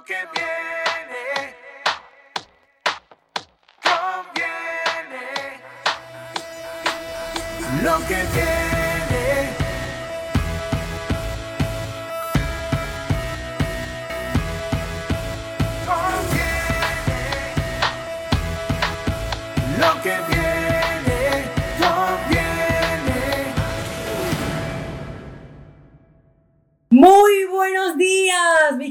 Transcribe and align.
Lo 0.00 0.06
que 0.06 0.14
viene 0.34 1.54
conviene. 3.82 5.60
Lo 7.82 7.98
que 8.06 8.24
viene. 8.32 8.79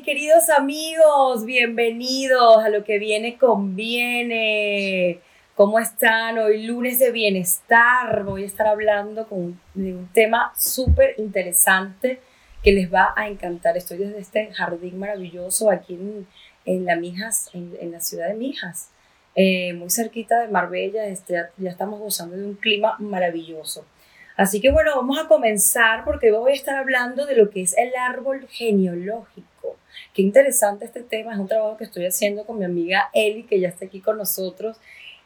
Queridos 0.09 0.49
amigos. 0.49 1.45
Bienvenidos 1.45 2.63
a 2.63 2.69
lo 2.69 2.83
que 2.83 2.97
viene 2.97 3.37
conviene. 3.37 5.19
¿Cómo 5.53 5.77
están? 5.77 6.39
Hoy 6.39 6.65
lunes 6.65 6.97
de 6.97 7.11
bienestar. 7.11 8.23
Voy 8.23 8.41
a 8.41 8.47
estar 8.47 8.65
hablando 8.65 9.27
con, 9.27 9.61
de 9.75 9.93
un 9.93 10.07
tema 10.07 10.51
súper 10.57 11.13
interesante 11.19 12.19
que 12.63 12.71
les 12.71 12.91
va 12.91 13.13
a 13.15 13.27
encantar. 13.27 13.77
Estoy 13.77 13.99
desde 13.99 14.17
este 14.17 14.51
jardín 14.51 14.97
maravilloso 14.97 15.69
aquí 15.69 15.93
en, 15.93 16.25
en 16.65 16.85
la 16.85 16.95
Mijas, 16.95 17.51
en, 17.53 17.91
la 17.91 17.99
ciudad 17.99 18.29
de 18.29 18.33
Mijas, 18.33 18.89
eh, 19.35 19.73
muy 19.73 19.91
cerquita 19.91 20.39
de 20.39 20.47
Marbella. 20.47 21.05
Este, 21.05 21.33
ya, 21.33 21.51
ya 21.57 21.69
estamos 21.69 21.99
gozando 21.99 22.35
de 22.35 22.45
un 22.45 22.55
clima 22.55 22.95
maravilloso. 22.97 23.85
Así 24.37 24.59
que 24.59 24.71
bueno, 24.71 24.95
vamos 24.95 25.19
a 25.19 25.27
comenzar 25.27 26.03
porque 26.03 26.31
voy 26.31 26.53
a 26.53 26.55
estar 26.55 26.77
hablando 26.77 27.27
de 27.27 27.35
lo 27.35 27.51
que 27.51 27.61
es 27.61 27.77
el 27.77 27.91
árbol 27.95 28.47
genealógico. 28.49 29.48
Qué 30.13 30.21
interesante 30.21 30.85
este 30.85 31.03
tema, 31.03 31.33
es 31.33 31.39
un 31.39 31.47
trabajo 31.47 31.77
que 31.77 31.83
estoy 31.83 32.05
haciendo 32.05 32.45
con 32.45 32.59
mi 32.59 32.65
amiga 32.65 33.09
Eli, 33.13 33.43
que 33.43 33.59
ya 33.59 33.69
está 33.69 33.85
aquí 33.85 33.99
con 33.99 34.17
nosotros. 34.17 34.77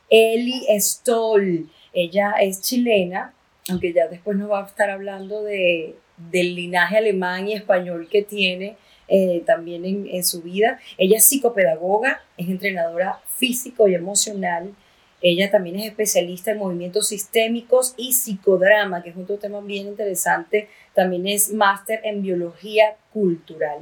Eli 0.10 0.66
Stoll, 0.80 1.70
ella 1.94 2.34
es 2.40 2.62
chilena, 2.62 3.34
aunque 3.70 3.94
ya 3.94 4.08
después 4.08 4.38
nos 4.38 4.52
va 4.52 4.64
a 4.64 4.68
estar 4.68 4.90
hablando 4.90 5.44
de, 5.44 5.96
del 6.18 6.56
linaje 6.56 6.98
alemán 6.98 7.48
y 7.48 7.54
español 7.54 8.08
que 8.10 8.22
tiene 8.22 8.78
eh, 9.08 9.44
también 9.46 9.86
en, 9.86 10.08
en 10.08 10.24
su 10.24 10.42
vida. 10.42 10.80
Ella 10.98 11.18
es 11.18 11.26
psicopedagoga, 11.26 12.22
es 12.38 12.48
entrenadora 12.50 13.20
físico 13.38 13.88
y 13.88 13.96
emocional, 13.96 14.76
ella 15.24 15.50
también 15.50 15.78
es 15.78 15.86
especialista 15.86 16.52
en 16.52 16.58
movimientos 16.58 17.08
sistémicos 17.08 17.94
y 17.96 18.12
psicodrama, 18.12 19.02
que 19.02 19.12
es 19.12 19.18
otro 19.18 19.38
tema 19.38 19.62
bien 19.62 19.88
interesante. 19.88 20.68
También 20.94 21.26
es 21.28 21.50
máster 21.54 22.02
en 22.04 22.22
biología 22.22 22.98
cultural. 23.14 23.80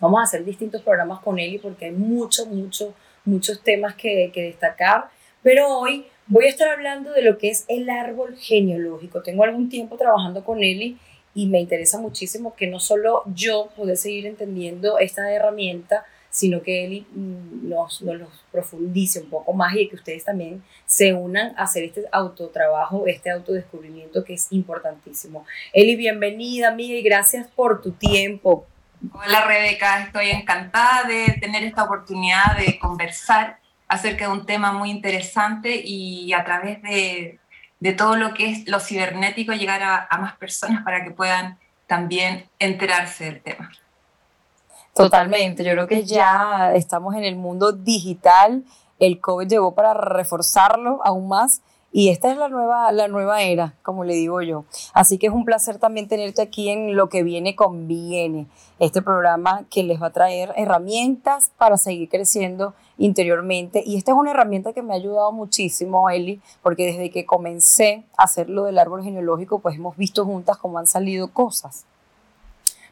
Vamos 0.00 0.20
a 0.20 0.24
hacer 0.24 0.44
distintos 0.44 0.82
programas 0.82 1.20
con 1.20 1.38
Eli 1.38 1.58
porque 1.58 1.86
hay 1.86 1.92
muchos, 1.92 2.46
muchos, 2.48 2.94
muchos 3.24 3.62
temas 3.62 3.94
que, 3.94 4.30
que 4.32 4.42
destacar. 4.42 5.08
Pero 5.42 5.78
hoy 5.78 6.06
voy 6.26 6.46
a 6.46 6.48
estar 6.48 6.68
hablando 6.68 7.12
de 7.12 7.22
lo 7.22 7.38
que 7.38 7.50
es 7.50 7.64
el 7.68 7.88
árbol 7.88 8.36
genealógico. 8.36 9.22
Tengo 9.22 9.44
algún 9.44 9.68
tiempo 9.68 9.96
trabajando 9.96 10.44
con 10.44 10.62
Eli 10.62 10.98
y 11.34 11.46
me 11.46 11.60
interesa 11.60 11.98
muchísimo 11.98 12.54
que 12.56 12.66
no 12.66 12.80
solo 12.80 13.22
yo 13.34 13.68
pueda 13.76 13.94
seguir 13.96 14.26
entendiendo 14.26 14.98
esta 14.98 15.30
herramienta, 15.30 16.04
sino 16.30 16.62
que 16.62 16.84
Eli 16.84 17.06
mm, 17.12 17.68
nos, 17.68 18.02
nos 18.02 18.44
profundice 18.50 19.20
un 19.20 19.30
poco 19.30 19.52
más 19.52 19.74
y 19.76 19.88
que 19.88 19.96
ustedes 19.96 20.24
también 20.24 20.62
se 20.84 21.14
unan 21.14 21.54
a 21.56 21.62
hacer 21.62 21.84
este 21.84 22.04
autotrabajo, 22.10 23.06
este 23.06 23.30
autodescubrimiento 23.30 24.24
que 24.24 24.34
es 24.34 24.48
importantísimo. 24.50 25.46
Eli, 25.72 25.96
bienvenida, 25.96 26.68
amiga, 26.68 26.94
y 26.94 27.02
gracias 27.02 27.46
por 27.48 27.80
tu 27.80 27.92
tiempo. 27.92 28.66
Hola 29.12 29.44
Rebeca, 29.46 30.00
estoy 30.00 30.30
encantada 30.30 31.04
de 31.06 31.38
tener 31.40 31.62
esta 31.64 31.84
oportunidad 31.84 32.56
de 32.56 32.78
conversar 32.78 33.58
acerca 33.88 34.26
de 34.26 34.32
un 34.32 34.46
tema 34.46 34.72
muy 34.72 34.90
interesante 34.90 35.80
y 35.84 36.32
a 36.32 36.44
través 36.44 36.80
de, 36.82 37.38
de 37.78 37.92
todo 37.92 38.16
lo 38.16 38.32
que 38.32 38.50
es 38.50 38.68
lo 38.68 38.80
cibernético 38.80 39.52
llegar 39.52 39.82
a, 39.82 40.06
a 40.08 40.18
más 40.18 40.36
personas 40.36 40.82
para 40.82 41.04
que 41.04 41.10
puedan 41.10 41.58
también 41.86 42.48
enterarse 42.58 43.26
del 43.26 43.42
tema. 43.42 43.70
Totalmente, 44.94 45.62
yo 45.62 45.72
creo 45.72 45.86
que 45.86 46.04
ya 46.04 46.72
estamos 46.74 47.14
en 47.14 47.24
el 47.24 47.36
mundo 47.36 47.72
digital, 47.72 48.64
el 48.98 49.20
COVID 49.20 49.46
llegó 49.46 49.74
para 49.74 49.92
reforzarlo 49.92 51.00
aún 51.04 51.28
más 51.28 51.60
y 51.92 52.10
esta 52.10 52.30
es 52.30 52.36
la 52.36 52.48
nueva, 52.48 52.92
la 52.92 53.08
nueva 53.08 53.42
era, 53.42 53.74
como 53.82 54.04
le 54.04 54.14
digo 54.14 54.42
yo. 54.42 54.64
Así 54.92 55.16
que 55.18 55.28
es 55.28 55.32
un 55.32 55.44
placer 55.44 55.78
también 55.78 56.08
tenerte 56.08 56.42
aquí 56.42 56.68
en 56.68 56.94
Lo 56.94 57.08
que 57.08 57.22
viene 57.22 57.56
conviene, 57.56 58.46
este 58.78 59.00
programa 59.00 59.64
que 59.70 59.82
les 59.82 60.02
va 60.02 60.08
a 60.08 60.12
traer 60.12 60.52
herramientas 60.56 61.52
para 61.56 61.78
seguir 61.78 62.08
creciendo 62.08 62.74
interiormente. 62.98 63.82
Y 63.84 63.96
esta 63.96 64.12
es 64.12 64.18
una 64.18 64.32
herramienta 64.32 64.72
que 64.72 64.82
me 64.82 64.92
ha 64.92 64.96
ayudado 64.96 65.32
muchísimo, 65.32 66.10
Eli, 66.10 66.40
porque 66.62 66.86
desde 66.86 67.10
que 67.10 67.24
comencé 67.24 68.04
a 68.18 68.24
hacer 68.24 68.50
lo 68.50 68.64
del 68.64 68.78
árbol 68.78 69.02
genealógico, 69.02 69.60
pues 69.60 69.76
hemos 69.76 69.96
visto 69.96 70.24
juntas 70.24 70.58
cómo 70.58 70.78
han 70.78 70.86
salido 70.86 71.28
cosas. 71.28 71.86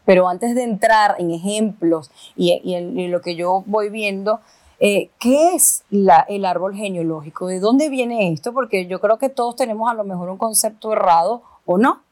Pero 0.06 0.28
antes 0.28 0.54
de 0.54 0.62
entrar 0.62 1.16
en 1.18 1.30
ejemplos 1.30 2.10
y, 2.36 2.74
en, 2.74 2.98
y 2.98 3.08
lo 3.08 3.20
que 3.20 3.36
yo 3.36 3.64
voy 3.66 3.88
viendo, 3.88 4.40
eh, 4.80 5.10
¿qué 5.18 5.54
es 5.54 5.84
el 5.90 6.44
árbol 6.44 6.74
genealógico? 6.74 7.46
¿De 7.46 7.60
dónde 7.60 7.88
viene 7.88 8.32
esto? 8.32 8.52
Porque 8.52 8.86
yo 8.86 9.00
creo 9.00 9.18
que 9.18 9.28
todos 9.28 9.56
tenemos 9.56 9.90
a 9.90 9.94
lo 9.94 10.04
mejor 10.04 10.28
un 10.28 10.38
concepto 10.38 10.92
errado 10.92 11.42
o 11.64 11.78
no. 11.78 12.02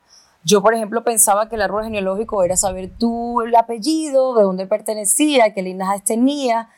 Yo, 0.45 0.61
por 0.61 0.75
ejemplo, 0.75 1.05
pensaba 1.05 1.49
que 1.49 1.55
el 1.55 1.63
árbol 1.63 1.85
genealógico 1.85 2.43
era 2.43 2.57
saber 2.57 2.91
tú 2.99 3.43
el 3.43 3.55
apellido, 3.55 4.35
de 4.35 4.43
dónde 4.43 4.67
pertenecía, 4.67 5.55
qué 5.55 5.63
linajes 5.63 6.03
tenía, 6.03 6.69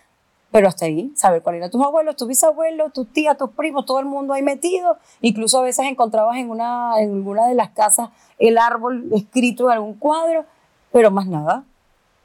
pero 0.50 0.68
hasta 0.68 0.84
ahí, 0.84 1.12
saber 1.16 1.42
cuáles 1.42 1.60
eran 1.60 1.70
tus 1.70 1.82
abuelos, 1.82 2.14
tus 2.14 2.28
bisabuelos, 2.28 2.92
tus 2.92 3.12
tías, 3.12 3.36
tus 3.36 3.50
primos, 3.50 3.86
todo 3.86 4.00
el 4.00 4.06
mundo 4.06 4.34
ahí 4.34 4.42
metido. 4.42 4.98
Incluso 5.20 5.58
a 5.58 5.62
veces 5.62 5.86
encontrabas 5.86 6.36
en, 6.36 6.50
una, 6.50 7.00
en 7.00 7.12
alguna 7.12 7.48
de 7.48 7.54
las 7.54 7.70
casas 7.70 8.10
el 8.38 8.58
árbol 8.58 9.08
escrito 9.12 9.64
en 9.64 9.72
algún 9.72 9.94
cuadro, 9.94 10.44
pero 10.92 11.10
más 11.10 11.26
nada. 11.26 11.64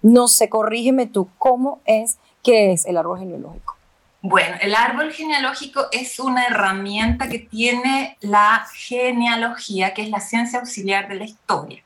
No 0.02 0.28
sé, 0.28 0.50
corrígeme 0.50 1.08
tú, 1.08 1.28
¿cómo 1.38 1.80
es 1.86 2.20
que 2.44 2.72
es 2.72 2.86
el 2.86 2.98
árbol 2.98 3.20
genealógico? 3.20 3.80
Bueno, 4.22 4.58
el 4.60 4.76
árbol 4.76 5.14
genealógico 5.14 5.88
es 5.92 6.20
una 6.20 6.46
herramienta 6.46 7.30
que 7.30 7.40
tiene 7.40 8.18
la 8.20 8.68
genealogía, 8.74 9.94
que 9.94 10.02
es 10.02 10.10
la 10.10 10.20
ciencia 10.20 10.60
auxiliar 10.60 11.08
de 11.08 11.16
la 11.16 11.24
historia. 11.24 11.84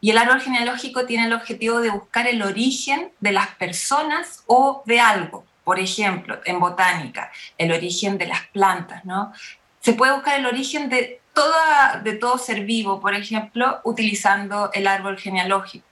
Y 0.00 0.10
el 0.10 0.18
árbol 0.18 0.40
genealógico 0.40 1.04
tiene 1.04 1.24
el 1.24 1.32
objetivo 1.32 1.80
de 1.80 1.90
buscar 1.90 2.28
el 2.28 2.42
origen 2.42 3.10
de 3.18 3.32
las 3.32 3.48
personas 3.56 4.44
o 4.46 4.82
de 4.86 5.00
algo. 5.00 5.44
Por 5.64 5.80
ejemplo, 5.80 6.38
en 6.44 6.60
botánica, 6.60 7.32
el 7.58 7.72
origen 7.72 8.18
de 8.18 8.26
las 8.26 8.42
plantas, 8.48 9.04
¿no? 9.04 9.32
Se 9.80 9.94
puede 9.94 10.12
buscar 10.12 10.38
el 10.38 10.46
origen 10.46 10.88
de, 10.90 11.20
toda, 11.32 12.00
de 12.04 12.12
todo 12.12 12.38
ser 12.38 12.64
vivo, 12.64 13.00
por 13.00 13.14
ejemplo, 13.14 13.80
utilizando 13.82 14.70
el 14.74 14.86
árbol 14.86 15.18
genealógico. 15.18 15.86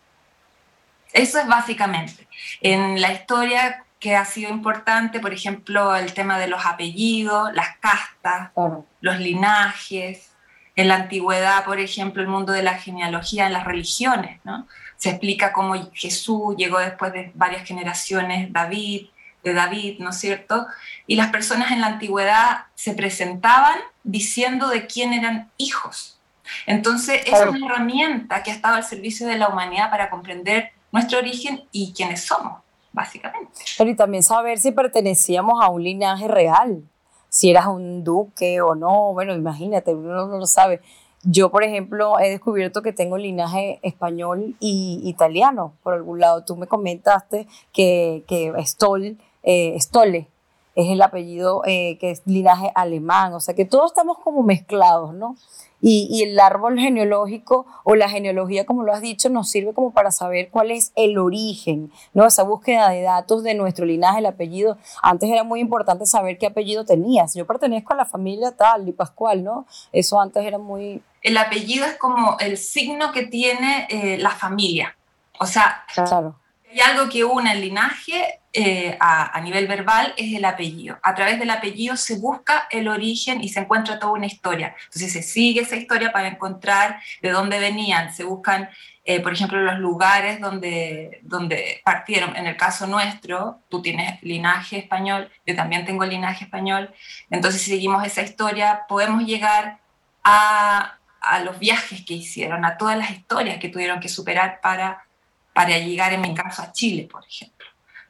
Eso 1.13 1.41
es 1.41 1.47
básicamente. 1.47 2.29
En 2.61 3.01
la 3.01 3.13
historia 3.13 3.85
que 4.03 4.17
ha 4.17 4.25
sido 4.25 4.51
importante, 4.51 5.21
por 5.21 5.33
ejemplo, 5.33 5.95
el 5.95 6.13
tema 6.13 6.37
de 6.37 6.49
los 6.49 6.67
apellidos, 6.67 7.53
las 7.55 7.77
castas, 7.79 8.51
Claro. 8.53 8.85
los 9.01 9.21
linajes. 9.21 10.33
En 10.75 10.89
la 10.89 10.97
antigüedad, 10.97 11.65
por 11.65 11.79
ejemplo, 11.79 12.21
el 12.21 12.29
mundo 12.29 12.53
de 12.53 12.65
la 12.65 12.75
genealogía 12.75 13.47
en 13.47 13.53
las 13.53 13.65
religiones, 13.65 14.41
¿no? 14.43 14.67
Se 14.97 15.11
explica 15.11 15.53
cómo 15.53 15.75
Jesús 15.93 16.57
llegó 16.57 16.79
después 16.81 17.13
de 17.13 17.31
varias 17.35 17.63
generaciones, 17.65 18.53
David, 18.53 19.07
de 19.45 19.53
David, 19.55 20.01
¿no 20.01 20.11
es 20.11 20.19
cierto? 20.19 20.67
Y 21.07 21.15
las 21.15 21.31
personas 21.31 21.71
en 21.71 21.81
la 21.81 21.89
antigüedad 21.89 22.65
se 22.75 22.95
presentaban 22.95 23.79
diciendo 24.03 24.69
de 24.69 24.87
quién 24.89 25.13
eran 25.13 25.51
hijos. 25.59 26.19
Entonces, 26.67 27.23
es 27.25 27.41
una 27.47 27.67
herramienta 27.67 28.43
que 28.43 28.51
ha 28.51 28.55
estado 28.55 28.75
al 28.75 28.85
servicio 28.85 29.29
de 29.29 29.39
la 29.39 29.49
humanidad 29.49 29.91
para 29.91 30.11
comprender 30.11 30.73
nuestro 30.91 31.19
origen 31.19 31.65
y 31.71 31.93
quiénes 31.93 32.25
somos, 32.25 32.63
básicamente. 32.93 33.61
Pero 33.79 33.91
y 33.91 33.97
también 33.97 34.23
saber 34.23 34.59
si 34.59 34.73
pertenecíamos 34.73 35.63
a 35.63 35.71
un 35.71 35.83
linaje 35.83 36.29
real, 36.29 36.83
si 37.29 37.51
eras 37.51 37.67
un 37.67 38.05
duque 38.05 38.61
o 38.61 38.75
no, 38.75 39.13
bueno, 39.13 39.35
imagínate, 39.35 39.95
uno 39.95 40.27
no 40.27 40.39
lo 40.39 40.47
sabe. 40.47 40.81
Yo, 41.25 41.51
por 41.51 41.63
ejemplo, 41.63 42.19
he 42.19 42.31
descubierto 42.31 42.83
que 42.83 42.93
tengo 42.93 43.17
linaje 43.17 43.79
español 43.83 44.57
y 44.59 45.01
italiano, 45.05 45.75
por 45.83 45.95
algún 45.95 46.19
lado. 46.19 46.45
Tú 46.45 46.57
me 46.57 46.67
comentaste 46.67 47.47
que, 47.73 48.25
que 48.27 48.53
Stoll, 48.65 49.19
eh, 49.45 49.77
Stolle 49.79 50.29
es 50.75 50.91
el 50.91 51.03
apellido 51.03 51.63
eh, 51.67 51.99
que 51.99 52.11
es 52.11 52.23
linaje 52.25 52.73
alemán, 52.75 53.35
o 53.35 53.41
sea 53.41 53.55
que 53.55 53.65
todos 53.65 53.93
estamos 53.93 54.19
como 54.19 54.43
mezclados, 54.43 55.15
¿no? 55.15 55.37
Y, 55.83 56.07
y, 56.11 56.23
el 56.23 56.39
árbol 56.39 56.79
genealógico 56.79 57.67
o 57.83 57.97
la 57.97 58.09
genealogía, 58.09 58.65
como 58.65 58.85
lo 58.85 58.93
has 58.93 59.01
dicho, 59.01 59.29
nos 59.29 59.51
sirve 59.51 59.75
como 59.75 59.91
para 59.91 60.13
saber 60.13 60.49
cuál 60.49 60.71
es 60.71 60.93
el 60.95 61.19
origen, 61.19 61.91
¿no? 62.15 62.25
Esa 62.25 62.45
búsqueda 62.45 62.89
de 62.91 63.03
datos 63.03 63.43
de 63.43 63.55
nuestro 63.55 63.85
linaje, 63.85 64.21
el 64.21 64.27
apellido. 64.27 64.79
Antes 65.03 65.29
era 65.29 65.43
muy 65.43 65.61
importante 65.61 66.07
saber 66.07 66.39
qué 66.39 66.47
apellido 66.47 66.85
tenías. 66.85 67.35
Yo 67.35 67.47
pertenezco 67.47 67.93
a 67.93 67.97
la 67.97 68.05
familia 68.07 68.53
tal 68.53 68.89
y 68.89 68.93
Pascual, 68.93 69.43
¿no? 69.43 69.67
Eso 69.93 70.21
antes 70.21 70.45
era 70.45 70.59
muy... 70.59 71.03
El 71.21 71.37
apellido 71.37 71.85
es 71.85 71.97
como 71.99 72.37
el 72.39 72.57
signo 72.57 73.13
que 73.13 73.27
tiene 73.27 73.87
eh, 73.91 74.19
la 74.19 74.31
familia. 74.31 74.97
O 75.39 75.47
sea, 75.47 75.85
Claro. 75.93 76.37
Y 76.73 76.81
algo 76.81 77.09
que 77.11 77.25
une 77.25 77.53
el 77.53 77.61
linaje 77.61 78.41
eh, 78.55 78.97
a, 79.01 79.41
nivel 79.41 79.67
verbal 79.67 80.13
es 80.17 80.35
el 80.35 80.45
apellido. 80.45 80.99
A 81.03 81.15
través 81.15 81.39
del 81.39 81.51
apellido 81.51 81.97
se 81.97 82.17
busca 82.17 82.69
el 82.71 82.89
origen 82.89 83.43
y 83.43 83.49
se 83.49 83.61
encuentra 83.61 83.99
toda 83.99 84.13
una 84.13 84.27
historia. 84.27 84.77
Entonces 84.85 85.13
se 85.13 85.23
sigue 85.23 85.63
esa 85.63 85.77
historia 85.77 86.13
para 86.13 86.29
encontrar 86.29 87.01
de 87.23 87.31
dónde 87.31 87.59
venían, 87.59 88.13
se 88.13 88.25
buscan, 88.25 88.69
eh, 89.05 89.21
por 89.21 89.33
ejemplo, 89.33 89.61
los 89.61 89.79
lugares 89.79 90.41
donde, 90.41 91.21
donde 91.23 91.81
partieron. 91.85 92.37
En 92.37 92.47
el 92.47 92.57
caso 92.57 92.87
nuestro, 92.87 93.61
tú 93.69 93.81
tienes 93.81 94.23
linaje 94.23 94.79
español, 94.79 95.31
yo 95.47 95.57
también 95.57 95.87
tengo 95.87 96.05
linaje 96.05 96.45
español. 96.45 96.93
Entonces 97.31 97.63
seguimos 97.63 98.05
esa 98.07 98.23
historia, 98.23 98.83
podemos 98.89 99.25
llegar 99.25 99.79
a, 100.25 100.99
a 101.21 101.41
los 101.41 101.59
viajes 101.59 102.05
que 102.05 102.15
hicieron, 102.15 102.65
a 102.65 102.77
todas 102.77 102.99
las 102.99 103.11
historias 103.11 103.59
que 103.59 103.71
tuvieron 103.71 103.99
que 104.01 104.09
superar 104.09 104.61
para 104.61 105.05
para 105.53 105.79
llegar, 105.79 106.13
en 106.13 106.21
mi 106.21 106.35
caso, 106.35 106.63
a 106.63 106.73
Chile, 106.73 107.09
por 107.11 107.25
ejemplo. 107.27 107.62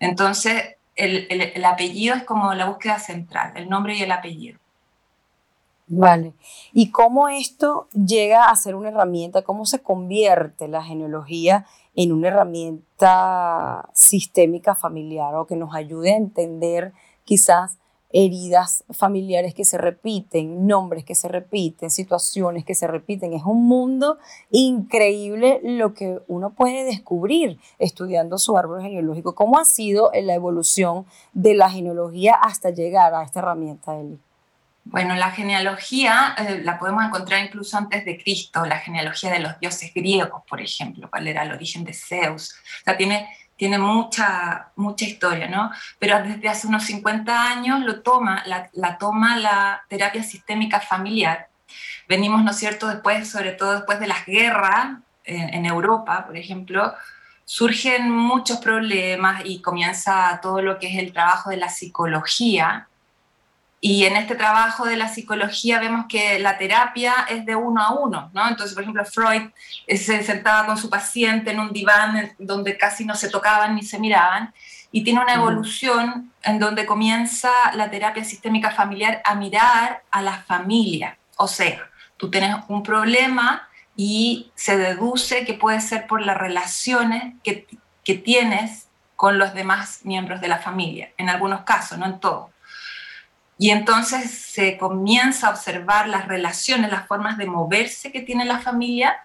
Entonces, 0.02 0.76
el, 0.96 1.26
el, 1.31 1.40
el, 1.40 1.64
apellido 1.64 2.14
es 2.14 2.25
como 2.25 2.52
la 2.54 2.66
búsqueda 2.66 2.99
central, 2.99 3.52
el 3.56 3.69
nombre 3.69 3.96
y 3.96 4.02
el 4.02 4.12
apellido. 4.12 4.58
Vale. 5.87 6.32
¿Y 6.72 6.90
cómo 6.90 7.28
esto 7.28 7.88
llega 7.93 8.46
a 8.46 8.56
ser 8.56 8.75
una 8.75 8.88
herramienta? 8.88 9.43
¿Cómo 9.43 9.66
se 9.66 9.82
convierte 9.82 10.69
la 10.69 10.82
genealogía 10.82 11.66
en 11.94 12.12
una 12.12 12.28
herramienta 12.28 13.90
sistémica 13.93 14.75
familiar 14.75 15.34
o 15.34 15.46
que 15.46 15.56
nos 15.56 15.75
ayude 15.75 16.12
a 16.12 16.16
entender 16.16 16.93
quizás 17.25 17.78
heridas 18.12 18.85
familiares 18.91 19.55
que 19.55 19.64
se 19.64 19.79
repiten, 19.79 20.67
nombres 20.67 21.05
que 21.05 21.14
se 21.14 21.29
repiten, 21.29 21.91
situaciones 21.91 22.64
que 22.64 22.75
se 22.75 22.87
repiten. 22.87 23.32
Es 23.32 23.43
un 23.44 23.67
mundo 23.67 24.19
increíble 24.50 25.61
lo 25.62 25.94
que 25.94 26.20
uno 26.29 26.50
puede 26.50 26.85
descubrir 26.85 27.59
estudiando 27.79 28.38
su 28.38 28.56
árbol 28.56 28.82
genealógico. 28.82 29.35
¿Cómo 29.35 29.59
ha 29.59 29.64
sido 29.64 30.11
la 30.23 30.35
evolución 30.35 31.06
de 31.32 31.55
la 31.55 31.70
genealogía 31.70 32.35
hasta 32.35 32.70
llegar 32.70 33.14
a 33.14 33.25
esta 33.25 33.41
herramienta, 33.41 33.99
Eli? 33.99 34.19
Bueno, 34.85 35.14
la 35.14 35.31
genealogía 35.31 36.35
eh, 36.37 36.61
la 36.64 36.76
podemos 36.79 37.05
encontrar 37.05 37.44
incluso 37.44 37.79
antes 37.79 38.05
de 38.05 38.20
Cristo, 38.20 38.67
la 38.67 38.79
genealogía 38.79 39.31
de 39.31 39.38
los 39.38 39.59
dioses 39.61 39.94
griegos, 39.94 40.43
por 40.49 40.61
ejemplo, 40.61 41.09
cuál 41.09 41.29
era 41.29 41.44
el 41.44 41.53
origen 41.53 41.85
de 41.85 41.94
Zeus. 41.94 42.55
O 42.81 42.85
sea, 42.85 42.97
tiene 42.97 43.29
tiene 43.62 43.79
mucha, 43.79 44.73
mucha 44.75 45.05
historia, 45.05 45.47
¿no? 45.47 45.70
Pero 46.00 46.20
desde 46.20 46.49
hace 46.49 46.67
unos 46.67 46.82
50 46.82 47.49
años 47.49 47.79
lo 47.79 48.00
toma, 48.00 48.43
la, 48.44 48.99
toma 48.99 49.37
la 49.37 49.85
terapia 49.88 50.25
sistémica 50.25 50.81
familiar. 50.81 51.47
Venimos, 52.09 52.43
¿no 52.43 52.50
es 52.50 52.56
cierto?, 52.56 52.88
después, 52.88 53.31
sobre 53.31 53.53
todo 53.53 53.75
después 53.75 54.00
de 54.00 54.09
las 54.09 54.26
guerras 54.26 54.99
en, 55.23 55.55
en 55.55 55.64
Europa, 55.64 56.26
por 56.26 56.37
ejemplo, 56.37 56.93
surgen 57.44 58.11
muchos 58.11 58.59
problemas 58.59 59.43
y 59.44 59.62
comienza 59.62 60.41
todo 60.43 60.61
lo 60.61 60.81
que 60.81 60.88
es 60.88 60.99
el 60.99 61.12
trabajo 61.12 61.50
de 61.50 61.59
la 61.59 61.69
psicología, 61.69 62.88
y 63.84 64.05
en 64.05 64.14
este 64.17 64.37
trabajo 64.37 64.87
de 64.87 64.96
la 64.96 65.08
psicología 65.08 65.81
vemos 65.81 66.06
que 66.08 66.38
la 66.38 66.56
terapia 66.56 67.26
es 67.29 67.44
de 67.44 67.56
uno 67.56 67.82
a 67.82 67.93
uno, 67.93 68.31
¿no? 68.32 68.49
Entonces, 68.49 68.75
por 68.75 68.84
ejemplo, 68.84 69.05
Freud 69.05 69.50
se 69.88 70.23
sentaba 70.23 70.67
con 70.67 70.79
su 70.79 70.88
paciente 70.88 71.50
en 71.50 71.58
un 71.58 71.73
diván 71.73 72.31
donde 72.38 72.79
casi 72.79 73.05
no 73.05 73.17
se 73.17 73.29
tocaban 73.29 73.75
ni 73.75 73.82
se 73.82 73.99
miraban 73.99 74.55
y 74.93 75.02
tiene 75.02 75.20
una 75.20 75.34
evolución 75.34 76.32
en 76.44 76.61
donde 76.61 76.87
comienza 76.87 77.50
la 77.75 77.90
terapia 77.90 78.23
sistémica 78.23 78.70
familiar 78.70 79.20
a 79.25 79.34
mirar 79.34 80.05
a 80.12 80.23
la 80.23 80.35
familia. 80.43 81.19
O 81.37 81.49
sea, 81.49 81.90
tú 82.17 82.31
tienes 82.31 82.55
un 82.69 82.85
problema 82.85 83.69
y 83.96 84.52
se 84.55 84.78
deduce 84.78 85.44
que 85.44 85.55
puede 85.55 85.81
ser 85.81 86.06
por 86.06 86.23
las 86.23 86.38
relaciones 86.38 87.35
que, 87.43 87.67
que 88.05 88.14
tienes 88.14 88.87
con 89.17 89.38
los 89.38 89.55
demás 89.55 90.02
miembros 90.05 90.40
de 90.40 90.46
la 90.46 90.58
familia, 90.58 91.11
en 91.17 91.28
algunos 91.28 91.62
casos, 91.62 91.99
no 91.99 92.06
en 92.06 92.20
todos. 92.20 92.52
Y 93.62 93.70
entonces 93.70 94.29
se 94.29 94.76
comienza 94.76 95.47
a 95.47 95.50
observar 95.50 96.09
las 96.09 96.26
relaciones, 96.26 96.91
las 96.91 97.06
formas 97.06 97.38
de 97.38 97.47
moverse 97.47 98.11
que 98.11 98.20
tiene 98.20 98.44
la 98.44 98.59
familia, 98.59 99.20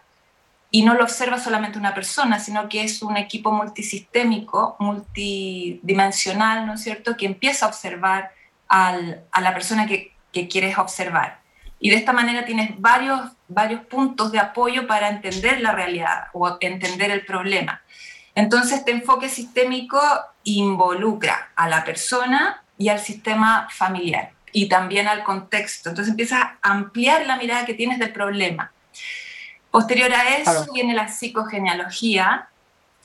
y 0.69 0.83
no 0.83 0.93
lo 0.93 1.01
observa 1.05 1.39
solamente 1.39 1.79
una 1.79 1.95
persona, 1.95 2.39
sino 2.39 2.69
que 2.69 2.83
es 2.83 3.01
un 3.01 3.17
equipo 3.17 3.51
multisistémico, 3.51 4.75
multidimensional, 4.77 6.67
¿no 6.67 6.75
es 6.75 6.83
cierto?, 6.83 7.17
que 7.17 7.25
empieza 7.25 7.65
a 7.65 7.69
observar 7.69 8.29
a 8.67 8.99
la 9.41 9.53
persona 9.55 9.87
que, 9.87 10.13
que, 10.31 10.47
quieres 10.47 10.77
observar. 10.77 11.39
Y 11.79 11.89
de 11.89 11.95
esta 11.95 12.13
manera 12.13 12.45
tienes 12.45 12.79
varios, 12.79 13.19
varios 13.47 13.87
puntos 13.87 14.31
de 14.31 14.37
apoyo 14.37 14.85
para 14.85 15.09
entender 15.09 15.61
la 15.61 15.71
realidad 15.71 16.27
o 16.33 16.57
entender 16.59 17.09
el 17.09 17.25
problema. 17.25 17.81
Entonces, 18.35 18.77
este 18.77 18.91
enfoque 18.91 19.29
sistémico 19.29 19.99
involucra 20.43 21.49
a 21.55 21.67
la 21.67 21.83
persona 21.83 22.61
y 22.77 22.89
al 22.89 22.99
sistema 22.99 23.67
familiar 23.71 24.31
y 24.51 24.69
también 24.69 25.07
al 25.07 25.23
contexto. 25.23 25.89
Entonces 25.89 26.11
empiezas 26.11 26.39
a 26.41 26.57
ampliar 26.61 27.25
la 27.25 27.37
mirada 27.37 27.65
que 27.65 27.73
tienes 27.73 27.99
del 27.99 28.11
problema. 28.11 28.71
Posterior 29.71 30.11
a 30.13 30.35
eso 30.35 30.51
claro. 30.51 30.73
viene 30.73 30.93
la 30.93 31.07
psicogenealogía, 31.07 32.47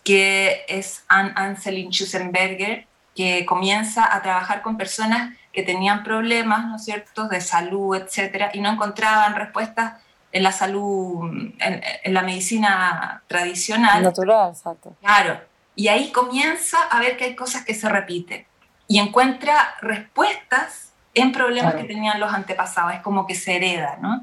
que 0.04 0.64
es 0.68 1.04
Anne 1.08 1.32
Anselin 1.36 1.90
Schusenberger, 1.90 2.86
que 3.14 3.44
comienza 3.44 4.14
a 4.14 4.22
trabajar 4.22 4.62
con 4.62 4.76
personas 4.76 5.36
que 5.52 5.62
tenían 5.62 6.02
problemas, 6.02 6.66
¿no 6.66 6.76
es 6.76 6.84
cierto?, 6.84 7.28
de 7.28 7.40
salud, 7.40 7.96
etcétera, 7.96 8.50
y 8.54 8.60
no 8.60 8.70
encontraban 8.70 9.34
respuestas 9.34 10.00
en 10.30 10.42
la 10.42 10.52
salud, 10.52 11.30
en, 11.30 11.82
en 12.04 12.14
la 12.14 12.22
medicina 12.22 13.22
tradicional. 13.26 14.02
Natural, 14.02 14.50
exacto. 14.50 14.96
Claro. 15.00 15.38
Y 15.74 15.88
ahí 15.88 16.10
comienza 16.10 16.78
a 16.90 17.00
ver 17.00 17.18
que 17.18 17.24
hay 17.24 17.36
cosas 17.36 17.66
que 17.66 17.74
se 17.74 17.88
repiten 17.88 18.46
y 18.92 18.98
encuentra 18.98 19.74
respuestas 19.80 20.92
en 21.14 21.32
problemas 21.32 21.72
claro. 21.72 21.86
que 21.86 21.94
tenían 21.94 22.20
los 22.20 22.30
antepasados, 22.30 22.92
es 22.92 23.00
como 23.00 23.26
que 23.26 23.34
se 23.34 23.56
hereda, 23.56 23.98
¿no? 24.02 24.22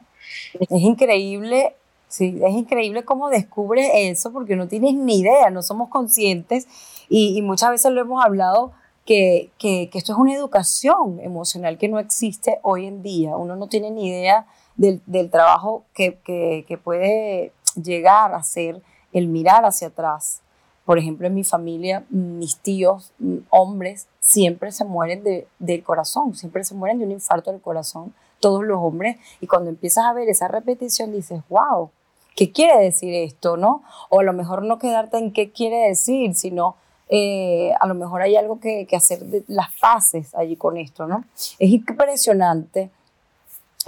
Es 0.59 0.69
increíble, 0.69 1.73
sí, 2.07 2.39
es 2.45 2.53
increíble 2.53 3.03
cómo 3.03 3.29
descubre 3.29 4.09
eso, 4.11 4.31
porque 4.31 4.55
no 4.55 4.67
tienes 4.67 4.93
ni 4.93 5.21
idea, 5.21 5.49
no 5.49 5.63
somos 5.63 5.89
conscientes 5.89 6.67
y, 7.09 7.35
y 7.35 7.41
muchas 7.41 7.71
veces 7.71 7.91
lo 7.91 8.01
hemos 8.01 8.23
hablado. 8.23 8.71
Que, 9.05 9.49
que, 9.57 9.89
que, 9.91 9.97
esto 9.97 10.11
es 10.13 10.19
una 10.19 10.35
educación 10.35 11.19
emocional 11.23 11.79
que 11.79 11.87
no 11.87 11.97
existe 11.97 12.59
hoy 12.61 12.85
en 12.85 13.01
día. 13.01 13.37
Uno 13.37 13.55
no 13.55 13.65
tiene 13.65 13.89
ni 13.89 14.07
idea 14.07 14.45
del, 14.75 15.01
del 15.07 15.31
trabajo 15.31 15.83
que, 15.95 16.19
que, 16.23 16.77
puede 16.77 17.51
llegar 17.73 18.35
a 18.35 18.43
ser 18.43 18.83
el 19.11 19.27
mirar 19.27 19.65
hacia 19.65 19.87
atrás. 19.87 20.41
Por 20.85 20.99
ejemplo, 20.99 21.25
en 21.25 21.33
mi 21.33 21.43
familia, 21.43 22.05
mis 22.11 22.57
tíos, 22.57 23.11
hombres, 23.49 24.07
siempre 24.29 24.71
se 24.71 24.85
mueren 24.85 25.23
de, 25.23 25.47
del 25.57 25.83
corazón, 25.83 26.35
siempre 26.35 26.63
se 26.63 26.75
mueren 26.75 26.99
de 26.99 27.05
un 27.05 27.11
infarto 27.11 27.51
del 27.51 27.61
corazón, 27.61 28.13
todos 28.39 28.63
los 28.63 28.77
hombres, 28.79 29.17
y 29.41 29.47
cuando 29.47 29.71
empiezas 29.71 30.05
a 30.05 30.13
ver 30.13 30.29
esa 30.29 30.47
repetición 30.47 31.11
dices, 31.11 31.41
wow, 31.49 31.89
¿qué 32.35 32.51
quiere 32.51 32.79
decir 32.79 33.13
esto? 33.13 33.57
¿no? 33.57 33.83
O 34.09 34.19
a 34.19 34.23
lo 34.23 34.33
mejor 34.33 34.61
no 34.63 34.77
quedarte 34.77 35.17
en 35.17 35.33
qué 35.33 35.51
quiere 35.51 35.87
decir, 35.89 36.35
sino 36.35 36.75
eh, 37.09 37.73
a 37.79 37.87
lo 37.87 37.95
mejor 37.95 38.21
hay 38.21 38.35
algo 38.35 38.59
que, 38.59 38.87
hacer 38.95 39.25
de 39.25 39.43
las 39.47 39.75
fases 39.75 40.35
allí 40.35 40.55
con 40.55 40.77
esto, 40.77 41.07
¿no? 41.07 41.25
Es 41.57 41.71
impresionante 41.71 42.91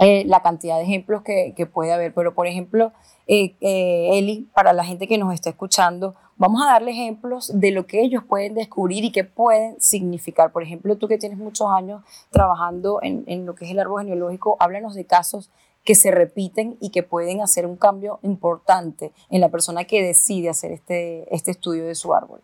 eh, 0.00 0.24
la 0.26 0.42
cantidad 0.42 0.76
de 0.78 0.82
ejemplos 0.82 1.22
que, 1.22 1.68
puede 1.72 1.92
haber, 1.92 2.12
pero 2.12 2.34
por 2.34 2.48
ejemplo, 2.48 2.90
eh, 3.28 3.54
Eli, 3.60 4.48
para 4.52 4.72
la 4.72 4.84
gente 4.84 5.06
que 5.06 5.18
nos 5.18 5.32
está 5.32 5.50
escuchando, 5.50 6.16
vamos 6.36 6.62
a 6.62 6.72
darle 6.72 6.92
ejemplos 6.92 7.50
de 7.54 7.70
lo 7.70 7.86
que 7.86 8.02
ellos 8.02 8.24
pueden 8.24 8.54
descubrir 8.54 9.04
y 9.04 9.12
qué 9.12 9.24
pueden 9.24 9.80
significar. 9.80 10.52
Por 10.52 10.62
ejemplo, 10.62 10.96
tú 10.96 11.08
que 11.08 11.18
tienes 11.18 11.38
muchos 11.38 11.68
años 11.70 12.02
trabajando 12.30 13.00
en, 13.02 13.24
en 13.26 13.46
lo 13.46 13.54
que 13.54 13.64
es 13.64 13.70
el 13.70 13.80
árbol 13.80 14.02
genealógico, 14.02 14.56
háblanos 14.60 14.94
de 14.94 15.04
casos 15.04 15.50
que 15.84 15.94
se 15.94 16.10
repiten 16.10 16.76
y 16.80 16.90
que 16.90 17.02
pueden 17.02 17.42
hacer 17.42 17.66
un 17.66 17.76
cambio 17.76 18.20
importante 18.22 19.12
en 19.30 19.40
la 19.40 19.48
persona 19.48 19.84
que 19.84 20.02
decide 20.02 20.48
hacer 20.48 20.72
este, 20.72 21.32
este 21.34 21.50
estudio 21.50 21.84
de 21.86 21.94
su 21.94 22.14
árbol. 22.14 22.40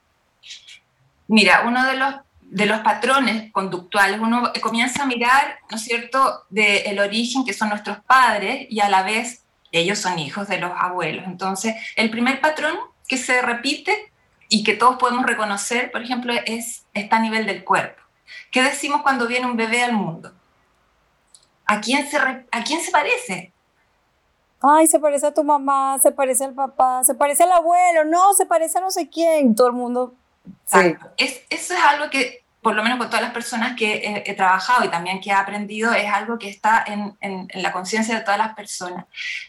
Mira, 1.28 1.62
uno 1.66 1.84
de 1.86 1.96
los, 1.96 2.14
de 2.40 2.66
los 2.66 2.80
patrones 2.80 3.52
conductuales, 3.52 4.18
uno 4.20 4.50
comienza 4.60 5.02
a 5.02 5.06
mirar, 5.06 5.58
¿no 5.70 5.76
es 5.76 5.82
cierto?, 5.82 6.44
del 6.50 6.82
el 6.86 6.98
origen 6.98 7.44
que 7.44 7.52
son 7.52 7.68
nuestros 7.68 7.98
padres 8.00 8.66
y 8.68 8.80
a 8.80 8.88
la 8.88 9.02
vez 9.02 9.44
ellos 9.70 9.98
son 9.98 10.18
hijos 10.18 10.48
de 10.48 10.58
los 10.58 10.72
abuelos. 10.74 11.24
Entonces, 11.26 11.74
el 11.96 12.10
primer 12.10 12.40
patrón 12.40 12.74
que 13.08 13.16
se 13.16 13.42
repite 13.42 14.12
y 14.48 14.62
que 14.62 14.74
todos 14.74 14.96
podemos 14.96 15.26
reconocer, 15.26 15.90
por 15.90 16.02
ejemplo, 16.02 16.32
es 16.46 16.84
está 16.94 17.16
a 17.16 17.20
nivel 17.20 17.46
del 17.46 17.64
cuerpo. 17.64 18.00
¿Qué 18.50 18.62
decimos 18.62 19.02
cuando 19.02 19.26
viene 19.26 19.46
un 19.46 19.56
bebé 19.56 19.82
al 19.82 19.92
mundo? 19.92 20.32
¿A 21.66 21.80
quién 21.80 22.08
se, 22.08 22.16
a 22.18 22.64
quién 22.64 22.80
se 22.80 22.90
parece? 22.90 23.52
Ay, 24.60 24.86
se 24.86 24.98
parece 24.98 25.26
a 25.26 25.34
tu 25.34 25.44
mamá, 25.44 25.98
se 26.02 26.12
parece 26.12 26.44
al 26.44 26.54
papá, 26.54 27.02
se 27.04 27.14
parece 27.14 27.44
al 27.44 27.52
abuelo, 27.52 28.04
no, 28.04 28.34
se 28.34 28.46
parece 28.46 28.78
a 28.78 28.80
no 28.80 28.90
sé 28.90 29.08
quién, 29.08 29.54
todo 29.54 29.68
el 29.68 29.72
mundo 29.72 30.14
Sí. 30.64 30.96
Es, 31.16 31.42
eso 31.50 31.74
es 31.74 31.80
algo 31.80 32.10
que 32.10 32.44
por 32.62 32.74
lo 32.74 32.82
menos 32.82 32.98
con 32.98 33.06
todas 33.08 33.22
las 33.22 33.32
personas 33.32 33.76
que 33.76 33.94
he, 33.94 34.30
he 34.30 34.34
trabajado 34.34 34.84
y 34.84 34.88
también 34.88 35.20
que 35.20 35.30
he 35.30 35.32
aprendido, 35.32 35.92
es 35.92 36.10
algo 36.12 36.38
que 36.38 36.48
está 36.48 36.84
en, 36.86 37.16
en- 37.20 37.46
en 37.50 37.62
la 37.62 37.70
conciencia 37.72 38.14
de 38.16 38.22
todas 38.24 38.38
las 38.38 38.54
personas. 38.54 39.04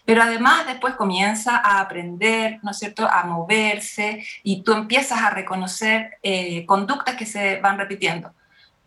Pero 0.05 0.21
además 0.21 0.67
después 0.67 0.93
comienza 0.95 1.57
a 1.57 1.79
aprender, 1.79 2.59
¿no 2.61 2.71
es 2.71 2.77
cierto?, 2.77 3.07
a 3.09 3.23
moverse 3.23 4.23
y 4.43 4.61
tú 4.63 4.73
empiezas 4.73 5.21
a 5.21 5.31
reconocer 5.31 6.17
eh, 6.21 6.65
conductas 6.67 7.15
que 7.15 7.25
se 7.25 7.59
van 7.59 7.77
repitiendo, 7.79 8.33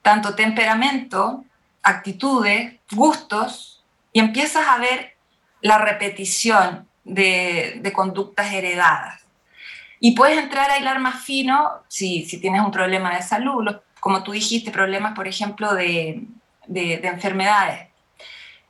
tanto 0.02 0.35
temperamento, 0.35 1.45
actitudes, 1.83 2.75
gustos, 2.93 3.83
y 4.12 4.21
empiezas 4.21 4.67
a 4.69 4.79
ver 4.79 5.17
la 5.62 5.79
repetición 5.79 6.87
de, 7.05 7.79
de 7.83 7.93
conductas 7.93 8.52
heredadas. 8.52 9.21
Y 9.99 10.14
puedes 10.17 10.38
entrar 10.38 10.71
a 10.71 10.79
hilar 10.79 10.99
más 11.00 11.23
fino 11.25 11.71
si, 11.88 12.25
si 12.25 12.38
tienes 12.41 12.61
un 12.62 12.71
problema 12.71 13.14
de 13.17 13.23
salud, 13.23 13.62
los- 13.64 13.76
como 14.03 14.25
tú 14.25 14.33
dijiste, 14.33 14.73
problemas, 14.73 15.15
por 15.15 15.29
ejemplo, 15.29 15.75
de, 15.75 16.27
de- 16.67 16.97
de 16.99 17.07
enfermedades. 17.09 17.89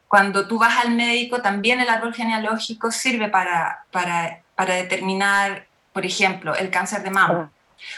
Cuando 0.06 0.46
tú 0.46 0.58
vas 0.58 0.76
al 0.84 0.90
médico, 0.94 1.40
también 1.40 1.80
el 1.80 1.88
árbol 1.88 2.12
genealógico 2.12 2.90
sirve 2.90 3.28
para, 3.30 3.86
para, 3.90 4.42
para 4.54 4.74
determinar, 4.74 5.68
por 5.94 6.04
ejemplo, 6.04 6.54
el 6.54 6.68
cáncer 6.68 7.02
de 7.02 7.10
mama. 7.10 7.50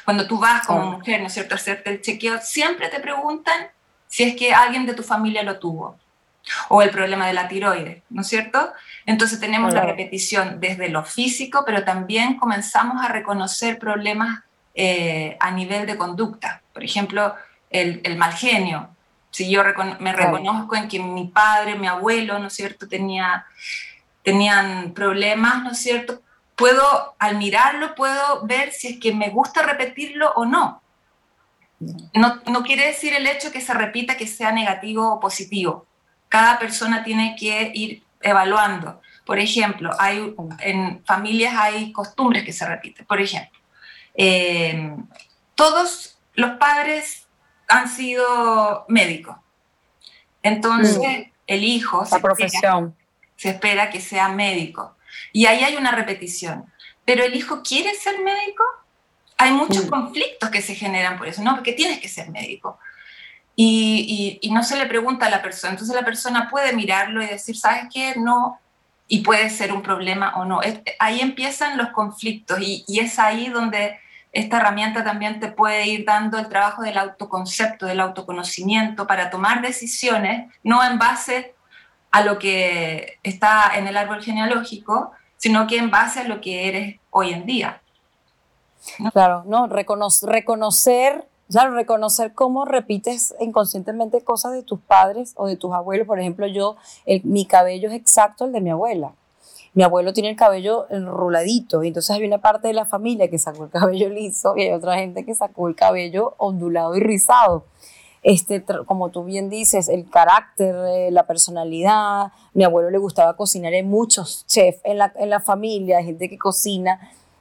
Cuando 0.04 0.28
tú 0.28 0.38
vas 0.38 0.64
como 0.64 0.80
Claro. 0.82 0.98
mujer, 0.98 1.20
¿no 1.22 1.26
es 1.26 1.32
cierto?, 1.32 1.56
a 1.56 1.58
hacerte 1.58 1.90
el 1.90 2.00
chequeo, 2.02 2.38
siempre 2.40 2.88
te 2.88 3.00
preguntan 3.00 3.66
si 4.06 4.22
es 4.22 4.36
que 4.36 4.54
alguien 4.54 4.86
de 4.86 4.94
tu 4.94 5.02
familia 5.02 5.42
lo 5.42 5.58
tuvo. 5.58 5.98
O 6.68 6.82
el 6.82 6.90
problema 6.90 7.26
de 7.26 7.32
la 7.32 7.48
tiroides, 7.48 8.04
¿no 8.10 8.20
es 8.20 8.28
cierto? 8.28 8.72
Entonces 9.06 9.40
tenemos 9.40 9.72
la 9.72 9.80
Claro. 9.80 9.96
repetición 9.96 10.60
desde 10.60 10.88
lo 10.88 11.02
físico, 11.02 11.64
pero 11.66 11.82
también 11.84 12.36
comenzamos 12.36 13.04
a 13.04 13.08
reconocer 13.08 13.78
problemas 13.80 14.38
eh, 14.72 15.36
a 15.40 15.50
nivel 15.50 15.84
de 15.86 15.96
conducta. 15.96 16.63
Por 16.74 16.84
ejemplo, 16.84 17.34
el, 17.70 18.02
el 18.04 18.16
mal 18.16 18.34
genio. 18.34 18.90
Si 19.30 19.50
yo 19.50 19.62
recono- 19.62 19.98
me 20.00 20.12
reconozco 20.12 20.76
en 20.76 20.88
que 20.88 20.98
mi 20.98 21.28
padre, 21.28 21.76
mi 21.76 21.86
abuelo, 21.86 22.38
¿no 22.38 22.48
es 22.48 22.52
cierto?, 22.54 22.86
tenía, 22.86 23.46
tenían 24.22 24.92
problemas, 24.92 25.62
¿no 25.62 25.70
es 25.70 25.78
cierto? 25.78 26.20
Puedo, 26.56 27.14
al 27.18 27.36
mirarlo, 27.38 27.94
puedo 27.94 28.44
ver 28.44 28.72
si 28.72 28.88
es 28.88 29.00
que 29.00 29.12
me 29.12 29.30
gusta 29.30 29.62
repetirlo 29.62 30.30
o 30.34 30.44
no. 30.44 30.82
No, 32.14 32.40
no 32.46 32.62
quiere 32.62 32.86
decir 32.86 33.12
el 33.14 33.26
hecho 33.26 33.50
que 33.50 33.60
se 33.60 33.74
repita 33.74 34.16
que 34.16 34.26
sea 34.26 34.52
negativo 34.52 35.14
o 35.14 35.20
positivo. 35.20 35.86
Cada 36.28 36.58
persona 36.58 37.02
tiene 37.02 37.36
que 37.38 37.72
ir 37.74 38.02
evaluando. 38.20 39.00
Por 39.26 39.38
ejemplo, 39.38 39.90
hay, 39.98 40.34
en 40.60 41.04
familias 41.04 41.54
hay 41.56 41.92
costumbres 41.92 42.44
que 42.44 42.52
se 42.52 42.66
repiten. 42.66 43.04
Por 43.04 43.20
ejemplo, 43.20 43.58
eh, 44.14 44.94
todos 45.56 46.13
los 46.34 46.52
padres 46.58 47.26
han 47.68 47.88
sido 47.88 48.84
médicos. 48.88 49.36
Entonces, 50.42 51.28
el 51.46 51.64
hijo 51.64 52.04
se 52.04 52.16
espera- 52.16 52.22
profesión. 52.34 52.96
se 53.36 53.50
espera 53.50 53.90
que 53.90 54.00
sea 54.00 54.28
médico. 54.28 54.96
Y 55.32 55.46
ahí 55.46 55.62
hay 55.64 55.76
una 55.76 55.90
repetición. 55.92 56.66
Pero 57.04 57.24
el 57.24 57.34
hijo 57.34 57.62
quiere 57.62 57.94
ser 57.94 58.20
médico. 58.22 58.64
Hay 59.36 59.52
muchos 59.52 59.86
Mm. 59.86 59.90
conflictos 59.90 60.50
que 60.50 60.62
se 60.62 60.74
generan 60.74 61.18
por 61.18 61.26
eso, 61.28 61.42
¿no? 61.42 61.54
Porque 61.54 61.72
tienes 61.72 61.98
que 62.00 62.08
ser 62.08 62.30
médico. 62.30 62.78
Y, 63.56 64.38
y- 64.42 64.48
y 64.48 64.52
no 64.52 64.62
se 64.62 64.76
le 64.76 64.86
pregunta 64.86 65.26
a 65.26 65.30
la 65.30 65.42
persona. 65.42 65.72
Entonces 65.72 65.94
la 65.94 66.04
persona 66.04 66.48
puede 66.50 66.72
mirarlo 66.72 67.22
y 67.22 67.26
decir, 67.26 67.56
¿sabes 67.56 67.84
qué? 67.92 68.14
No. 68.16 68.58
Y 69.06 69.20
puede 69.20 69.50
ser 69.50 69.72
un 69.72 69.82
problema 69.82 70.34
o 70.36 70.44
no. 70.44 70.62
Es- 70.62 70.80
ahí 70.98 71.20
empiezan 71.20 71.76
los 71.76 71.88
conflictos 71.90 72.58
y, 72.60 72.84
y 72.88 73.00
es 73.00 73.18
ahí 73.18 73.48
donde 73.48 73.98
esta 74.34 74.58
herramienta 74.58 75.04
también 75.04 75.40
te 75.40 75.48
puede 75.50 75.86
ir 75.86 76.04
dando 76.04 76.38
el 76.38 76.48
trabajo 76.48 76.82
del 76.82 76.98
autoconcepto, 76.98 77.86
del 77.86 78.00
autoconocimiento 78.00 79.06
para 79.06 79.30
tomar 79.30 79.62
decisiones, 79.62 80.52
no 80.62 80.84
en 80.84 80.98
base 80.98 81.54
a 82.10 82.22
lo 82.22 82.38
que 82.38 83.18
está 83.22 83.72
en 83.76 83.86
el 83.86 83.96
árbol 83.96 84.22
genealógico, 84.22 85.12
sino 85.36 85.66
que 85.66 85.78
en 85.78 85.90
base 85.90 86.20
a 86.20 86.24
lo 86.24 86.40
que 86.40 86.68
eres 86.68 87.00
hoy 87.10 87.32
en 87.32 87.46
día. 87.46 87.80
Claro, 89.12 89.44
no, 89.46 89.68
recono- 89.68 90.10
reconocer, 90.26 91.26
claro, 91.48 91.74
reconocer 91.74 92.34
cómo 92.34 92.64
repites 92.64 93.34
inconscientemente 93.40 94.22
cosas 94.22 94.52
de 94.52 94.62
tus 94.62 94.80
padres 94.80 95.32
o 95.36 95.46
de 95.46 95.56
tus 95.56 95.72
abuelos. 95.72 96.06
Por 96.06 96.20
ejemplo, 96.20 96.46
yo, 96.46 96.76
mi 97.22 97.46
cabello 97.46 97.88
es 97.88 97.94
exacto 97.94 98.44
el 98.44 98.52
de 98.52 98.60
mi 98.60 98.70
abuela. 98.70 99.12
Mi 99.74 99.82
abuelo 99.82 100.12
tiene 100.12 100.30
el 100.30 100.36
cabello 100.36 100.86
enroladito, 100.88 101.82
y 101.82 101.88
entonces 101.88 102.10
hay 102.16 102.24
una 102.24 102.38
parte 102.38 102.68
de 102.68 102.74
la 102.74 102.84
familia 102.84 103.28
que 103.28 103.38
sacó 103.38 103.64
el 103.64 103.70
cabello 103.70 104.08
liso 104.08 104.56
y 104.56 104.62
hay 104.62 104.72
otra 104.72 104.96
gente 104.96 105.24
que 105.24 105.34
sacó 105.34 105.68
el 105.68 105.74
cabello 105.74 106.34
ondulado 106.38 106.96
y 106.96 107.00
rizado. 107.00 107.64
Este, 108.22 108.64
como 108.86 109.10
tú 109.10 109.24
bien 109.24 109.50
dices, 109.50 109.88
el 109.88 110.08
carácter, 110.08 110.74
eh, 110.74 111.10
la 111.10 111.26
personalidad. 111.26 112.32
Mi 112.54 112.64
abuelo 112.64 112.88
le 112.90 112.96
gustaba 112.96 113.36
cocinar, 113.36 113.74
hay 113.74 113.82
muchos 113.82 114.46
chefs 114.46 114.80
en 114.84 114.96
la, 114.96 115.12
en 115.16 115.28
la 115.28 115.40
familia, 115.40 115.98
hay 115.98 116.06
gente 116.06 116.30
que 116.30 116.38
cocina. 116.38 116.98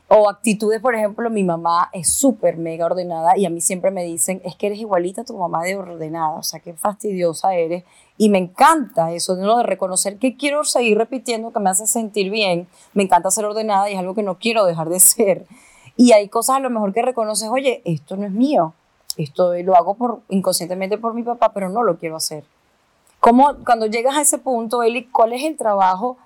O 0.09 0.29
actitudes, 0.29 0.79
por 0.81 0.95
ejemplo, 0.95 1.29
mi 1.29 1.43
mamá 1.43 1.89
es 1.91 2.13
súper 2.13 2.57
mega 2.57 2.85
ordenada 2.85 3.37
y 3.37 3.45
a 3.45 3.49
mí 3.49 3.61
siempre 3.61 3.89
me 3.89 4.03
dicen, 4.03 4.41
es 4.43 4.55
que 4.55 4.67
eres 4.67 4.79
igualita 4.79 5.21
a 5.21 5.25
tu 5.25 5.37
mamá 5.37 5.63
de 5.63 5.75
ordenada, 5.75 6.37
o 6.37 6.43
sea, 6.43 6.59
qué 6.59 6.73
fastidiosa 6.73 7.55
eres. 7.55 7.83
Y 8.17 8.29
me 8.29 8.37
encanta 8.37 9.11
eso, 9.11 9.35
de 9.35 9.63
reconocer 9.63 10.17
que 10.17 10.37
quiero 10.37 10.65
seguir 10.65 10.97
repitiendo, 10.97 11.51
que 11.51 11.59
me 11.59 11.69
hace 11.69 11.87
sentir 11.87 12.29
bien. 12.29 12.67
Me 12.93 13.03
encanta 13.03 13.31
ser 13.31 13.45
ordenada 13.45 13.89
y 13.89 13.93
es 13.93 13.99
algo 13.99 14.13
que 14.13 14.23
no 14.23 14.37
quiero 14.37 14.65
dejar 14.65 14.89
de 14.89 14.99
ser. 14.99 15.47
Y 15.95 16.11
hay 16.11 16.27
cosas 16.27 16.57
a 16.57 16.59
lo 16.59 16.69
mejor 16.69 16.93
que 16.93 17.01
reconoces, 17.01 17.49
oye, 17.49 17.81
esto 17.85 18.15
no 18.15 18.25
es 18.25 18.31
mío, 18.31 18.73
esto 19.17 19.53
lo 19.53 19.75
hago 19.75 19.95
por, 19.95 20.21
inconscientemente 20.29 20.97
por 20.97 21.13
mi 21.13 21.23
papá, 21.23 21.53
pero 21.53 21.69
no 21.69 21.83
lo 21.83 21.97
quiero 21.97 22.15
hacer. 22.15 22.43
¿Cómo, 23.19 23.55
cuando 23.65 23.85
llegas 23.85 24.17
a 24.17 24.21
ese 24.21 24.37
punto, 24.37 24.83
Eli, 24.83 25.05
cuál 25.05 25.33
es 25.33 25.43
el 25.43 25.55
trabajo 25.55 26.17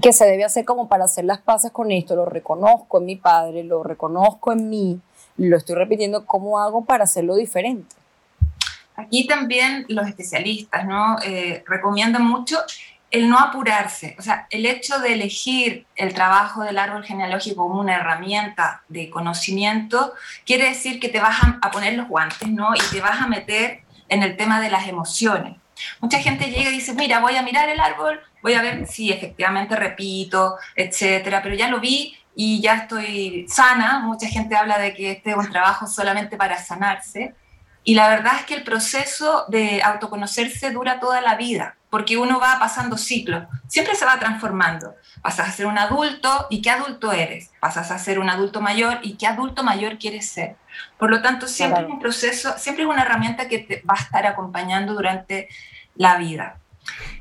que 0.00 0.12
se 0.12 0.24
debe 0.24 0.44
hacer 0.44 0.64
como 0.64 0.88
para 0.88 1.04
hacer 1.04 1.24
las 1.24 1.40
paces 1.40 1.70
con 1.70 1.90
esto? 1.90 2.16
Lo 2.16 2.26
reconozco 2.26 2.98
en 2.98 3.06
mi 3.06 3.16
padre, 3.16 3.64
lo 3.64 3.82
reconozco 3.82 4.52
en 4.52 4.68
mí, 4.68 5.00
lo 5.36 5.56
estoy 5.56 5.76
repitiendo, 5.76 6.26
¿cómo 6.26 6.58
hago 6.58 6.84
para 6.84 7.04
hacerlo 7.04 7.34
diferente? 7.34 7.96
Aquí 8.96 9.26
también 9.26 9.86
los 9.88 10.06
especialistas 10.06 10.84
¿no? 10.86 11.16
Eh, 11.24 11.64
recomiendan 11.66 12.24
mucho 12.24 12.58
el 13.10 13.28
no 13.28 13.38
apurarse, 13.38 14.14
o 14.18 14.22
sea, 14.22 14.46
el 14.50 14.66
hecho 14.66 15.00
de 15.00 15.14
elegir 15.14 15.84
el 15.96 16.14
trabajo 16.14 16.62
del 16.62 16.78
árbol 16.78 17.02
genealógico 17.02 17.66
como 17.66 17.80
una 17.80 17.96
herramienta 17.96 18.82
de 18.88 19.10
conocimiento 19.10 20.14
quiere 20.46 20.68
decir 20.68 21.00
que 21.00 21.08
te 21.08 21.18
vas 21.18 21.36
a, 21.60 21.70
poner 21.72 21.94
los 21.94 22.06
guantes 22.06 22.48
¿no? 22.48 22.72
y 22.74 22.80
te 22.92 23.00
vas 23.00 23.20
a 23.20 23.26
meter 23.26 23.82
en 24.08 24.22
el 24.22 24.36
tema 24.36 24.60
de 24.60 24.70
las 24.70 24.86
emociones. 24.86 25.56
Mucha 26.00 26.18
gente 26.20 26.50
llega 26.50 26.70
y 26.70 26.74
dice, 26.74 26.94
mira, 26.94 27.20
voy 27.20 27.36
a 27.36 27.42
mirar 27.42 27.68
el 27.68 27.80
árbol, 27.80 28.20
voy 28.42 28.54
a 28.54 28.62
ver 28.62 28.86
si 28.86 29.12
efectivamente 29.12 29.76
repito, 29.76 30.56
etcétera, 30.74 31.42
pero 31.42 31.54
ya 31.54 31.68
lo 31.68 31.80
vi 31.80 32.16
y 32.34 32.60
ya 32.60 32.74
estoy 32.74 33.46
sana. 33.48 34.00
Mucha 34.00 34.28
gente 34.28 34.56
habla 34.56 34.78
de 34.78 34.94
que 34.94 35.12
este 35.12 35.30
es 35.30 35.36
un 35.36 35.50
trabajo 35.50 35.86
solamente 35.86 36.36
para 36.36 36.58
sanarse. 36.58 37.34
Y 37.82 37.94
la 37.94 38.08
verdad 38.10 38.34
es 38.36 38.44
que 38.44 38.54
el 38.54 38.62
proceso 38.62 39.46
de 39.48 39.82
autoconocerse 39.82 40.70
dura 40.70 41.00
toda 41.00 41.22
la 41.22 41.36
vida, 41.36 41.76
porque 41.88 42.18
uno 42.18 42.38
va 42.38 42.58
pasando 42.58 42.98
ciclos, 42.98 43.44
siempre 43.68 43.94
se 43.94 44.04
va 44.04 44.18
transformando. 44.18 44.94
Pasas 45.22 45.48
a 45.48 45.52
ser 45.52 45.66
un 45.66 45.78
adulto 45.78 46.46
y 46.50 46.60
qué 46.60 46.70
adulto 46.70 47.10
eres. 47.10 47.50
Pasas 47.58 47.90
a 47.90 47.98
ser 47.98 48.18
un 48.18 48.28
adulto 48.28 48.60
mayor 48.60 48.98
y 49.02 49.14
qué 49.16 49.26
adulto 49.26 49.62
mayor 49.64 49.98
quieres 49.98 50.28
ser. 50.28 50.56
Por 50.98 51.10
lo 51.10 51.22
tanto, 51.22 51.48
siempre 51.48 51.78
Claro. 51.80 51.88
es 51.88 51.94
un 51.94 52.00
proceso, 52.00 52.54
siempre 52.58 52.84
es 52.84 52.90
una 52.90 53.02
herramienta 53.02 53.48
que 53.48 53.58
te 53.60 53.82
va 53.88 53.94
a 53.94 54.02
estar 54.02 54.26
acompañando 54.26 54.92
durante 54.92 55.48
la 55.96 56.16
vida. 56.18 56.59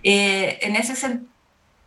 Eh, 0.04 0.60
en, 0.62 0.76
ese 0.76 1.20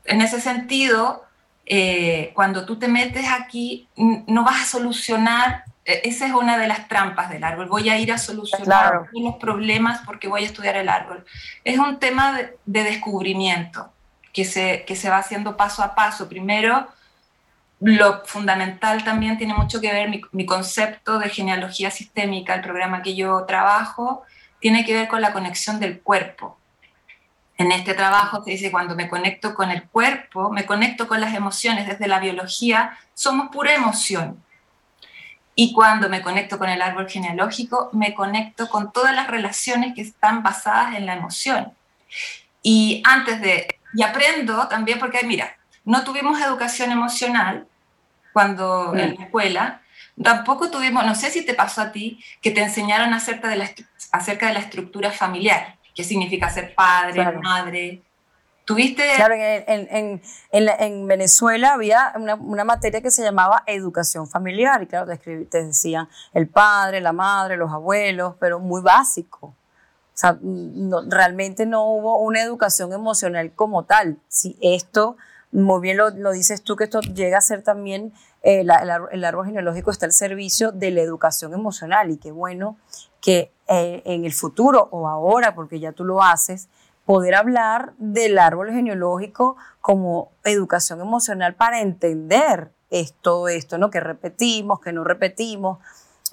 en 0.05 0.21
ese 0.21 0.41
sentido, 0.41 1.25
eh, 1.67 2.33
cuando 2.35 2.67
tú 2.67 2.79
te 2.79 2.89
metes 2.89 3.27
aquí, 3.29 3.89
no 3.97 4.45
vas 4.45 4.62
a 4.62 4.65
solucionar, 4.67 5.65
eh, 5.85 6.03
esa 6.05 6.27
es 6.27 6.33
una 6.33 6.59
de 6.59 6.67
las 6.69 6.89
trampas 6.89 7.31
del 7.31 7.45
árbol, 7.45 7.69
voy 7.69 7.89
a 7.89 7.99
ir 7.99 8.12
a 8.12 8.19
solucionar 8.19 8.65
Claro. 8.65 9.07
los 9.12 9.37
problemas 9.37 10.01
porque 10.05 10.29
voy 10.29 10.43
a 10.43 10.47
estudiar 10.47 10.77
el 10.77 10.89
árbol. 10.89 11.25
Es 11.65 11.79
un 11.79 11.99
tema 11.99 12.33
de, 12.33 12.57
de 12.67 12.83
descubrimiento 12.85 13.93
que 14.33 14.45
se, 14.45 14.85
que 14.87 14.97
se 14.97 15.11
va 15.11 15.19
haciendo 15.19 15.57
paso 15.57 15.83
a 15.83 15.95
paso. 15.95 16.29
Primero, 16.29 16.89
lo 17.81 18.25
fundamental 18.25 19.03
también 19.05 19.39
tiene 19.39 19.55
mucho 19.55 19.81
que 19.81 19.93
ver 19.93 20.09
mi, 20.09 20.21
mi 20.33 20.47
concepto 20.47 21.19
de 21.19 21.29
genealogía 21.29 21.91
sistémica, 21.91 22.55
el 22.55 22.61
programa 22.62 23.03
que 23.03 23.15
yo 23.15 23.45
trabajo, 23.45 24.23
tiene 24.61 24.85
que 24.85 24.95
ver 24.95 25.09
con 25.09 25.21
la 25.21 25.33
conexión 25.33 25.81
del 25.81 26.01
cuerpo. 26.01 26.57
En 27.62 27.71
este 27.71 27.95
trabajo 27.95 28.42
se 28.42 28.50
dice, 28.50 28.73
cuando 28.73 28.97
me 28.97 29.09
conecto 29.09 29.54
con 29.54 29.71
el 29.71 29.85
cuerpo, 29.85 30.50
me 30.50 30.66
conecto 30.66 31.07
con 31.07 31.21
las 31.21 31.33
emociones. 31.33 31.87
Desde 31.87 32.09
la 32.09 32.19
biología 32.19 32.99
somos 33.14 33.50
pura 33.52 33.73
emoción. 33.73 34.42
Y 35.54 35.73
cuando 35.73 36.09
me 36.09 36.23
conecto 36.23 36.59
con 36.59 36.69
el 36.69 36.83
árbol 36.83 37.09
genealógico, 37.09 37.88
me 37.92 38.14
conecto 38.14 38.69
con 38.69 38.92
todas 38.92 39.14
las 39.14 39.28
relaciones 39.28 39.95
que 39.95 40.00
están 40.00 40.42
basadas 40.42 40.97
en 40.97 41.07
la 41.07 41.14
emoción. 41.14 41.73
Y 42.62 43.00
antes 43.07 43.40
de, 43.40 43.78
y 43.95 44.02
aprendo 44.02 44.66
también 44.66 44.99
porque, 44.99 45.23
mira, 45.25 45.57
no 45.85 46.02
tuvimos 46.02 46.40
educación 46.40 46.90
emocional 46.90 47.69
cuando 48.33 48.92
en 48.97 49.14
la 49.14 49.25
escuela, 49.25 49.83
Tampoco 50.23 50.71
tuvimos, 50.71 51.07
no 51.07 51.14
sé 51.14 51.31
si 51.31 51.45
te 51.45 51.54
pasó 51.54 51.81
a 51.81 51.92
ti, 51.92 52.23
que 52.42 52.50
te 52.50 52.61
enseñaron 52.62 53.14
acerca 53.14 53.49
de 53.49 53.57
la, 53.57 53.71
acerca 54.11 54.49
de 54.49 54.52
la 54.52 54.61
estructura 54.61 55.11
familiar, 55.11 55.78
qué 55.95 56.05
significa 56.05 56.49
ser 56.51 56.75
padre, 56.75 57.15
Claro. 57.15 57.41
madre. 57.43 58.03
¿Tuviste? 58.65 59.03
Claro, 59.17 59.35
en, 59.35 59.65
en- 59.67 59.89
en- 59.91 60.23
en 60.53 60.65
la- 60.65 60.77
en 60.77 61.07
Venezuela 61.09 61.73
había 61.75 62.13
una, 62.15 62.37
una 62.37 62.63
materia 62.63 63.01
que 63.03 63.11
se 63.11 63.23
llamaba 63.23 63.65
educación 63.67 64.29
familiar 64.29 64.81
y 64.83 64.87
claro, 64.87 65.07
te, 65.07 65.15
escribí- 65.15 65.49
te 65.49 65.65
decían 65.65 66.09
el 66.33 66.47
padre, 66.49 67.01
la 67.01 67.13
madre, 67.13 67.57
los 67.57 67.73
abuelos, 67.73 68.37
pero 68.39 68.61
muy 68.61 68.81
básico. 68.81 69.49
O 69.49 69.55
sea, 70.17 70.39
no- 70.43 71.03
realmente 71.09 71.67
no 71.67 71.85
hubo 71.87 72.19
una 72.21 72.41
educación 72.41 72.93
emocional 72.93 73.53
como 73.53 73.85
tal. 73.85 74.19
Si 74.29 74.57
esto, 74.63 75.17
muy 75.51 75.81
bien 75.81 75.97
lo, 75.97 76.11
lo 76.11 76.31
dices 76.31 76.63
tú, 76.63 76.77
que 76.77 76.85
esto 76.85 77.01
llega 77.01 77.39
a 77.39 77.43
ser 77.43 77.63
también, 77.63 78.13
eh, 78.45 78.63
la- 78.63 78.77
el, 78.77 78.91
el 79.11 79.25
árbol 79.25 79.47
genealógico 79.47 79.91
está 79.91 80.07
al 80.07 80.13
servicio 80.13 80.71
de 80.71 80.93
la 80.93 81.01
educación 81.01 81.53
emocional 81.53 82.11
y 82.13 82.17
qué 82.17 82.31
bueno 82.31 82.77
que 83.21 83.51
eh, 83.73 84.02
en 84.05 84.25
el 84.25 84.33
futuro 84.33 84.88
o 84.91 85.09
ahora, 85.09 85.55
porque 85.55 85.81
ya 85.81 85.93
tú 85.93 86.05
lo 86.05 86.23
haces, 86.23 86.69
poder 87.07 87.35
hablar 87.35 87.95
del 87.99 88.38
árbol 88.38 88.71
genealógico 88.71 89.57
como 89.81 90.31
educación 90.45 91.00
emocional 91.00 91.55
para 91.55 91.81
entender 91.81 92.71
es- 92.91 93.14
todo 93.23 93.49
esto, 93.49 93.79
¿no? 93.79 93.91
Que 93.91 94.00
repetimos, 94.00 94.81
que 94.81 94.93
no 94.93 95.02
repetimos. 95.05 95.79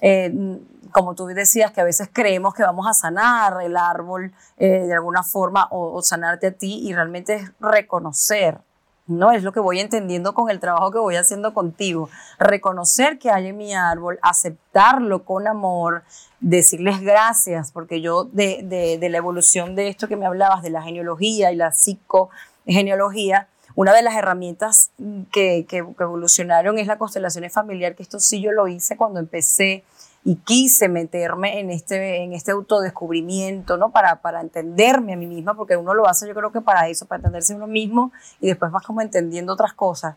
Eh, 0.02 0.58
como 0.92 1.14
tú 1.14 1.26
decías, 1.26 1.72
que 1.72 1.80
a 1.80 1.84
veces 1.84 2.08
creemos 2.12 2.54
que 2.54 2.62
vamos 2.62 2.86
a 2.86 2.94
sanar 2.94 3.60
el 3.62 3.76
árbol 3.76 4.32
eh, 4.56 4.84
de 4.86 4.94
alguna 4.94 5.22
forma 5.22 5.68
o 5.70 6.00
sanarte 6.02 6.46
a 6.48 6.52
ti 6.52 6.80
y 6.88 6.92
realmente 6.94 7.34
es 7.34 7.52
reconocer, 7.60 8.58
¿no? 9.10 9.32
Es 9.32 9.42
lo 9.42 9.52
que 9.52 9.60
voy 9.60 9.80
entendiendo 9.80 10.32
con 10.34 10.48
el 10.50 10.60
trabajo 10.60 10.90
que 10.90 10.98
voy 10.98 11.16
haciendo 11.16 11.52
contigo. 11.52 12.08
Reconocer 12.38 13.18
que 13.18 13.30
hay 13.30 13.48
en 13.48 13.56
mi 13.56 13.74
árbol, 13.74 14.18
aceptarlo 14.22 15.24
con 15.24 15.46
amor, 15.48 16.02
decirles 16.40 17.00
gracias, 17.00 17.72
porque 17.72 18.00
yo 18.00 18.24
de, 18.24 18.60
de- 18.98 19.08
la 19.10 19.18
evolución 19.18 19.74
de 19.74 19.88
esto 19.88 20.08
que 20.08 20.16
me 20.16 20.26
hablabas, 20.26 20.62
de 20.62 20.70
la 20.70 20.82
genealogía 20.82 21.52
y 21.52 21.56
la 21.56 21.72
psicogenealogía, 21.72 23.48
una 23.74 23.92
de 23.92 24.02
las 24.02 24.14
herramientas 24.14 24.90
que, 25.32 25.66
que- 25.68 25.84
que 25.96 26.02
evolucionaron 26.02 26.78
es 26.78 26.86
la 26.86 26.98
constelación 26.98 27.48
familiar, 27.50 27.94
que 27.94 28.02
esto 28.02 28.20
sí 28.20 28.40
yo 28.40 28.52
lo 28.52 28.68
hice 28.68 28.96
cuando 28.96 29.20
empecé 29.20 29.84
y 30.22 30.36
quise 30.36 30.88
meterme 30.88 31.60
en 31.60 31.70
este, 31.70 32.22
en 32.22 32.34
este 32.34 32.52
autodescubrimiento, 32.52 33.76
¿no? 33.76 33.90
Para, 33.90 34.20
para 34.20 34.40
entenderme 34.40 35.14
a 35.14 35.16
mí 35.16 35.26
misma, 35.26 35.54
porque 35.54 35.76
uno 35.76 35.94
lo 35.94 36.06
hace 36.06 36.28
yo 36.28 36.34
creo 36.34 36.52
que 36.52 36.60
para 36.60 36.88
eso, 36.88 37.06
para 37.06 37.18
entenderse 37.18 37.54
uno 37.54 37.66
mismo 37.66 38.12
y 38.40 38.48
después 38.48 38.70
vas 38.70 38.84
como 38.84 39.00
entendiendo 39.00 39.52
otras 39.52 39.72
cosas. 39.72 40.16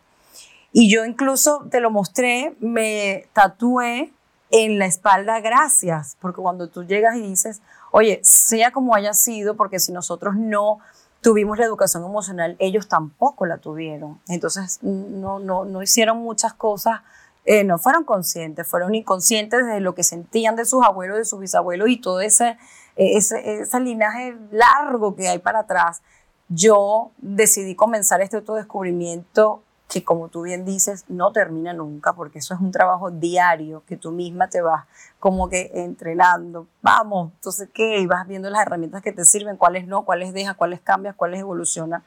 Y 0.74 0.90
yo 0.90 1.06
incluso 1.06 1.66
te 1.70 1.80
lo 1.80 1.92
mostré, 1.92 2.56
me 2.60 3.28
tatué 3.34 4.12
en 4.50 4.78
la 4.80 4.86
espalda 4.86 5.40
gracias, 5.40 6.18
porque 6.20 6.42
cuando 6.42 6.68
tú 6.68 6.84
llegas 6.84 7.16
y 7.16 7.22
dices, 7.22 7.62
oye, 7.92 8.20
sea 8.24 8.72
como 8.72 8.96
haya 8.96 9.14
sido, 9.14 9.56
porque 9.56 9.80
si 9.80 9.92
nosotros 9.92 10.36
no 10.36 10.80
tuvimos 11.22 11.58
la 11.58 11.66
educación 11.66 12.04
emocional, 12.04 12.56
ellos 12.60 12.88
tampoco 12.88 13.46
la 13.46 13.58
tuvieron. 13.58 14.20
Entonces, 14.28 14.80
no, 14.82 15.40
no, 15.40 15.64
no 15.64 15.82
hicieron 15.82 16.18
muchas 16.18 16.54
cosas, 16.54 17.02
eh, 17.46 17.64
no 17.64 17.78
fueron 17.78 18.04
conscientes, 18.04 18.68
fueron 18.68 18.96
inconscientes 18.96 19.66
de 19.66 19.80
lo 19.80 19.96
que 19.96 20.04
sentían 20.04 20.56
de 20.56 20.66
sus 20.66 20.84
abuelos, 20.84 21.18
de 21.18 21.26
sus 21.26 21.40
bisabuelos 21.40 21.90
y 21.90 21.98
todo 21.98 22.22
ese, 22.22 22.58
eh, 22.96 23.18
ese, 23.18 23.62
ese 23.62 23.80
linaje 23.80 24.36
largo 24.52 25.16
que 25.16 25.28
hay 25.28 25.40
para 25.40 25.60
atrás. 25.60 26.02
Yo 26.50 27.12
decidí 27.18 27.76
comenzar 27.76 28.22
este 28.22 28.38
autodescubrimiento 28.38 29.62
que 29.90 30.04
como 30.04 30.28
tú 30.28 30.42
bien 30.42 30.66
dices, 30.66 31.06
no 31.08 31.32
termina 31.32 31.72
nunca, 31.72 32.14
porque 32.14 32.40
eso 32.40 32.56
es 32.56 32.60
un 32.60 32.72
trabajo 32.72 33.12
diario 33.12 33.84
que 33.86 33.96
tú 33.96 34.12
misma 34.12 34.48
te 34.48 34.62
vas 34.62 34.86
como 35.20 35.50
que 35.50 35.70
entrenando. 35.76 36.68
Vamos, 36.82 37.32
entonces, 37.36 37.70
¿qué? 37.72 38.00
Y 38.00 38.08
vas 38.08 38.28
viendo 38.28 38.50
las 38.50 38.64
herramientas 38.64 39.04
que 39.04 39.12
te 39.12 39.24
sirven, 39.24 39.56
cuáles 39.56 39.86
no, 39.86 40.04
cuáles 40.04 40.34
dejas, 40.34 40.56
cuáles 40.56 40.82
cambias, 40.82 41.16
cuáles 41.16 41.42
evolucionan. 41.42 42.04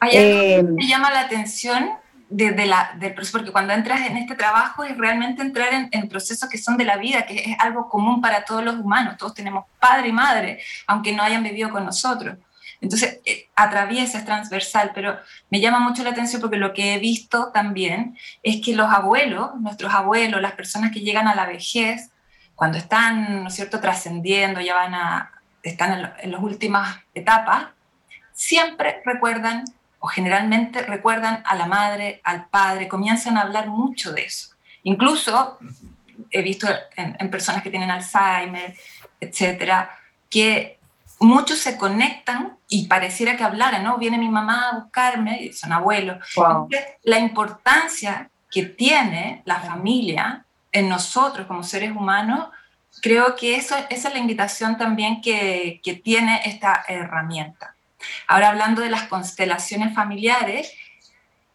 Hay 0.00 0.16
algo 0.16 0.38
Eh, 0.38 0.56
que 0.56 0.62
me 0.62 0.88
llama 0.88 1.10
la 1.10 1.20
atención 1.20 1.90
de, 2.30 2.52
de 2.52 2.66
la, 2.66 2.92
del 2.98 3.14
proceso, 3.14 3.38
porque 3.38 3.52
cuando 3.52 3.72
entras 3.72 4.06
en 4.06 4.16
este 4.16 4.34
trabajo 4.34 4.84
es 4.84 4.96
realmente 4.96 5.42
entrar 5.42 5.72
en, 5.72 5.88
en 5.92 6.08
procesos 6.08 6.48
que 6.48 6.58
son 6.58 6.76
de 6.76 6.84
la 6.84 6.96
vida, 6.96 7.24
que 7.26 7.34
es 7.52 7.56
algo 7.58 7.88
común 7.88 8.20
para 8.20 8.44
todos 8.44 8.62
los 8.62 8.76
humanos. 8.76 9.16
Todos 9.16 9.34
tenemos 9.34 9.64
padre 9.80 10.08
y 10.08 10.12
madre, 10.12 10.60
aunque 10.86 11.12
no 11.12 11.22
hayan 11.22 11.42
vivido 11.42 11.70
con 11.70 11.84
nosotros. 11.84 12.36
Entonces, 12.80 13.18
eh, 13.24 13.48
atraviesa, 13.56 14.18
es 14.18 14.24
transversal, 14.24 14.92
pero 14.94 15.18
me 15.50 15.58
llama 15.60 15.80
mucho 15.80 16.04
la 16.04 16.10
atención 16.10 16.40
porque 16.40 16.58
lo 16.58 16.72
que 16.72 16.94
he 16.94 16.98
visto 16.98 17.50
también 17.52 18.16
es 18.42 18.60
que 18.64 18.76
los 18.76 18.88
abuelos, 18.92 19.54
nuestros 19.60 19.92
abuelos, 19.92 20.40
las 20.40 20.52
personas 20.52 20.92
que 20.92 21.00
llegan 21.00 21.26
a 21.26 21.34
la 21.34 21.46
vejez, 21.46 22.10
cuando 22.54 22.78
están, 22.78 23.42
¿no 23.42 23.48
es 23.48 23.54
cierto?, 23.54 23.80
trascendiendo, 23.80 24.60
ya 24.60 24.74
van 24.74 24.94
a, 24.94 25.32
están 25.62 25.92
en, 25.92 26.02
lo- 26.02 26.12
en 26.20 26.30
las 26.30 26.40
últimas 26.40 26.98
etapas, 27.14 27.68
siempre 28.32 29.02
recuerdan 29.04 29.64
o 30.00 30.06
generalmente 30.06 30.82
recuerdan 30.82 31.42
a 31.44 31.54
la 31.56 31.66
madre, 31.66 32.20
al 32.24 32.46
padre, 32.46 32.88
comienzan 32.88 33.36
a 33.36 33.42
hablar 33.42 33.68
mucho 33.68 34.12
de 34.12 34.24
eso. 34.24 34.50
Incluso 34.84 35.58
he 36.30 36.42
visto 36.42 36.68
en, 36.96 37.16
en 37.18 37.30
personas 37.30 37.62
que 37.62 37.70
tienen 37.70 37.90
Alzheimer, 37.90 38.74
etcétera, 39.20 39.90
que 40.30 40.78
muchos 41.20 41.58
se 41.58 41.76
conectan 41.76 42.56
y 42.68 42.86
pareciera 42.86 43.36
que 43.36 43.44
hablaran, 43.44 43.82
¿no? 43.82 43.98
Viene 43.98 44.18
mi 44.18 44.28
mamá 44.28 44.68
a 44.68 44.78
buscarme, 44.78 45.42
y 45.42 45.52
son 45.52 45.72
abuelos. 45.72 46.18
Wow. 46.36 46.64
Entonces, 46.64 46.86
la 47.02 47.18
importancia 47.18 48.30
que 48.50 48.64
tiene 48.64 49.42
la 49.44 49.60
familia 49.60 50.44
en 50.72 50.88
nosotros 50.88 51.46
como 51.46 51.62
seres 51.62 51.90
humanos, 51.90 52.48
creo 53.02 53.36
que 53.36 53.56
eso, 53.56 53.74
esa 53.90 54.08
es 54.08 54.14
la 54.14 54.20
invitación 54.20 54.76
también 54.76 55.20
que, 55.20 55.80
que 55.82 55.94
tiene 55.94 56.42
esta 56.44 56.84
herramienta. 56.88 57.74
Ahora, 58.26 58.48
hablando 58.50 58.82
de 58.82 58.90
las 58.90 59.04
constelaciones 59.04 59.94
familiares, 59.94 60.72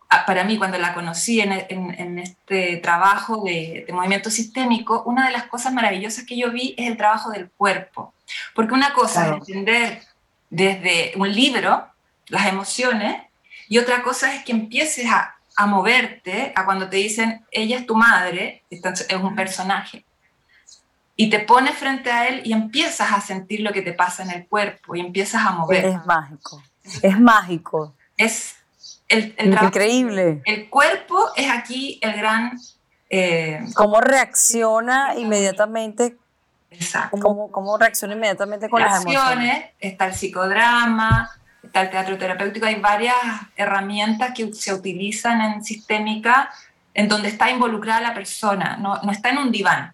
ah, 0.10 0.26
para 0.26 0.44
mí, 0.44 0.58
cuando 0.58 0.78
la 0.78 0.94
conocí 0.94 1.40
en, 1.42 1.52
en- 1.70 1.96
en 2.00 2.20
este 2.20 2.78
trabajo 2.78 3.44
de, 3.44 3.84
de 3.88 3.94
movimiento 3.94 4.30
sistémico, 4.30 5.04
una 5.06 5.26
de 5.28 5.32
las 5.32 5.44
cosas 5.46 5.74
maravillosas 5.74 6.26
que 6.26 6.38
yo 6.38 6.52
vi 6.52 6.76
es 6.78 6.88
el 6.88 6.98
trabajo 6.98 7.32
del 7.32 7.50
cuerpo. 7.52 8.14
Porque 8.56 8.74
una 8.74 8.94
cosa 8.94 9.22
Claro. 9.26 9.40
es 9.42 9.50
entender 9.50 10.02
desde 10.50 11.14
un 11.16 11.32
libro 11.34 11.88
las 12.28 12.46
emociones 12.48 13.22
y 13.70 13.78
otra 13.80 14.02
cosa 14.04 14.34
es 14.36 14.44
que 14.44 14.52
empieces 14.52 15.06
a, 15.10 15.36
a 15.56 15.66
moverte 15.66 16.52
a 16.56 16.66
cuando 16.66 16.90
te 16.90 16.98
dicen, 16.98 17.46
ella 17.52 17.78
es 17.78 17.86
tu 17.86 17.96
madre, 17.96 18.64
es 18.70 18.82
un 19.16 19.36
personaje. 19.36 20.04
Y 21.16 21.30
te 21.30 21.40
pones 21.40 21.76
frente 21.76 22.12
a 22.12 22.28
él 22.28 22.42
y 22.44 22.54
empiezas 22.54 23.12
a 23.12 23.22
sentir 23.22 23.62
lo 23.62 23.72
que 23.72 23.82
te 23.82 23.94
pasa 23.94 24.24
en 24.24 24.32
el 24.32 24.48
cuerpo 24.48 24.96
y 24.96 25.00
empiezas 25.00 25.46
a 25.46 25.52
mover. 25.52 25.86
Es 25.86 26.06
mágico. 26.06 26.64
Es 27.02 27.20
mágico. 27.20 27.94
Es 28.18 28.56
el, 29.08 29.36
Increíble. 29.38 30.42
el 30.46 30.70
cuerpo 30.70 31.32
es 31.36 31.50
aquí 31.52 32.00
el 32.02 32.14
gran... 32.14 32.60
eh, 33.10 33.64
¿Cómo 33.76 34.02
reacciona 34.02 35.14
inmediatamente? 35.16 36.18
exacto. 36.72 37.20
¿Cómo, 37.20 37.52
cómo 37.52 37.78
reacciona 37.78 38.16
inmediatamente 38.16 38.68
con 38.68 38.82
las 38.82 39.04
emociones? 39.04 39.22
Acciones, 39.22 39.66
está 39.80 40.08
el 40.08 40.14
psicodrama, 40.16 41.30
está 41.64 41.82
el 41.82 41.90
teatro 41.92 42.18
terapéutico, 42.18 42.66
hay 42.66 42.80
varias 42.80 43.16
herramientas 43.56 44.32
que 44.36 44.52
se 44.54 44.74
utilizan 44.74 45.42
en 45.42 45.64
sistémica 45.64 46.52
en 46.96 47.08
donde 47.08 47.30
está 47.30 47.50
involucrada 47.52 48.02
la 48.02 48.14
persona, 48.14 48.78
no, 48.78 49.02
no 49.04 49.12
está 49.12 49.30
en 49.30 49.38
un 49.38 49.52
diván, 49.52 49.94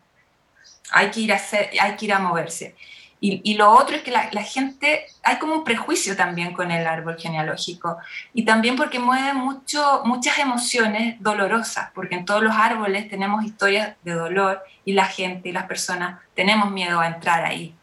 hay 0.92 1.10
que 1.12 1.22
ir 1.22 1.34
a, 1.34 1.36
hacer, 1.36 1.70
hay 1.80 1.96
que 1.96 2.06
ir 2.06 2.14
a 2.14 2.20
moverse. 2.20 2.76
Y, 3.22 3.56
lo 3.56 3.72
otro 3.72 3.98
es 3.98 4.02
que 4.02 4.12
la, 4.12 4.44
gente, 4.44 5.06
hay 5.24 5.40
como 5.40 5.54
un 5.54 5.64
prejuicio 5.66 6.16
también 6.16 6.54
con 6.54 6.72
el 6.72 6.88
árbol 6.88 7.18
genealógico, 7.20 7.98
y 8.34 8.46
también 8.46 8.78
porque 8.78 8.98
mueve 8.98 9.34
mucho, 9.34 10.04
muchas 10.06 10.40
emociones 10.40 11.18
dolorosas, 11.20 11.90
porque 11.94 12.16
en 12.16 12.24
todos 12.24 12.42
los 12.42 12.56
árboles 12.56 13.10
tenemos 13.10 13.44
historias 13.44 13.98
de 14.04 14.14
dolor 14.14 14.64
y 14.86 14.94
la 14.94 15.06
gente 15.06 15.50
y 15.50 15.52
las 15.52 15.66
personas 15.66 16.22
tenemos 16.34 16.72
miedo 16.72 17.02
a 17.02 17.08
entrar 17.08 17.44
ahí. 17.44 17.76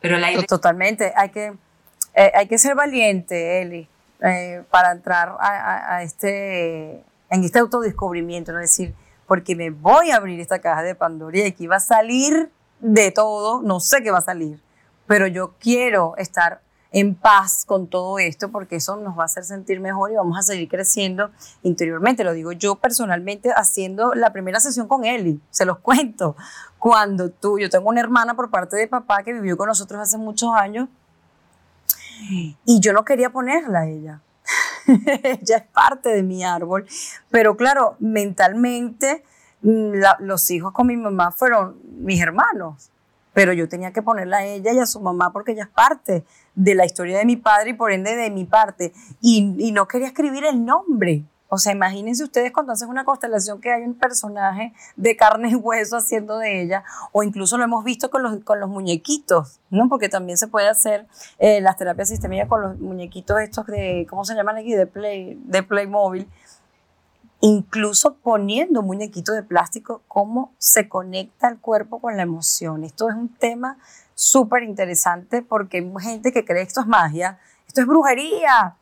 Pero 0.00 0.16
la 0.16 0.32
idea 0.32 0.42
Totalmente. 0.44 1.12
Hay 1.14 1.28
que, 1.28 1.52
eh, 2.14 2.32
hay 2.34 2.46
que 2.46 2.56
ser 2.56 2.74
valiente, 2.74 3.60
Eli, 3.60 3.86
eh, 4.22 4.62
para 4.70 4.92
entrar 4.92 5.36
a 5.40 6.02
este, 6.02 7.02
en 7.28 7.44
este 7.44 7.58
autodescubrimiento, 7.58 8.50
¿no? 8.52 8.60
Es 8.60 8.70
decir, 8.70 8.94
porque 9.26 9.56
me 9.56 9.70
voy 9.70 10.10
a 10.10 10.16
abrir 10.16 10.40
esta 10.40 10.60
caja 10.60 10.82
de 10.82 10.94
Pandora 10.94 11.38
y 11.38 11.42
aquí 11.42 11.66
va 11.66 11.76
a 11.76 11.80
salir 11.80 12.50
de 12.80 13.10
todo, 13.10 13.62
no 13.62 13.80
sé 13.80 14.02
qué 14.02 14.10
va 14.10 14.18
a 14.18 14.22
salir, 14.22 14.60
pero 15.06 15.26
yo 15.26 15.54
quiero 15.58 16.14
estar 16.16 16.60
en 16.94 17.16
paz 17.16 17.64
con 17.66 17.88
todo 17.88 18.20
esto 18.20 18.50
porque 18.50 18.76
eso 18.76 18.96
nos 18.96 19.18
va 19.18 19.22
a 19.22 19.24
hacer 19.26 19.44
sentir 19.44 19.80
mejor 19.80 20.12
y 20.12 20.14
vamos 20.14 20.38
a 20.38 20.42
seguir 20.42 20.68
creciendo 20.68 21.30
interiormente. 21.64 22.22
Lo 22.22 22.32
digo 22.32 22.52
yo 22.52 22.76
personalmente 22.76 23.50
haciendo 23.54 24.14
la 24.14 24.32
primera 24.32 24.60
sesión 24.60 24.86
con 24.86 25.04
Eli, 25.04 25.40
se 25.50 25.64
los 25.64 25.78
cuento. 25.78 26.36
Cuando 26.78 27.30
tú, 27.30 27.58
yo 27.58 27.68
tengo 27.68 27.88
una 27.88 28.00
hermana 28.00 28.34
por 28.34 28.48
parte 28.48 28.76
de 28.76 28.86
papá 28.86 29.24
que 29.24 29.32
vivió 29.32 29.56
con 29.56 29.66
nosotros 29.66 30.00
hace 30.00 30.18
muchos 30.18 30.50
años 30.54 30.88
y 32.64 32.80
yo 32.80 32.92
no 32.92 33.04
quería 33.04 33.30
ponerla 33.30 33.80
a 33.80 33.86
ella. 33.86 34.20
ella 35.22 35.56
es 35.56 35.62
parte 35.72 36.10
de 36.10 36.22
mi 36.22 36.44
árbol, 36.44 36.86
pero 37.30 37.56
claro, 37.56 37.96
mentalmente 37.98 39.24
mm, 39.62 39.92
los 40.20 40.50
hijos 40.50 40.72
con 40.72 40.86
mi 40.86 40.96
mamá 40.96 41.32
fueron 41.32 41.76
mis 42.00 42.20
hermanos, 42.20 42.90
pero 43.32 43.52
yo 43.52 43.68
tenía 43.68 43.92
que 43.92 44.02
ponerla 44.02 44.38
a 44.38 44.44
ella 44.44 44.72
y 44.72 44.78
a 44.78 44.86
su 44.86 45.00
mamá 45.00 45.32
porque 45.32 45.52
ella 45.52 45.64
es 45.64 45.68
parte 45.68 46.24
de 46.54 46.74
la 46.74 46.86
historia 46.86 47.18
de 47.18 47.24
mi 47.24 47.36
padre 47.36 47.70
y 47.70 47.74
por 47.74 47.90
ende 47.90 48.14
de 48.14 48.30
mi 48.30 48.44
parte. 48.44 48.92
Y 49.20 49.72
no 49.72 49.88
quería 49.88 50.06
escribir 50.06 50.44
el 50.44 50.64
nombre. 50.64 51.24
O 51.54 51.58
sea, 51.58 51.72
imagínense 51.72 52.24
ustedes 52.24 52.52
cuando 52.52 52.72
hacen 52.72 52.88
una 52.88 53.04
constelación 53.04 53.60
que 53.60 53.72
hay 53.72 53.82
un 53.84 53.94
personaje 53.94 54.72
de 54.96 55.16
carne 55.16 55.50
y 55.50 55.54
hueso 55.54 55.96
haciendo 55.96 56.38
de 56.38 56.62
ella, 56.62 56.84
o 57.12 57.22
incluso 57.22 57.56
lo 57.56 57.64
hemos 57.64 57.84
visto 57.84 58.10
con 58.10 58.22
los, 58.22 58.42
con 58.44 58.60
los 58.60 58.68
muñequitos, 58.68 59.60
¿no? 59.70 59.88
Porque 59.88 60.08
también 60.08 60.36
se 60.36 60.48
puede 60.48 60.68
hacer 60.68 61.06
eh, 61.38 61.60
las 61.60 61.76
terapias 61.76 62.08
sistémicas 62.08 62.48
con 62.48 62.62
los 62.62 62.78
muñequitos 62.78 63.40
estos 63.40 63.66
de, 63.66 64.06
¿cómo 64.10 64.24
se 64.24 64.34
llaman 64.34 64.56
aquí? 64.56 64.74
De 64.74 64.86
Play, 64.86 65.40
de 65.44 65.62
Playmobil 65.62 66.28
incluso 67.40 68.14
poniendo 68.14 68.80
un 68.80 68.86
muñequito 68.86 69.32
de 69.32 69.42
plástico, 69.42 70.00
cómo 70.08 70.54
se 70.56 70.88
conecta 70.88 71.46
el 71.48 71.58
cuerpo 71.58 72.00
con 72.00 72.16
la 72.16 72.22
emoción. 72.22 72.84
Esto 72.84 73.10
es 73.10 73.14
un 73.14 73.28
tema 73.28 73.76
súper 74.14 74.62
interesante 74.62 75.42
porque 75.42 75.78
hay 75.78 75.92
gente 76.00 76.32
que 76.32 76.46
cree 76.46 76.62
que 76.62 76.68
esto 76.68 76.80
es 76.80 76.86
magia, 76.86 77.38
esto 77.66 77.82
es 77.82 77.86
brujería. 77.86 78.76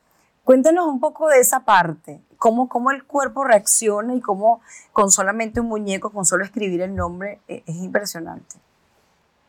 Cuéntanos 0.44 0.86
un 0.86 1.00
poco 1.00 1.28
de 1.28 1.40
esa 1.40 1.64
parte, 1.64 2.20
cómo, 2.42 2.68
cómo 2.68 2.90
el 2.90 3.04
cuerpo 3.04 3.44
reacciona 3.44 4.16
y 4.16 4.20
cómo 4.20 4.62
con 4.92 5.12
solamente 5.12 5.60
un 5.60 5.68
muñeco, 5.68 6.10
con 6.10 6.24
solo 6.24 6.44
escribir 6.44 6.80
el 6.80 6.96
nombre, 6.96 7.38
e- 7.46 7.62
es 7.64 7.76
impresionante. 7.76 8.56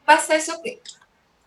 Pasa 0.05 0.35
eso 0.35 0.61
que, 0.63 0.79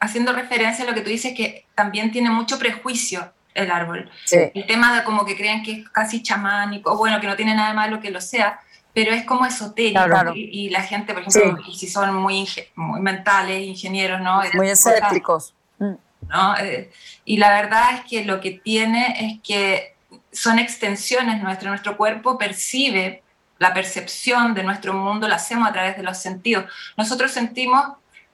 haciendo 0.01 0.33
referencia 0.33 0.85
a 0.85 0.89
lo 0.89 0.93
que 0.93 1.03
tú 1.03 1.09
dices, 1.09 1.35
que 1.37 1.65
también 1.77 2.11
tiene 2.11 2.31
mucho 2.31 2.59
prejuicio 2.59 3.33
el 3.55 3.71
árbol. 3.71 4.11
Sí. 4.25 4.39
El 4.55 4.67
tema 4.67 4.97
de 4.97 5.05
como 5.05 5.25
que 5.25 5.37
creen 5.37 5.63
que 5.63 5.83
es 5.83 5.89
casi 5.91 6.21
chamánico, 6.21 6.97
bueno, 6.97 7.21
que 7.21 7.29
no 7.29 7.37
tiene 7.37 7.55
nada 7.55 7.69
de 7.69 7.75
malo 7.77 8.01
que 8.01 8.11
lo 8.11 8.21
sea, 8.21 8.59
pero 8.93 9.13
es 9.13 9.25
como 9.25 9.47
esotérico. 9.47 10.05
Claro. 10.05 10.35
Y, 10.35 10.51
y 10.51 10.71
la 10.71 10.83
gente, 10.83 11.15
por 11.15 11.23
ejemplo, 11.23 11.63
y 11.65 11.77
si 11.77 11.87
son 11.87 12.13
muy, 12.13 12.49
muy 12.75 13.01
mentales, 13.01 13.63
ingenieros, 13.63 14.21
¿no? 14.21 14.43
Muy 14.55 14.69
escépticos. 14.69 15.55
Mm. 15.79 15.95
¿no? 16.29 16.59
Eh, 16.59 16.91
y 17.25 17.37
la 17.37 17.51
verdad 17.51 17.95
es 17.95 18.01
que 18.01 18.25
lo 18.25 18.41
que 18.41 18.51
tiene 18.51 19.15
es 19.21 19.41
que 19.43 19.96
son 20.37 20.59
extensiones 20.59 21.43
nuestras, 21.43 21.71
nuestro 21.71 21.97
cuerpo 21.97 22.37
percibe 22.37 23.23
la 23.59 23.73
percepción 23.73 24.53
de 24.53 24.63
nuestro 24.63 24.93
mundo, 24.93 25.27
la 25.27 25.37
hacemos 25.37 25.67
a 25.67 25.73
través 25.73 25.97
de 25.97 26.03
los 26.03 26.19
sentidos. 26.19 26.67
Nosotros 26.97 27.33
sentimos, 27.33 27.83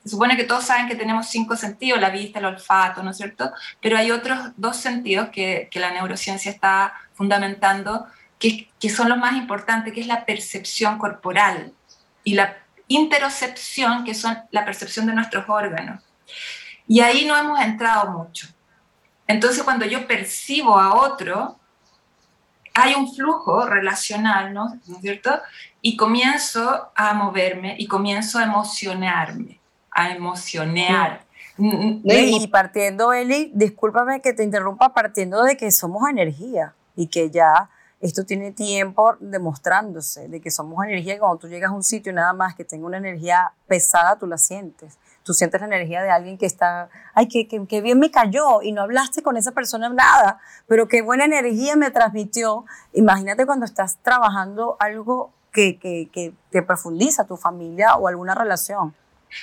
se 0.02 0.10
supone 0.10 0.36
que 0.36 0.42
todos 0.42 0.64
saben 0.64 0.88
que 0.88 0.96
tenemos 0.96 1.28
cinco 1.28 1.54
sentidos, 1.54 2.00
la 2.00 2.10
vista, 2.10 2.40
el 2.40 2.46
olfato, 2.46 3.04
¿no 3.04 3.10
es 3.10 3.16
cierto? 3.16 3.52
Pero 3.80 3.96
hay 3.96 4.10
otros 4.10 4.38
dos 4.56 4.76
sentidos 4.76 5.28
que, 5.28 5.68
que 5.70 5.78
la 5.78 5.92
neurociencia 5.92 6.50
está 6.50 6.92
fundamentando, 7.14 8.06
que, 8.40 8.68
que 8.80 8.90
son 8.90 9.08
los 9.08 9.18
más 9.18 9.36
importantes, 9.36 9.92
que 9.92 10.00
es 10.00 10.08
la 10.08 10.26
percepción 10.26 10.98
corporal 10.98 11.72
y 12.24 12.34
la 12.34 12.56
interocepción, 12.88 14.02
que 14.02 14.14
son 14.14 14.36
la 14.50 14.64
percepción 14.64 15.06
de 15.06 15.14
nuestros 15.14 15.48
órganos. 15.48 16.02
Y 16.88 16.98
ahí 16.98 17.24
no 17.26 17.36
hemos 17.36 17.60
entrado 17.60 18.10
mucho. 18.10 18.48
Entonces, 19.28 19.62
cuando 19.62 19.86
yo 19.86 20.08
percibo 20.08 20.76
a 20.76 20.94
otro, 20.94 21.60
hay 22.74 22.94
un 22.94 23.12
flujo 23.12 23.66
relacional, 23.66 24.52
¿no? 24.52 24.68
¿No 24.86 24.96
es 24.96 25.00
cierto? 25.00 25.30
Y 25.80 25.96
comienzo 25.96 26.90
a 26.94 27.14
moverme 27.14 27.76
y 27.78 27.86
comienzo 27.86 28.38
a 28.38 28.44
emocionarme, 28.44 29.60
a 29.90 30.10
emocionar. 30.10 31.24
Y 31.58 32.46
partiendo, 32.48 33.12
Eli, 33.12 33.50
discúlpame 33.54 34.20
que 34.20 34.32
te 34.32 34.42
interrumpa, 34.42 34.94
partiendo 34.94 35.42
de 35.42 35.56
que 35.56 35.70
somos 35.70 36.08
energía 36.08 36.74
y 36.96 37.08
que 37.08 37.30
ya 37.30 37.68
esto 38.00 38.24
tiene 38.24 38.50
tiempo 38.50 39.14
demostrándose, 39.20 40.28
de 40.28 40.40
que 40.40 40.50
somos 40.50 40.84
energía 40.84 41.14
y 41.14 41.18
cuando 41.18 41.38
tú 41.38 41.48
llegas 41.48 41.70
a 41.70 41.74
un 41.74 41.84
sitio 41.84 42.12
nada 42.12 42.32
más 42.32 42.54
que 42.54 42.64
tenga 42.64 42.86
una 42.86 42.96
energía 42.96 43.52
pesada, 43.68 44.18
tú 44.18 44.26
la 44.26 44.38
sientes. 44.38 44.98
Tú 45.24 45.34
sientes 45.34 45.60
la 45.60 45.66
energía 45.68 46.02
de 46.02 46.10
alguien 46.10 46.36
que 46.36 46.46
está, 46.46 46.88
ay, 47.14 47.28
que, 47.28 47.46
que, 47.46 47.64
que 47.66 47.80
bien 47.80 47.98
me 47.98 48.10
cayó 48.10 48.60
y 48.62 48.72
no 48.72 48.82
hablaste 48.82 49.22
con 49.22 49.36
esa 49.36 49.52
persona 49.52 49.88
nada, 49.88 50.40
pero 50.66 50.88
qué 50.88 51.00
buena 51.02 51.24
energía 51.24 51.76
me 51.76 51.90
transmitió. 51.90 52.64
Imagínate 52.92 53.46
cuando 53.46 53.64
estás 53.64 53.98
trabajando 54.02 54.76
algo 54.80 55.32
que, 55.52 55.78
que, 55.78 56.32
te 56.50 56.62
profundiza 56.62 57.24
tu 57.26 57.36
familia 57.36 57.94
o 57.96 58.08
alguna 58.08 58.34
relación. 58.34 58.94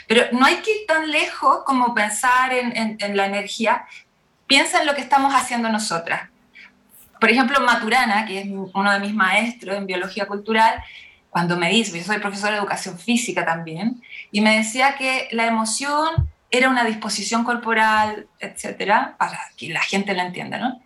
Pero 0.08 0.24
no 0.38 0.46
hay 0.46 0.58
que 0.58 0.72
ir 0.82 0.88
tan 0.88 1.10
lejos 1.10 1.63
como 1.65 1.94
pensar 1.94 2.52
en, 2.54 2.76
en- 2.76 2.98
en 3.00 3.15
la 3.18 3.26
energía. 3.26 3.86
Piensa 4.48 4.82
en 4.82 4.86
lo 4.88 4.96
que 4.96 5.02
estamos 5.02 5.34
haciendo 5.34 5.70
nosotras. 5.70 6.30
Por 7.20 7.30
ejemplo, 7.30 7.60
Maturana, 7.62 8.26
que 8.26 8.39
es 8.42 8.48
uno 8.74 8.92
de 8.92 9.00
mis 9.00 9.13
maestros 9.13 9.76
en 9.78 9.86
biología 9.86 10.26
cultural, 10.28 10.84
cuando 11.30 11.58
me 11.58 11.70
dice, 11.70 11.98
yo 11.98 12.04
soy 12.04 12.18
profesora 12.20 12.54
de 12.54 12.60
educación 12.60 12.98
física 12.98 13.46
también, 13.46 14.02
y 14.32 14.42
me 14.42 14.58
decía 14.58 14.96
que 14.96 15.28
la 15.32 15.46
emoción 15.46 16.30
era 16.52 16.70
una 16.70 16.84
disposición 16.84 17.44
corporal, 17.44 18.28
etcétera, 18.39 19.15
para 19.18 19.39
que 19.56 19.70
la 19.70 19.82
gente 19.82 20.13
lo 20.13 20.22
entienda, 20.22 20.58
¿no? 20.58 20.82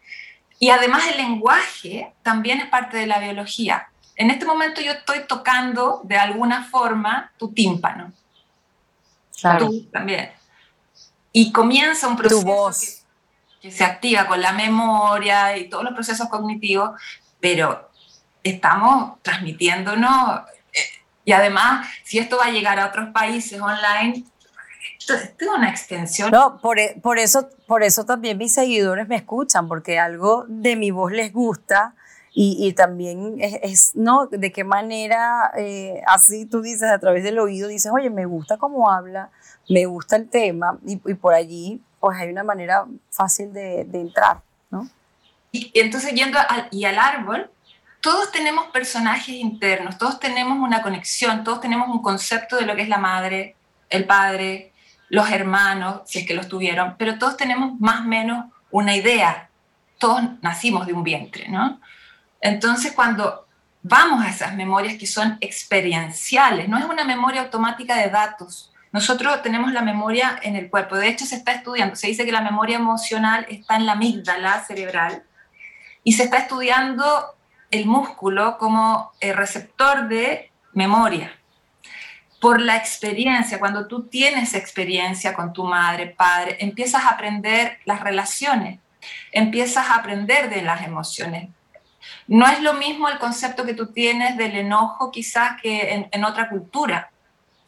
Y 0.59 0.69
además 0.69 1.03
el 1.07 1.17
lenguaje 1.17 2.13
también 2.21 2.59
es 2.59 2.67
parte 2.67 2.97
de 2.97 3.07
la 3.07 3.19
biología. 3.19 3.87
En 4.15 4.29
este 4.29 4.45
momento 4.45 4.81
yo 4.81 4.91
estoy 4.91 5.21
tocando 5.27 6.01
de 6.03 6.17
alguna 6.17 6.63
forma 6.63 7.31
tu 7.37 7.51
tímpano 7.51 8.13
tú 9.57 9.85
también. 9.91 10.31
Y 11.31 11.51
comienza 11.51 12.07
un 12.07 12.15
proceso 12.15 12.41
Tu 12.41 12.47
voz. 12.47 13.03
Que, 13.61 13.69
que 13.69 13.71
se 13.71 13.83
activa 13.83 14.27
con 14.27 14.41
la 14.41 14.51
memoria 14.51 15.57
y 15.57 15.69
todos 15.69 15.83
los 15.83 15.93
procesos 15.93 16.27
cognitivos, 16.29 16.99
pero 17.39 17.89
estamos 18.43 19.21
transmitiéndonos. 19.21 20.41
Y 21.25 21.31
además, 21.31 21.87
si 22.03 22.19
esto 22.19 22.37
va 22.37 22.45
a 22.45 22.51
llegar 22.51 22.79
a 22.79 22.87
otros 22.87 23.09
países 23.09 23.59
online, 23.59 24.23
esto, 24.99 25.13
esto 25.13 25.45
es 25.45 25.51
una 25.51 25.69
extensión. 25.69 26.31
No, 26.31 26.59
por, 26.61 26.79
e- 26.79 26.95
por, 27.01 27.17
eso, 27.19 27.49
por 27.67 27.83
eso 27.83 28.05
también 28.05 28.37
mis 28.37 28.53
seguidores 28.53 29.07
me 29.07 29.15
escuchan, 29.15 29.67
porque 29.67 29.99
algo 29.99 30.45
de 30.47 30.75
mi 30.75 30.91
voz 30.91 31.11
les 31.11 31.31
gusta 31.31 31.95
y, 32.33 32.57
y 32.59 32.73
también 32.73 33.37
es, 33.39 33.59
es, 33.61 33.95
¿no? 33.95 34.27
De 34.27 34.51
qué 34.51 34.63
manera, 34.63 35.51
eh, 35.55 36.01
así 36.07 36.45
tú 36.45 36.61
dices, 36.61 36.89
a 36.89 36.99
través 36.99 37.23
del 37.23 37.39
oído, 37.39 37.67
dices, 37.67 37.91
oye, 37.93 38.09
me 38.09 38.25
gusta 38.25 38.57
cómo 38.57 38.89
habla, 38.89 39.29
me 39.69 39.85
gusta 39.85 40.15
el 40.15 40.27
tema, 40.29 40.77
y, 40.85 40.93
y 41.09 41.13
por 41.13 41.33
allí, 41.33 41.81
pues 41.99 42.17
hay 42.17 42.29
una 42.29 42.43
manera 42.43 42.85
fácil 43.11 43.53
de, 43.53 43.85
de 43.85 44.01
entrar, 44.01 44.41
¿no? 44.71 44.89
Y 45.51 45.71
entonces, 45.75 46.11
yendo 46.13 46.39
al, 46.39 46.67
y 46.71 46.85
al 46.85 46.97
árbol, 46.97 47.49
todos 48.03 48.33
tenemos 48.33 48.65
personajes 48.65 49.29
internos, 49.29 49.97
todos 49.97 50.19
tenemos 50.19 50.59
una 50.59 50.81
conexión, 50.81 51.45
todos 51.45 51.61
tenemos 51.61 51.87
un 51.87 52.01
concepto 52.01 52.57
de 52.57 52.65
lo 52.65 52.75
que 52.75 52.81
es 52.81 52.89
la 52.89 52.97
madre, 52.97 53.55
el 53.89 54.03
padre, 54.03 54.73
los 55.07 55.31
hermanos, 55.31 56.01
si 56.05 56.19
es 56.19 56.27
que 56.27 56.33
los 56.33 56.49
tuvieron, 56.49 56.95
pero 56.97 57.17
todos 57.17 57.37
tenemos 57.37 57.79
más 57.79 58.01
o 58.01 58.03
menos 58.03 58.45
una 58.71 58.93
idea. 58.93 59.49
Todos 59.99 60.21
nacimos 60.41 60.85
de 60.85 60.91
un 60.91 61.05
vientre, 61.05 61.47
¿no? 61.47 61.79
Entonces, 62.41 62.91
cuando 62.91 63.47
vamos 63.83 64.21
a 64.21 64.29
esas 64.29 64.53
memorias 64.53 64.97
que 64.97 65.07
son 65.07 65.37
experienciales, 65.39 66.67
no 66.67 66.77
es 66.77 66.83
una 66.83 67.05
memoria 67.05 67.43
automática 67.43 67.95
de 67.95 68.09
datos. 68.09 68.73
Nosotros 68.91 69.41
tenemos 69.43 69.71
la 69.71 69.81
memoria 69.81 70.37
en 70.41 70.57
el 70.57 70.69
cuerpo. 70.69 70.97
De 70.97 71.07
hecho, 71.07 71.25
se 71.25 71.37
está 71.37 71.53
estudiando. 71.53 71.95
Se 71.95 72.07
dice 72.07 72.25
que 72.25 72.33
la 72.33 72.41
memoria 72.41 72.75
emocional 72.75 73.45
está 73.47 73.77
en 73.77 73.85
la 73.85 73.93
amígdala 73.93 74.61
cerebral 74.65 75.23
y 76.03 76.13
se 76.13 76.23
está 76.23 76.39
estudiando 76.39 77.37
el 77.73 77.87
músculo 77.87 78.59
como 78.59 79.11
el 79.19 79.35
receptor 79.35 80.07
de 80.07 80.51
memoria. 80.73 81.33
Por 82.39 82.61
la 82.61 82.77
experiencia, 82.77 83.59
cuando 83.59 83.87
tú 83.87 84.03
tienes 84.03 84.53
experiencia 84.53 85.33
con 85.33 85.53
tu 85.53 85.63
madre, 85.63 86.05
padre, 86.05 86.57
empiezas 86.59 87.03
a 87.03 87.09
aprender 87.09 87.79
las 87.85 88.01
relaciones, 88.01 88.79
empiezas 89.31 89.89
a 89.89 89.95
aprender 89.95 90.51
de 90.51 90.61
las 90.61 90.83
emociones. 90.85 91.49
No 92.27 92.45
es 92.45 92.61
lo 92.61 92.75
mismo 92.75 93.09
el 93.09 93.17
concepto 93.17 93.65
que 93.65 93.73
tú 93.73 93.87
tienes 93.87 94.37
del 94.37 94.55
enojo 94.55 95.09
quizás 95.09 95.59
que 95.59 95.93
en, 95.95 96.09
en 96.11 96.25
otra 96.25 96.49
cultura 96.49 97.09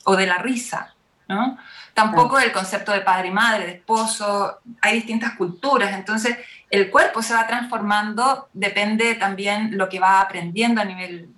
o 0.04 0.16
de 0.16 0.28
la 0.28 0.38
risa, 0.38 0.94
¿no? 1.28 1.58
Tampoco 1.96 2.38
el 2.38 2.52
concepto 2.52 2.92
de 2.92 3.02
padre 3.02 3.30
y 3.30 3.32
madre, 3.32 3.66
de 3.66 3.72
esposo, 3.72 4.60
hay 4.82 4.96
distintas 4.98 5.34
culturas, 5.36 5.94
entonces 5.94 6.38
el 6.76 6.92
cuerpo 6.92 7.22
se 7.22 7.34
va 7.34 7.48
transformando, 7.48 8.50
depende 8.54 9.16
también 9.16 9.78
lo 9.78 9.88
que 9.88 10.00
va 10.00 10.20
aprendiendo 10.20 10.82
a 10.82 10.86
nivel 10.86 11.30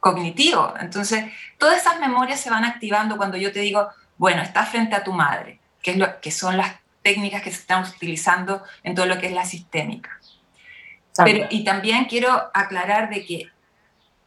cognitivo. 0.00 0.74
Entonces, 0.80 1.32
todas 1.58 1.78
esas 1.78 2.00
memorias 2.00 2.40
se 2.40 2.50
van 2.50 2.64
activando 2.64 3.16
cuando 3.16 3.36
yo 3.36 3.52
te 3.52 3.60
digo, 3.60 3.88
bueno, 4.16 4.42
estás 4.42 4.68
frente 4.68 4.94
a 4.94 5.04
tu 5.04 5.12
madre, 5.12 5.60
que, 5.82 5.92
es 5.92 5.96
lo, 5.96 6.20
que 6.20 6.30
son 6.30 6.56
las 6.56 6.76
técnicas 7.02 7.42
que 7.42 7.50
se 7.50 7.60
están 7.60 7.84
utilizando 7.84 8.62
en 8.82 8.94
todo 8.94 9.06
lo 9.06 9.18
que 9.18 9.26
es 9.26 9.32
la 9.32 9.44
sistémica. 9.44 10.18
Pero, 11.24 11.46
y 11.50 11.64
también 11.64 12.04
quiero 12.04 12.50
aclarar 12.54 13.10
de 13.10 13.24
que 13.24 13.50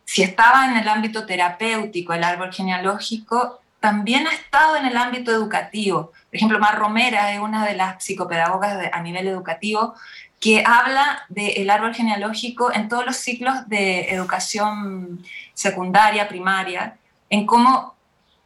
si 0.03 0.23
estaba 0.23 0.65
en 0.65 0.77
el 0.77 0.87
ámbito 0.89 1.25
terapéutico 1.25 2.13
el 2.13 2.23
árbol 2.23 2.51
genealógico, 2.51 3.60
también 3.81 4.27
ha 4.27 4.31
estado 4.31 4.77
en 4.77 4.85
el 4.85 4.95
ámbito 4.95 5.31
educativo. 5.31 6.11
Por 6.29 6.35
ejemplo, 6.35 6.59
Mar 6.59 6.77
Romera 6.79 7.33
es 7.33 7.39
una 7.39 7.65
de 7.65 7.75
las 7.75 8.01
psicopedagogas 8.01 8.77
de, 8.79 8.89
a 8.93 9.01
nivel 9.01 9.27
educativo 9.27 9.95
que 10.39 10.63
habla 10.65 11.23
del 11.29 11.69
árbol 11.69 11.93
genealógico 11.93 12.71
en 12.73 12.87
todos 12.87 13.05
los 13.05 13.17
ciclos 13.17 13.67
de 13.67 14.09
educación 14.13 15.23
secundaria, 15.53 16.27
primaria, 16.27 16.95
en 17.29 17.45
cómo 17.45 17.95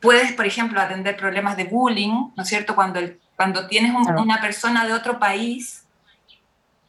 puedes, 0.02 0.34
por 0.34 0.46
ejemplo, 0.46 0.82
atender 0.82 1.16
problemas 1.16 1.56
de 1.58 1.66
bullying, 1.66 2.32
¿no 2.36 2.44
es 2.44 2.50
cierto? 2.50 2.76
Cuando, 2.76 3.00
el, 3.00 3.20
cuando 3.36 3.68
tienes 3.68 3.92
un- 3.94 4.06
una 4.22 4.42
persona 4.42 4.86
de 4.86 4.94
otro 4.94 5.20
país, 5.20 5.84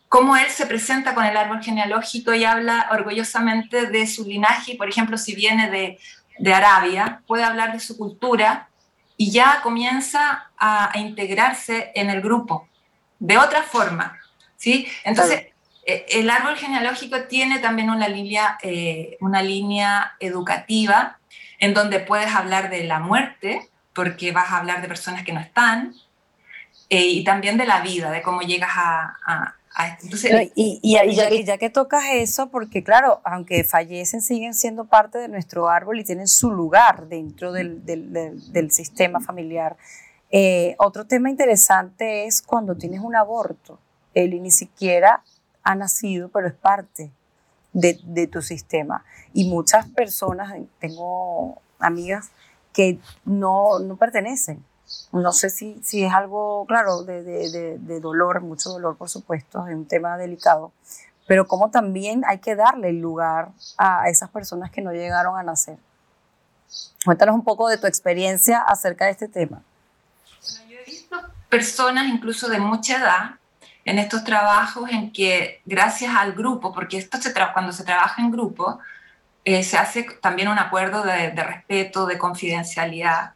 cómo 0.09 0.37
él 0.37 0.49
se 0.51 0.67
presenta 0.67 1.15
con 1.15 1.25
el 1.25 1.37
árbol 1.37 1.63
genealógico 1.63 2.33
y 2.35 2.45
habla 2.45 2.89
orgullosamente 2.93 3.87
de 3.87 4.07
su 4.07 4.25
linaje, 4.25 4.77
por 4.77 4.89
ejemplo, 4.89 5.19
si 5.19 5.35
viene 5.35 5.69
de, 5.71 5.99
de 6.39 6.55
Arabia, 6.55 7.23
puede 7.27 7.45
hablar 7.45 7.73
de 7.73 7.81
su 7.81 7.97
cultura 7.97 8.69
y 9.17 9.31
ya 9.31 9.61
comienza 9.63 10.51
a, 10.57 10.93
a 10.93 10.99
integrarse 10.99 11.93
en 11.95 12.11
el 12.11 12.21
grupo 12.21 12.69
de 13.19 13.39
otra 13.39 13.63
forma, 13.63 14.19
¿sí? 14.57 14.87
Entonces, 15.05 15.47
eh, 15.87 16.05
el 16.11 16.29
árbol 16.29 16.57
genealógico 16.57 17.23
tiene 17.23 17.61
también 17.61 17.91
una 17.91 18.09
línea, 18.09 18.59
eh, 18.63 19.17
una 19.21 19.43
línea 19.43 20.17
educativa 20.21 21.19
en 21.59 21.75
donde 21.75 22.01
puedes 22.01 22.35
hablar 22.35 22.71
de 22.71 22.85
la 22.85 22.99
muerte, 22.99 23.71
porque 23.95 24.33
vas 24.33 24.51
a 24.51 24.59
hablar 24.59 24.83
de 24.83 24.89
personas 24.89 25.23
que 25.23 25.33
no 25.33 25.41
están, 25.41 25.95
eh, 26.91 27.07
y 27.07 27.25
también 27.25 27.57
de 27.57 27.67
la 27.67 27.81
vida, 27.81 28.11
de 28.11 28.23
cómo 28.23 28.43
llegas 28.43 28.71
a. 28.75 29.55
Entonces, 30.03 30.33
No, 30.33 30.41
Y, 30.55 30.81
y- 30.83 30.97
y 31.05 31.15
ya, 31.15 31.31
y 31.31 31.45
ya 31.45 31.59
que 31.59 31.69
tocas 31.71 32.05
eso, 32.13 32.49
porque 32.49 32.83
claro, 32.83 33.21
aunque 33.25 33.63
fallecen, 33.65 34.23
siguen 34.23 34.55
siendo 34.55 34.85
parte 34.87 35.19
de 35.19 35.29
nuestro 35.29 35.69
árbol 35.69 36.01
y 36.01 36.05
tienen 36.05 36.29
su 36.29 36.51
lugar 36.51 37.09
dentro 37.09 37.53
del, 37.53 37.85
del- 37.85 38.13
del- 38.13 38.53
del 38.53 38.71
sistema 38.73 39.21
familiar. 39.21 39.77
Eh, 40.31 40.75
otro 40.79 41.07
tema 41.07 41.29
interesante 41.31 42.27
es 42.27 42.41
cuando 42.43 42.75
tienes 42.77 43.01
un 43.01 43.15
aborto. 43.17 43.79
Él 44.15 44.41
ni 44.43 44.51
siquiera 44.51 45.23
ha 45.63 45.75
nacido, 45.75 46.29
pero 46.31 46.49
es 46.49 46.55
parte 46.55 47.11
de, 47.73 47.99
de 48.05 48.27
tu 48.27 48.41
sistema. 48.41 49.05
Y 49.35 49.49
muchas 49.51 49.87
personas, 49.89 50.55
tengo 50.79 51.61
amigas 51.79 52.31
que 52.73 52.99
no, 53.27 53.79
no 53.81 53.97
pertenecen. 53.97 54.65
No 55.13 55.33
sé 55.33 55.51
si, 55.51 55.81
si 55.83 56.05
es 56.05 56.13
algo, 56.13 56.67
claro, 56.67 57.03
de, 57.03 57.23
de- 57.23 57.51
de- 57.51 57.79
de 57.79 58.01
dolor, 58.01 58.41
mucho 58.41 58.71
dolor, 58.71 58.97
por 58.97 59.09
supuesto, 59.09 59.67
es 59.67 59.75
un 59.75 59.87
tema 59.87 60.17
delicado, 60.19 60.73
pero 61.27 61.47
como 61.47 61.71
también 61.71 62.23
hay 62.27 62.39
que 62.39 62.55
darle 62.55 62.93
lugar 62.93 63.49
a 63.79 64.09
esas 64.09 64.29
personas 64.31 64.71
que 64.71 64.83
no 64.83 64.93
llegaron 64.93 65.39
a 65.39 65.43
nacer. 65.43 65.79
Cuéntanos 67.05 67.35
un 67.35 67.45
poco 67.45 67.69
de 67.69 67.79
tu 67.79 67.87
experiencia 67.87 68.61
acerca 68.61 69.07
de 69.07 69.13
este 69.13 69.29
tema. 69.29 69.63
Bueno, 70.43 70.71
yo 70.71 70.79
he 70.79 70.85
visto 70.85 71.17
personas 71.49 72.07
incluso 72.09 72.49
de 72.49 72.59
mucha 72.59 72.99
edad 72.99 73.31
en 73.85 73.99
estos 74.01 74.25
trabajos 74.25 74.91
en 74.91 75.13
que 75.13 75.61
gracias 75.65 76.15
al 76.17 76.33
grupo, 76.33 76.73
porque 76.75 76.99
esto 76.99 77.19
se 77.19 77.33
cuando 77.33 77.73
se 77.73 77.85
trabaja 77.85 78.21
en 78.21 78.33
grupo, 78.33 78.81
eh, 79.45 79.63
se 79.63 79.79
hace 79.79 80.05
también 80.21 80.49
un 80.49 80.59
acuerdo 80.59 81.05
de, 81.05 81.31
de 81.31 81.45
respeto, 81.45 82.05
de 82.07 82.19
confidencialidad, 82.19 83.35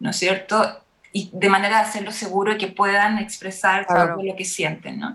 ¿no 0.00 0.10
es 0.10 0.16
cierto? 0.16 0.81
Y 1.12 1.30
de 1.32 1.48
manera 1.48 1.76
de 1.78 1.82
hacerlo 1.82 2.10
seguro 2.10 2.52
y 2.52 2.58
que 2.58 2.68
puedan 2.68 3.18
expresar 3.18 3.86
Claro. 3.86 4.14
todo 4.14 4.24
lo 4.24 4.34
que 4.36 4.44
sienten, 4.44 4.98
¿no? 5.00 5.14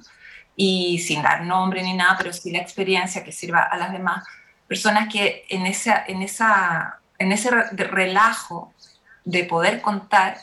Y 0.56 1.00
sin 1.00 1.22
dar 1.22 1.44
nombre 1.44 1.82
ni 1.84 1.94
nada, 1.94 2.16
pero 2.18 2.32
sí 2.34 2.52
la 2.52 2.60
experiencia 2.60 3.24
que 3.24 3.32
sirva 3.32 3.62
a 3.64 3.78
las 3.78 3.92
demás 3.92 4.24
personas 4.68 5.12
que 5.12 5.46
en, 5.50 5.66
esa, 5.66 6.04
en, 6.08 6.22
esa, 6.22 7.00
en 7.20 7.32
ese 7.32 7.50
relajo 7.72 8.74
de 9.24 9.44
poder 9.44 9.82
contar, 9.82 10.38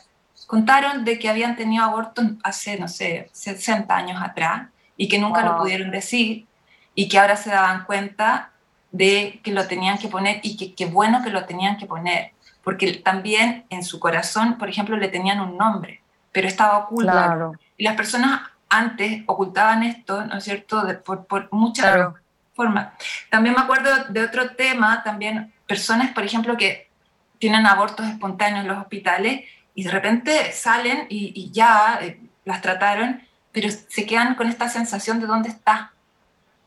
contaron 0.47 1.05
de 1.05 1.19
que 1.19 1.29
habían 1.29 1.57
tenido 1.57 1.85
abortos 1.85 2.25
hace, 2.43 2.79
no 2.79 2.89
sé, 2.89 3.29
60 3.33 3.95
años 3.95 4.21
atrás 4.23 4.69
y 4.97 5.09
que 5.09 5.19
nunca 5.19 5.43
lo 5.43 5.53
Wow. 5.55 5.63
pudieron 5.63 5.91
decir 5.91 6.47
y 6.95 7.09
que 7.09 7.19
ahora 7.19 7.37
se 7.37 7.51
daban 7.51 7.85
cuenta 7.85 8.51
de 8.93 9.41
que 9.43 9.51
lo 9.53 9.67
tenían 9.67 9.99
que 9.99 10.09
poner 10.09 10.39
y 10.43 10.57
que 10.57 10.75
qué 10.75 10.87
bueno 10.87 11.23
que 11.25 11.31
lo 11.31 11.45
tenían 11.47 11.77
que 11.77 11.87
poner, 11.87 12.33
porque 12.65 12.95
también 12.95 13.65
en 13.71 13.85
su 13.85 14.01
corazón, 14.01 14.57
por 14.59 14.69
ejemplo, 14.69 14.97
le 14.97 15.09
tenían 15.09 15.41
un 15.41 15.57
nombre, 15.57 16.03
pero 16.33 16.49
estaba 16.49 16.79
oculto. 16.79 17.13
Claro, 17.13 17.53
Y 17.77 17.85
las 17.85 17.95
personas 17.95 18.41
antes 18.69 19.23
ocultaban 19.27 19.83
esto, 19.83 20.25
¿no 20.25 20.39
es 20.39 20.45
cierto?, 20.45 20.83
de- 20.83 20.95
por, 20.95 21.27
por 21.27 21.53
muchas 21.53 21.87
claro. 21.87 22.15
formas. 22.55 22.89
También 23.31 23.55
me 23.55 23.61
acuerdo 23.63 23.91
de 24.09 24.25
otro 24.25 24.51
tema, 24.57 25.03
también 25.05 25.53
personas, 25.67 26.13
por 26.13 26.25
ejemplo, 26.25 26.57
que 26.57 26.91
tienen 27.39 27.67
abortos 27.67 28.07
espontáneos 28.07 28.63
en 28.63 28.69
los 28.69 28.79
hospitales 28.79 29.45
y 29.75 29.85
de 29.85 29.91
repente 29.91 30.53
salen 30.53 31.07
y, 31.11 31.33
y 31.35 31.51
ya 31.53 31.99
eh, 32.01 32.19
las 32.45 32.63
trataron, 32.63 33.23
pero 33.53 33.69
se 33.71 34.07
quedan 34.07 34.35
con 34.35 34.49
esta 34.49 34.69
sensación 34.69 35.21
de 35.21 35.27
dónde 35.27 35.49
está, 35.51 35.93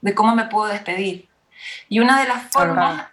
de 0.01 0.13
cómo 0.13 0.35
me 0.35 0.45
puedo 0.45 0.71
despedir. 0.71 1.27
Y 1.89 1.99
una 1.99 2.19
de 2.21 2.27
las 2.27 2.43
formas 2.51 3.07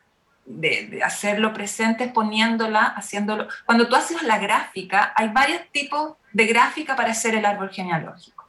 de, 0.47 1.01
hacerlo 1.05 1.53
presente 1.53 2.05
es 2.05 2.13
poniéndola, 2.13 2.83
haciéndolo. 2.83 3.49
Cuando 3.65 3.89
tú 3.89 3.97
haces 3.97 4.23
la 4.23 4.39
gráfica, 4.39 5.13
hay 5.17 5.29
varios 5.29 5.63
tipos 5.73 6.15
de 6.33 6.47
gráfica 6.47 6.97
para 6.97 7.13
hacer 7.13 7.35
el 7.35 7.45
árbol 7.45 7.71
genealógico. 7.71 8.49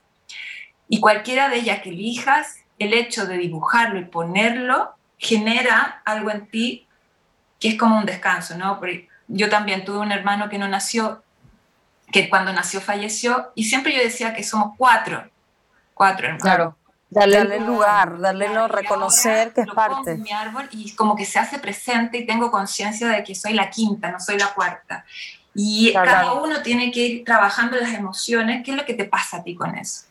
Y 0.87 0.99
cualquiera 0.99 1.49
de 1.49 1.57
ellas 1.57 1.81
que 1.81 1.89
elijas, 1.89 2.57
el 2.77 2.93
hecho 2.93 3.25
de 3.25 3.37
dibujarlo 3.37 3.99
y 3.99 4.05
ponerlo 4.05 4.95
genera 5.17 6.01
algo 6.05 6.29
en 6.29 6.47
ti 6.47 6.85
que 7.59 7.69
es 7.69 7.77
como 7.77 7.97
un 7.97 8.05
descanso, 8.05 8.57
¿no? 8.57 8.79
Porque 8.79 9.07
yo 9.27 9.49
también 9.49 9.85
tuve 9.85 9.99
un 9.99 10.11
hermano 10.11 10.49
que 10.49 10.57
no 10.57 10.67
nació, 10.67 11.23
que 12.11 12.29
cuando 12.29 12.53
nació 12.53 12.81
falleció, 12.81 13.51
y 13.55 13.63
siempre 13.63 13.95
yo 13.95 14.03
decía 14.03 14.33
que 14.33 14.43
somos 14.43 14.73
cuatro, 14.77 15.29
cuatro 15.93 16.27
hermanos. 16.27 16.43
Claro. 16.43 16.77
Darle, 17.09 17.59
lugar, 17.59 18.19
darle 18.19 18.49
lo, 18.49 18.67
reconocer 18.67 19.37
ahora 19.37 19.53
que 19.53 19.61
es 19.61 19.67
lo 19.67 19.75
pongo 19.75 19.87
parte. 19.95 20.11
en 20.13 20.23
mi 20.23 20.31
árbol 20.31 20.67
y 20.71 20.93
como 20.95 21.15
que 21.15 21.25
se 21.25 21.39
hace 21.39 21.59
presente 21.59 22.17
y 22.17 22.25
tengo 22.25 22.51
conciencia 22.51 23.07
de 23.07 23.23
que 23.23 23.35
soy 23.35 23.53
la 23.53 23.69
quinta, 23.69 24.11
no 24.11 24.19
soy 24.19 24.37
la 24.37 24.53
cuarta. 24.53 25.05
Y 25.53 25.91
Claro. 25.91 26.11
cada 26.11 26.33
uno 26.33 26.61
tiene 26.61 26.91
que 26.91 26.99
ir 26.99 27.23
trabajando 27.23 27.77
las 27.77 27.93
emociones. 27.93 28.63
¿Qué 28.65 28.71
es 28.71 28.77
lo 28.77 28.85
que 28.85 28.95
te 28.95 29.05
pasa 29.05 29.37
a 29.37 29.43
ti 29.43 29.55
con 29.55 29.75
eso? 29.75 30.05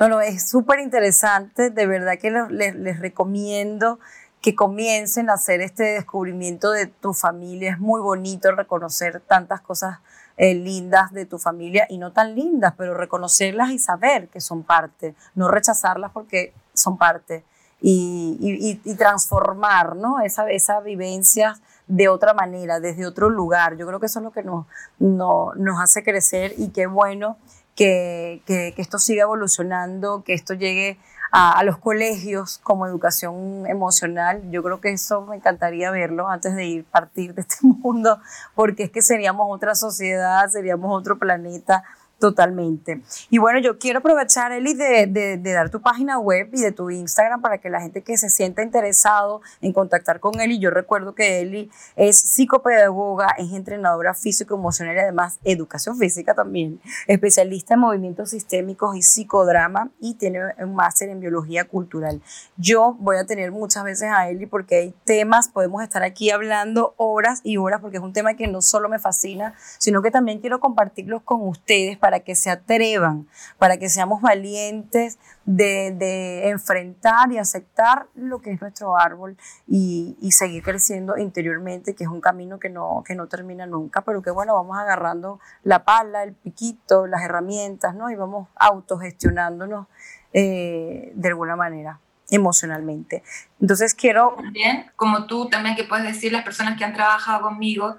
No, 0.00 0.08
no, 0.08 0.20
es 0.20 0.50
súper 0.50 0.80
interesante, 0.80 1.70
de 1.70 1.86
verdad 1.86 2.18
que 2.18 2.30
les 2.30 2.98
recomiendo 2.98 4.00
que 4.42 4.56
comiencen 4.56 5.30
a 5.30 5.34
hacer 5.34 5.60
este 5.60 5.84
descubrimiento 5.84 6.72
de 6.72 6.86
tu 6.88 7.14
familia. 7.14 7.70
Es 7.70 7.78
muy 7.78 8.00
bonito 8.00 8.50
reconocer 8.52 9.20
tantas 9.20 9.60
cosas 9.60 10.00
eh, 10.36 10.54
lindas 10.54 11.12
de 11.12 11.26
tu 11.26 11.38
familia 11.38 11.86
y 11.88 11.98
no 11.98 12.12
tan 12.12 12.34
lindas, 12.34 12.74
pero 12.76 12.94
reconocerlas 12.94 13.70
y 13.70 13.78
saber 13.78 14.28
que 14.28 14.40
son 14.40 14.62
parte, 14.62 15.14
no 15.34 15.48
rechazarlas 15.48 16.10
porque 16.12 16.52
son 16.74 16.96
parte 16.98 17.44
y, 17.80 18.76
transformar 18.96 19.96
¿no? 19.96 20.20
esa, 20.20 20.48
esa 20.50 20.80
vivencia 20.80 21.54
de 21.88 22.08
otra 22.08 22.32
manera, 22.32 22.80
desde 22.80 23.06
otro 23.06 23.28
lugar. 23.28 23.76
Yo 23.76 23.86
creo 23.86 24.00
que 24.00 24.06
eso 24.06 24.20
es 24.20 24.24
lo 24.24 24.30
que 24.30 24.42
nos, 24.42 24.66
no- 24.98 25.52
nos 25.56 25.80
hace 25.80 26.02
crecer 26.02 26.54
y 26.56 26.68
qué 26.68 26.86
bueno 26.86 27.36
que- 27.74 28.42
que 28.46 28.74
esto 28.76 28.98
siga 28.98 29.22
evolucionando, 29.24 30.22
que 30.24 30.32
esto 30.34 30.54
llegue 30.54 30.98
a, 31.32 31.58
a 31.58 31.64
los 31.64 31.78
colegios 31.78 32.58
como 32.62 32.86
educación 32.86 33.66
emocional. 33.66 34.42
Yo 34.50 34.62
creo 34.62 34.80
que 34.80 34.92
eso 34.92 35.22
me 35.22 35.36
encantaría 35.36 35.90
verlo 35.90 36.28
antes 36.28 36.54
de 36.54 36.66
ir 36.66 36.84
partir 36.84 37.34
de 37.34 37.40
este 37.40 37.56
mundo, 37.62 38.20
porque 38.54 38.84
es 38.84 38.90
que 38.90 39.02
seríamos 39.02 39.46
otra 39.50 39.74
sociedad, 39.74 40.48
seríamos 40.48 40.96
otro 40.96 41.18
planeta 41.18 41.82
totalmente. 42.22 43.02
Y 43.30 43.38
bueno, 43.38 43.58
yo 43.58 43.80
quiero 43.80 43.98
aprovechar, 43.98 44.52
Eli, 44.52 44.74
de, 44.74 45.08
de- 45.08 45.38
de 45.38 45.52
dar 45.52 45.70
tu 45.70 45.80
página 45.82 46.20
web 46.20 46.48
y 46.52 46.60
de 46.60 46.70
tu 46.70 46.88
Instagram 46.88 47.40
para 47.42 47.58
que 47.58 47.68
la 47.68 47.80
gente 47.80 48.02
que 48.02 48.16
se 48.16 48.30
sienta 48.30 48.62
interesado 48.62 49.40
en 49.60 49.72
contactar 49.72 50.20
con 50.20 50.40
Eli, 50.40 50.60
yo 50.60 50.70
recuerdo 50.70 51.16
que 51.16 51.40
Eli 51.40 51.68
es 51.96 52.20
psicopedagoga, 52.20 53.26
es 53.38 53.52
entrenadora 53.52 54.14
físico-emocional 54.14 54.94
y 54.94 55.00
además 55.00 55.40
educación 55.42 55.98
física 55.98 56.32
también, 56.34 56.80
especialista 57.08 57.74
en 57.74 57.80
movimientos 57.80 58.30
sistémicos 58.30 58.94
y 58.96 59.02
psicodrama 59.02 59.90
y 60.00 60.14
tiene 60.14 60.38
un 60.58 60.76
máster 60.76 61.08
en 61.08 61.18
biología 61.18 61.64
cultural. 61.64 62.22
Yo 62.56 62.96
voy 63.00 63.16
a 63.16 63.26
tener 63.26 63.50
muchas 63.50 63.82
veces 63.82 64.08
a 64.14 64.28
Eli 64.28 64.46
porque 64.46 64.76
hay 64.76 64.94
temas, 65.04 65.48
podemos 65.48 65.82
estar 65.82 66.04
aquí 66.04 66.30
hablando 66.30 66.94
horas 66.98 67.40
y 67.42 67.56
horas 67.56 67.80
porque 67.80 67.96
es 67.96 68.02
un 68.04 68.12
tema 68.12 68.34
que 68.34 68.46
no 68.46 68.62
solo 68.62 68.88
me 68.88 69.00
fascina, 69.00 69.54
sino 69.78 70.02
que 70.02 70.12
también 70.12 70.38
quiero 70.38 70.60
compartirlos 70.60 71.22
con 71.22 71.40
ustedes 71.48 71.98
para 71.98 72.11
que 72.20 72.34
se 72.34 72.50
atrevan, 72.50 73.28
para 73.58 73.76
que 73.76 73.88
seamos 73.88 74.20
valientes 74.20 75.18
de, 75.44 75.92
de 75.92 76.48
enfrentar 76.50 77.32
y 77.32 77.38
aceptar 77.38 78.06
lo 78.14 78.40
que 78.40 78.52
es 78.52 78.60
nuestro 78.60 78.96
árbol 78.96 79.36
y, 79.66 80.16
y 80.20 80.32
seguir 80.32 80.62
creciendo 80.62 81.16
interiormente, 81.18 81.94
que 81.94 82.04
es 82.04 82.10
un 82.10 82.20
camino 82.20 82.58
que 82.58 82.68
no, 82.68 83.02
que 83.06 83.14
no 83.14 83.26
termina 83.26 83.66
nunca, 83.66 84.02
pero 84.02 84.22
que 84.22 84.30
bueno, 84.30 84.54
vamos 84.54 84.78
agarrando 84.78 85.40
la 85.64 85.84
pala, 85.84 86.22
el 86.22 86.34
piquito, 86.34 87.06
las 87.06 87.22
herramientas, 87.22 87.94
¿no? 87.94 88.10
Y 88.10 88.14
vamos 88.14 88.48
autogestionándonos 88.56 89.86
eh, 90.32 91.12
de 91.14 91.28
alguna 91.28 91.56
manera 91.56 92.00
emocionalmente. 92.30 93.22
Entonces 93.60 93.94
quiero 93.94 94.34
También, 94.36 94.90
como 94.96 95.26
tú 95.26 95.48
también 95.48 95.76
que 95.76 95.84
puedes 95.84 96.06
decir, 96.06 96.32
las 96.32 96.44
personas 96.44 96.78
que 96.78 96.84
han 96.84 96.94
trabajado 96.94 97.42
conmigo, 97.42 97.96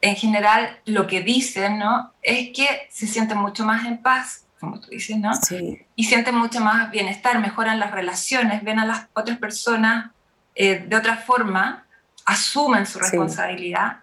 en 0.00 0.16
general 0.16 0.78
lo 0.84 1.06
que 1.06 1.20
dicen, 1.22 1.78
¿no? 1.78 2.12
Es 2.22 2.50
que 2.54 2.66
se 2.90 3.06
sienten 3.06 3.38
mucho 3.38 3.64
más 3.64 3.86
en 3.86 3.98
paz, 3.98 4.44
como 4.60 4.80
tú 4.80 4.88
dices, 4.90 5.16
¿no? 5.16 5.34
Sí, 5.34 5.84
y 5.96 6.04
sienten 6.04 6.34
mucho 6.34 6.60
más 6.60 6.90
bienestar, 6.90 7.38
mejoran 7.40 7.78
las 7.78 7.90
relaciones, 7.90 8.62
ven 8.62 8.78
a 8.78 8.84
las 8.86 9.06
otras 9.14 9.38
personas 9.38 10.10
eh, 10.54 10.84
de 10.88 10.96
otra 10.96 11.16
forma, 11.16 11.84
asumen 12.24 12.84
su 12.86 12.98
Sí. 12.98 13.04
responsabilidad 13.04 13.98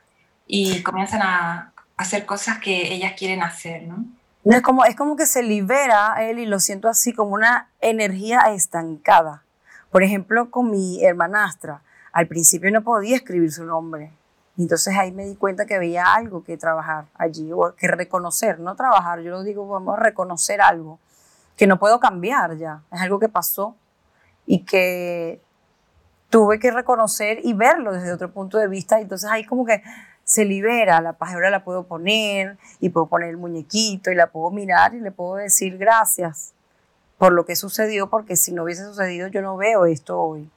y 0.48 0.82
comienzan 0.84 1.22
a 1.22 1.74
hacer 1.98 2.26
cosas 2.26 2.60
que 2.60 2.94
ellas 2.94 3.14
quieren 3.18 3.42
hacer, 3.44 3.84
¿no? 3.84 4.06
No, 4.44 4.56
es, 4.56 4.62
como, 4.62 4.86
es 4.86 4.96
como 4.96 5.16
que 5.16 5.26
se 5.26 5.42
libera 5.44 6.16
él 6.20 6.38
y 6.40 6.46
lo 6.46 6.60
siento 6.60 6.88
así 6.88 7.14
como 7.14 7.32
una 7.34 7.68
energía 7.82 8.42
estancada. 8.54 9.42
Por 9.92 10.04
ejemplo, 10.04 10.52
con 10.52 10.70
mi 10.70 11.04
hermanastra, 11.04 11.82
al 12.12 12.28
principio 12.28 12.70
no 12.72 12.84
podía 12.84 13.16
escribir 13.16 13.52
su 13.52 13.66
nombre. 13.66 14.12
Y 14.58 14.64
Entonces 14.64 14.96
ahí 14.98 15.12
me 15.12 15.26
di 15.26 15.36
cuenta 15.36 15.66
que 15.66 15.76
había 15.76 16.14
algo 16.14 16.44
que 16.44 16.58
trabajar 16.58 17.06
allí, 17.16 17.52
o 17.52 17.76
que 17.76 17.88
reconocer, 17.88 18.60
no 18.60 18.76
trabajar, 18.76 19.20
yo 19.20 19.32
lo 19.32 19.44
digo, 19.44 19.68
vamos 19.68 19.98
a 19.98 20.02
reconocer 20.02 20.62
algo 20.62 21.00
que 21.58 21.68
no 21.68 21.80
puedo 21.80 22.00
cambiar 22.00 22.58
ya, 22.58 22.82
es 22.92 23.02
algo 23.02 23.20
que 23.20 23.30
pasó 23.30 23.76
y 24.46 24.64
que 24.64 25.42
tuve 26.30 26.60
que 26.60 26.72
reconocer 26.72 27.40
y 27.44 27.54
verlo 27.54 27.94
desde 27.94 28.12
otro 28.12 28.32
punto 28.32 28.58
de 28.58 28.68
vista. 28.68 29.00
Entonces 29.00 29.30
ahí 29.30 29.46
como 29.46 29.66
que 29.66 29.82
se 30.24 30.44
libera, 30.44 31.00
la 31.02 31.14
paz 31.14 31.34
ahora 31.34 31.50
la 31.50 31.64
puedo 31.64 31.84
poner 31.84 32.58
y 32.80 32.90
puedo 32.90 33.06
poner 33.06 33.30
el 33.30 33.38
muñequito 33.38 34.12
y 34.12 34.16
la 34.16 34.28
puedo 34.28 34.52
mirar 34.52 34.96
y 34.96 35.00
le 35.00 35.12
puedo 35.12 35.36
decir 35.36 35.78
gracias 35.78 36.54
por 37.18 37.32
lo 37.32 37.46
que 37.46 37.56
sucedió, 37.56 38.10
porque 38.10 38.36
si 38.36 38.52
no 38.52 38.64
hubiese 38.64 38.84
sucedido 38.84 39.28
yo 39.28 39.42
no 39.42 39.56
veo 39.56 39.86
esto 39.86 40.20
hoy. 40.20 40.50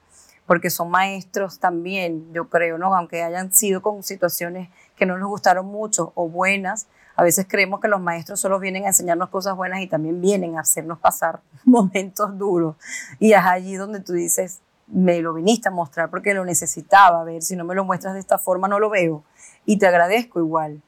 Porque 0.48 0.68
son 0.68 0.90
maestros 0.90 1.60
también, 1.60 2.32
yo 2.32 2.48
creo, 2.48 2.76
¿no? 2.76 2.96
Aunque 2.96 3.22
hayan 3.22 3.52
sido 3.52 3.80
con 3.80 4.02
situaciones 4.02 4.68
que 4.96 5.06
no 5.06 5.16
nos 5.16 5.28
gustaron 5.28 5.66
mucho 5.66 6.10
o 6.16 6.28
buenas, 6.28 6.88
a 7.14 7.22
veces 7.22 7.46
creemos 7.48 7.80
que 7.80 7.88
los 7.88 8.00
maestros 8.00 8.40
solo 8.40 8.58
vienen 8.58 8.84
a 8.84 8.88
enseñarnos 8.88 9.28
cosas 9.28 9.56
buenas 9.56 9.80
y 9.80 9.86
también 9.86 10.20
vienen 10.20 10.56
a 10.56 10.62
hacernos 10.62 10.98
pasar 10.98 11.40
momentos 11.64 12.36
duros. 12.36 12.74
Y 13.20 13.32
es 13.32 13.44
allí 13.44 13.76
donde 13.76 14.00
tú 14.00 14.14
dices, 14.14 14.60
me 14.88 15.20
lo 15.20 15.34
viniste 15.34 15.68
a 15.68 15.72
mostrar 15.72 16.10
porque 16.10 16.34
lo 16.34 16.44
necesitaba 16.44 17.22
ver, 17.24 17.42
si 17.42 17.54
no 17.54 17.64
me 17.64 17.74
lo 17.74 17.84
muestras 17.84 18.14
de 18.14 18.20
esta 18.20 18.38
forma 18.38 18.68
no 18.68 18.80
lo 18.80 18.90
veo. 18.90 19.22
Y 19.66 19.78
te 19.78 19.86
agradezco 19.86 20.40
igual 20.40 20.82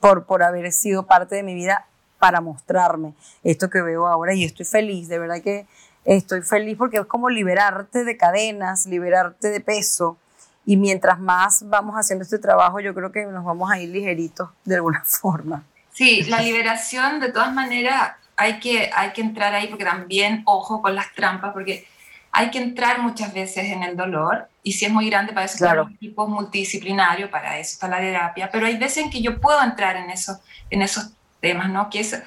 por, 0.00 0.24
por 0.26 0.42
haber 0.42 0.72
sido 0.72 1.06
parte 1.06 1.34
de 1.34 1.42
mi 1.42 1.54
vida 1.54 1.86
para 2.18 2.40
mostrarme 2.40 3.14
esto 3.42 3.68
que 3.68 3.82
veo 3.82 4.06
ahora 4.06 4.32
y 4.32 4.44
estoy 4.44 4.64
feliz, 4.64 5.08
de 5.08 5.18
verdad 5.18 5.42
que 5.42 5.66
estoy 6.04 6.42
feliz 6.42 6.76
porque 6.76 6.98
es 6.98 7.06
como 7.06 7.30
liberarte 7.30 8.04
de 8.04 8.16
cadenas, 8.16 8.86
liberarte 8.86 9.48
de 9.48 9.60
peso 9.60 10.18
y 10.64 10.76
mientras 10.76 11.18
más 11.18 11.68
vamos 11.68 11.94
haciendo 11.96 12.22
este 12.24 12.38
trabajo 12.38 12.80
yo 12.80 12.94
creo 12.94 13.10
que 13.12 13.24
nos 13.26 13.44
vamos 13.44 13.70
a 13.70 13.78
ir 13.78 13.90
ligeritos 13.90 14.50
de 14.64 14.76
alguna 14.76 15.02
forma. 15.04 15.64
Sí, 15.92 16.22
la 16.24 16.40
liberación 16.40 17.20
de 17.20 17.30
todas 17.30 17.52
maneras 17.52 18.12
hay 18.36 18.58
que, 18.60 18.90
hay 18.94 19.12
que 19.12 19.20
entrar 19.20 19.54
ahí 19.54 19.68
porque 19.68 19.84
también, 19.84 20.42
ojo 20.46 20.80
con 20.80 20.94
las 20.94 21.12
trampas, 21.14 21.52
porque 21.52 21.86
hay 22.32 22.50
que 22.50 22.58
entrar 22.58 23.00
muchas 23.00 23.34
veces 23.34 23.64
en 23.64 23.82
el 23.82 23.94
dolor 23.96 24.48
y 24.62 24.72
si 24.72 24.86
es 24.86 24.90
muy 24.90 25.08
grande 25.10 25.34
para 25.34 25.44
eso 25.46 25.58
Claro. 25.58 25.82
están 25.82 25.92
los 25.92 25.96
equipos 25.96 26.28
multidisciplinarios, 26.30 27.28
para 27.28 27.58
eso 27.58 27.74
está 27.74 27.88
la 27.88 27.98
terapia, 27.98 28.48
pero 28.50 28.66
hay 28.66 28.78
veces 28.78 29.04
en 29.04 29.10
que 29.10 29.20
yo 29.20 29.38
puedo 29.40 29.62
entrar 29.62 29.96
en, 29.96 30.08
eso, 30.10 30.40
en 30.70 30.80
esos 30.80 31.12
temas, 31.40 31.68
¿no? 31.68 31.90
Que 31.90 32.00
es, 32.00 32.22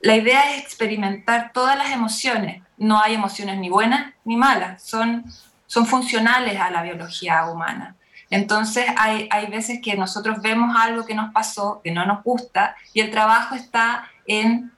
la 0.00 0.16
idea 0.16 0.54
es 0.54 0.62
experimentar 0.62 1.52
todas 1.54 1.78
las 1.78 1.90
emociones, 1.90 2.62
no 2.80 3.00
hay 3.00 3.14
emociones 3.14 3.58
ni 3.58 3.68
buenas 3.68 4.12
ni 4.24 4.36
malas, 4.36 4.82
son, 4.82 5.24
son 5.66 5.86
funcionales 5.86 6.58
a 6.58 6.70
la 6.70 6.82
biología 6.82 7.46
humana. 7.46 7.94
Entonces 8.30 8.86
hay, 8.96 9.28
hay 9.30 9.46
veces 9.46 9.80
que 9.82 9.96
nosotros 9.96 10.40
vemos 10.42 10.74
algo 10.76 11.04
que 11.04 11.14
nos 11.14 11.32
pasó, 11.32 11.80
que 11.84 11.92
no 11.92 12.04
nos 12.06 12.22
gusta, 12.24 12.74
y 12.92 13.00
el 13.00 13.10
trabajo 13.10 13.54
está 13.54 14.08
en, 14.26 14.72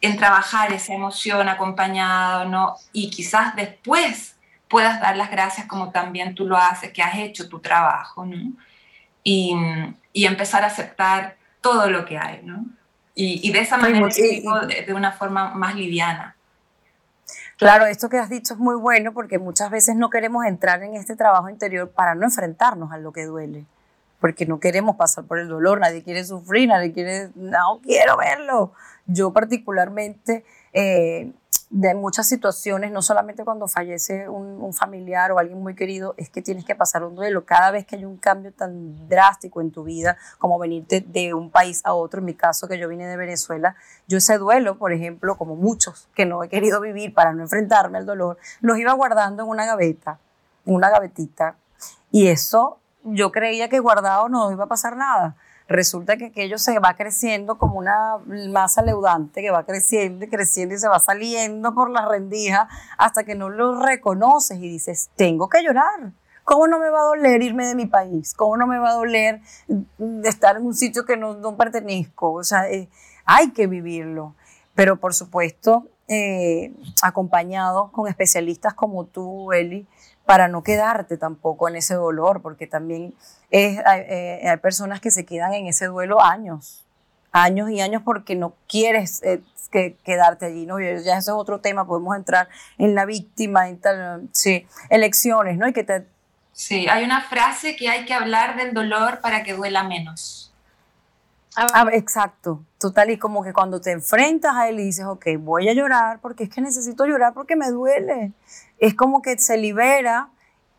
en 0.00 0.16
trabajar 0.16 0.72
esa 0.72 0.94
emoción 0.94 1.48
acompañado, 1.48 2.44
¿no? 2.46 2.76
Y 2.92 3.10
quizás 3.10 3.56
después 3.56 4.36
puedas 4.68 5.00
dar 5.00 5.16
las 5.16 5.30
gracias 5.30 5.66
como 5.66 5.90
también 5.90 6.34
tú 6.34 6.46
lo 6.46 6.56
haces, 6.56 6.92
que 6.92 7.02
has 7.02 7.16
hecho 7.16 7.48
tu 7.48 7.58
trabajo, 7.60 8.24
¿no? 8.24 8.52
Y, 9.24 9.54
y 10.12 10.26
empezar 10.26 10.62
a 10.62 10.68
aceptar 10.68 11.36
todo 11.60 11.90
lo 11.90 12.04
que 12.04 12.16
hay, 12.18 12.40
¿no? 12.44 12.64
Y, 13.14 13.46
y 13.46 13.52
de 13.52 13.60
esa 13.60 13.76
manera 13.82 14.06
y- 14.24 14.40
de 14.86 14.94
una 14.94 15.12
forma 15.12 15.52
más 15.54 15.74
liviana. 15.74 16.36
Claro, 17.60 17.84
esto 17.84 18.08
que 18.08 18.16
has 18.16 18.30
dicho 18.30 18.54
es 18.54 18.58
muy 18.58 18.74
bueno 18.74 19.12
porque 19.12 19.38
muchas 19.38 19.70
veces 19.70 19.94
no 19.94 20.08
queremos 20.08 20.46
entrar 20.46 20.82
en 20.82 20.94
este 20.94 21.14
trabajo 21.14 21.50
interior 21.50 21.90
para 21.90 22.14
no 22.14 22.24
enfrentarnos 22.24 22.90
a 22.90 22.96
lo 22.96 23.12
que 23.12 23.26
duele, 23.26 23.66
porque 24.18 24.46
no 24.46 24.60
queremos 24.60 24.96
pasar 24.96 25.24
por 25.24 25.38
el 25.38 25.48
dolor, 25.48 25.78
nadie 25.78 26.02
quiere 26.02 26.24
sufrir, 26.24 26.70
nadie 26.70 26.94
quiere, 26.94 27.28
no 27.34 27.80
quiero 27.82 28.16
verlo. 28.16 28.72
Yo 29.04 29.34
particularmente, 29.34 30.46
eh, 30.72 31.32
de 31.70 31.94
muchas 31.94 32.26
situaciones, 32.26 32.90
no 32.90 33.00
solamente 33.00 33.44
cuando 33.44 33.68
fallece 33.68 34.28
un, 34.28 34.60
un 34.60 34.74
familiar 34.74 35.30
o 35.30 35.38
alguien 35.38 35.62
muy 35.62 35.76
querido, 35.76 36.14
es 36.16 36.28
que 36.28 36.42
tienes 36.42 36.64
que 36.64 36.74
pasar 36.74 37.04
un 37.04 37.14
duelo. 37.14 37.44
Cada 37.44 37.70
vez 37.70 37.86
que 37.86 37.94
hay 37.94 38.04
un 38.04 38.16
cambio 38.16 38.52
tan 38.52 39.08
drástico 39.08 39.60
en 39.60 39.70
tu 39.70 39.84
vida, 39.84 40.16
como 40.38 40.58
venirte 40.58 41.00
de 41.00 41.32
un 41.32 41.48
país 41.48 41.80
a 41.84 41.94
otro, 41.94 42.18
en 42.18 42.26
mi 42.26 42.34
caso 42.34 42.66
que 42.66 42.76
yo 42.76 42.88
vine 42.88 43.06
de 43.06 43.16
Venezuela, 43.16 43.76
yo 44.08 44.18
ese 44.18 44.36
duelo, 44.36 44.78
por 44.78 44.92
ejemplo, 44.92 45.36
como 45.36 45.54
muchos 45.54 46.08
que 46.12 46.26
no 46.26 46.42
he 46.42 46.48
querido 46.48 46.80
vivir 46.80 47.14
para 47.14 47.32
no 47.32 47.42
enfrentarme 47.42 47.98
al 47.98 48.06
dolor, 48.06 48.38
los 48.60 48.76
iba 48.76 48.92
guardando 48.94 49.44
en 49.44 49.48
una 49.48 49.64
gaveta, 49.64 50.18
en 50.66 50.74
una 50.74 50.90
gavetita. 50.90 51.54
Y 52.10 52.26
eso 52.28 52.80
yo 53.04 53.30
creía 53.30 53.68
que 53.68 53.78
guardado 53.78 54.28
no 54.28 54.50
iba 54.50 54.64
a 54.64 54.68
pasar 54.68 54.96
nada. 54.96 55.36
Resulta 55.70 56.16
que 56.16 56.26
aquello 56.26 56.58
se 56.58 56.80
va 56.80 56.94
creciendo 56.94 57.56
como 57.56 57.78
una 57.78 58.18
masa 58.26 58.82
leudante 58.82 59.40
que 59.40 59.52
va 59.52 59.64
creciendo 59.64 60.24
y 60.24 60.28
creciendo 60.28 60.74
y 60.74 60.78
se 60.78 60.88
va 60.88 60.98
saliendo 60.98 61.72
por 61.72 61.90
las 61.90 62.08
rendijas 62.08 62.66
hasta 62.98 63.22
que 63.22 63.36
no 63.36 63.48
lo 63.50 63.80
reconoces 63.80 64.58
y 64.58 64.68
dices, 64.68 65.10
tengo 65.14 65.48
que 65.48 65.62
llorar. 65.62 66.10
¿Cómo 66.42 66.66
no 66.66 66.80
me 66.80 66.90
va 66.90 67.02
a 67.02 67.04
doler 67.04 67.40
irme 67.40 67.68
de 67.68 67.76
mi 67.76 67.86
país? 67.86 68.34
¿Cómo 68.34 68.56
no 68.56 68.66
me 68.66 68.80
va 68.80 68.90
a 68.90 68.94
doler 68.94 69.42
mm, 69.68 70.24
estar 70.24 70.56
en 70.56 70.66
un 70.66 70.74
sitio 70.74 71.04
que 71.04 71.16
no, 71.16 71.34
no 71.34 71.56
pertenezco? 71.56 72.32
O 72.32 72.42
sea, 72.42 72.68
eh, 72.68 72.88
hay 73.24 73.52
que 73.52 73.68
vivirlo. 73.68 74.34
Pero 74.74 74.96
por 74.96 75.14
supuesto, 75.14 75.86
eh, 76.08 76.74
acompañado 77.00 77.92
con 77.92 78.08
especialistas 78.08 78.74
como 78.74 79.04
tú, 79.04 79.52
Eli, 79.52 79.86
para 80.26 80.48
no 80.48 80.64
quedarte 80.64 81.16
tampoco 81.16 81.68
en 81.68 81.76
ese 81.76 81.94
dolor, 81.94 82.42
porque 82.42 82.66
también 82.66 83.14
es, 83.50 83.78
hay, 83.84 84.00
eh, 84.08 84.48
hay 84.48 84.56
personas 84.58 85.00
que 85.00 85.10
se 85.10 85.24
quedan 85.24 85.54
en 85.54 85.66
ese 85.66 85.86
duelo 85.86 86.20
años, 86.20 86.84
años 87.32 87.70
y 87.70 87.80
años 87.80 88.02
porque 88.04 88.34
no 88.36 88.54
quieres 88.68 89.22
eh, 89.22 89.40
que, 89.70 89.96
quedarte 90.04 90.46
allí, 90.46 90.66
¿no? 90.66 90.80
Ya 90.80 90.94
eso 90.96 91.16
es 91.16 91.28
otro 91.28 91.60
tema, 91.60 91.86
podemos 91.86 92.16
entrar 92.16 92.48
en 92.78 92.94
la 92.94 93.04
víctima, 93.04 93.68
en 93.68 93.78
tal, 93.78 94.28
sí, 94.32 94.66
elecciones, 94.88 95.58
¿no? 95.58 95.68
Y 95.68 95.72
que 95.72 95.84
te, 95.84 96.06
Sí, 96.60 96.86
hay 96.90 97.04
una 97.04 97.22
frase 97.22 97.74
que 97.74 97.88
hay 97.88 98.04
que 98.04 98.12
hablar 98.12 98.54
del 98.54 98.74
dolor 98.74 99.20
para 99.22 99.42
que 99.42 99.54
duela 99.54 99.82
menos. 99.82 100.52
Ah, 101.56 101.88
exacto, 101.92 102.62
total, 102.78 103.10
y 103.10 103.16
como 103.16 103.42
que 103.42 103.54
cuando 103.54 103.80
te 103.80 103.92
enfrentas 103.92 104.54
a 104.54 104.68
él 104.68 104.78
y 104.78 104.84
dices, 104.84 105.06
ok, 105.06 105.26
voy 105.38 105.70
a 105.70 105.72
llorar 105.72 106.20
porque 106.20 106.44
es 106.44 106.50
que 106.50 106.60
necesito 106.60 107.06
llorar 107.06 107.32
porque 107.32 107.56
me 107.56 107.70
duele, 107.70 108.32
es 108.78 108.94
como 108.94 109.22
que 109.22 109.38
se 109.38 109.56
libera 109.56 110.28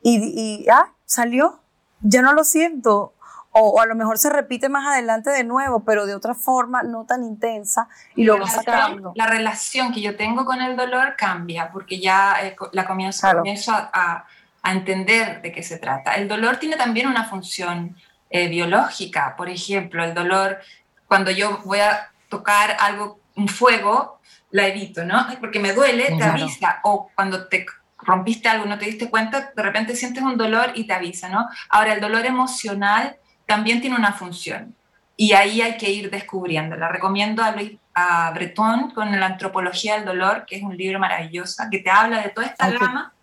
y, 0.04 0.20
y 0.40 0.70
ah, 0.70 0.94
salió, 1.06 1.61
ya 2.02 2.22
no 2.22 2.34
lo 2.34 2.44
siento, 2.44 3.14
o, 3.54 3.60
o 3.72 3.82
a 3.82 3.86
lo 3.86 3.96
mejor 3.96 4.18
se 4.18 4.30
repite 4.30 4.70
más 4.70 4.88
adelante 4.88 5.30
de 5.30 5.44
nuevo, 5.44 5.84
pero 5.84 6.06
de 6.06 6.16
otra 6.16 6.34
forma, 6.34 6.84
no 6.84 7.06
tan 7.06 7.24
intensa, 7.24 7.88
y 8.16 8.26
vas 8.28 8.38
relación- 8.40 8.64
sacando. 8.66 9.12
La 9.16 9.28
relación 9.28 9.92
que 9.94 10.02
yo 10.02 10.16
tengo 10.16 10.46
con 10.46 10.62
el 10.62 10.76
dolor 10.78 11.16
cambia 11.18 11.70
porque 11.72 12.00
ya 12.00 12.36
eh, 12.46 12.56
la 12.72 12.86
comienzo, 12.86 13.22
Claro. 13.22 13.40
comienzo 13.40 13.74
a, 13.74 13.90
a- 13.94 14.26
a 14.64 14.72
entender 14.72 15.42
de 15.42 15.52
qué 15.52 15.64
se 15.64 15.80
trata. 15.80 16.14
El 16.14 16.28
dolor 16.28 16.58
tiene 16.58 16.76
también 16.78 17.08
una 17.08 17.26
función 17.26 17.96
eh, 18.30 18.48
biológica. 18.48 19.36
Por 19.36 19.50
ejemplo, 19.50 20.04
el 20.04 20.14
dolor, 20.14 20.60
cuando 21.08 21.32
yo 21.32 21.58
voy 21.66 21.80
a 21.80 22.12
tocar 22.30 22.78
algo, 22.80 23.20
un 23.36 23.48
fuego, 23.50 24.20
la 24.52 24.68
evito, 24.68 25.04
¿no? 25.04 25.26
Porque 25.40 25.60
me 25.60 25.74
duele, 25.74 26.06
te 26.06 26.16
Claro. 26.18 26.34
avisa. 26.34 26.80
O 26.84 27.10
cuando 27.16 27.48
te 27.48 27.66
rompiste 28.04 28.50
algo, 28.50 28.66
no 28.66 28.78
te 28.78 28.86
diste 28.86 29.10
cuenta, 29.10 29.52
de 29.56 29.62
repente 29.64 29.96
sientes 29.96 30.24
un 30.24 30.38
dolor 30.38 30.72
y 30.76 30.86
te 30.86 30.94
avisa, 30.94 31.30
¿no? 31.30 31.48
Ahora, 31.70 31.94
el 31.94 32.02
dolor 32.02 32.26
emocional 32.26 33.18
también 33.46 33.82
tiene 33.82 33.96
una 33.96 34.14
función 34.14 34.76
y 35.18 35.34
ahí 35.34 35.62
hay 35.62 35.78
que 35.78 35.90
ir 35.92 36.10
descubriendo. 36.10 36.76
La 36.76 36.88
recomiendo 36.90 37.44
a 37.44 37.52
Luis 37.52 37.78
a 37.94 38.32
Breton 38.32 38.92
con 38.92 39.20
la 39.20 39.26
antropología 39.26 39.96
del 39.96 40.06
dolor, 40.06 40.46
que 40.48 40.56
es 40.56 40.64
un 40.64 40.78
libro 40.78 40.98
maravilloso, 40.98 41.64
que 41.70 41.80
te 41.80 41.90
habla 41.90 42.22
de 42.22 42.30
toda 42.30 42.48
esta 42.48 42.66
Ay, 42.68 42.72
qué- 42.72 42.78
gama 42.86 43.14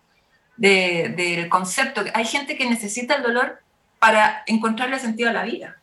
de- 0.57 1.13
del 1.17 1.49
concepto. 1.49 2.03
Hay 2.13 2.25
gente 2.25 2.55
que 2.55 2.69
necesita 2.69 3.15
el 3.15 3.23
dolor 3.23 3.59
para 3.97 4.43
encontrarle 4.45 4.99
sentido 4.99 5.29
a 5.31 5.33
la 5.33 5.43
vida. 5.43 5.77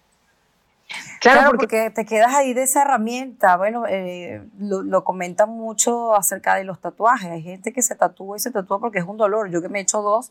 Claro, 1.20 1.50
porque, 1.56 1.90
te 1.90 2.04
quedas 2.04 2.34
ahí 2.34 2.54
de 2.54 2.62
esa 2.62 2.82
herramienta. 2.82 3.56
Bueno, 3.56 3.84
eh, 3.88 4.46
lo, 4.58 4.82
lo 4.82 5.02
comentan 5.04 5.50
mucho 5.50 6.14
acerca 6.14 6.54
de 6.54 6.64
los 6.64 6.80
tatuajes. 6.80 7.30
Hay 7.30 7.42
gente 7.42 7.72
que 7.72 7.82
se 7.82 7.94
tatúa 7.96 8.36
y 8.36 8.40
se 8.40 8.50
tatúa 8.50 8.78
porque 8.78 8.98
es 9.00 9.04
un 9.04 9.16
dolor. 9.16 9.50
Yo 9.50 9.60
que 9.60 9.68
me 9.68 9.80
he 9.80 9.82
hecho 9.82 10.02
dos, 10.02 10.30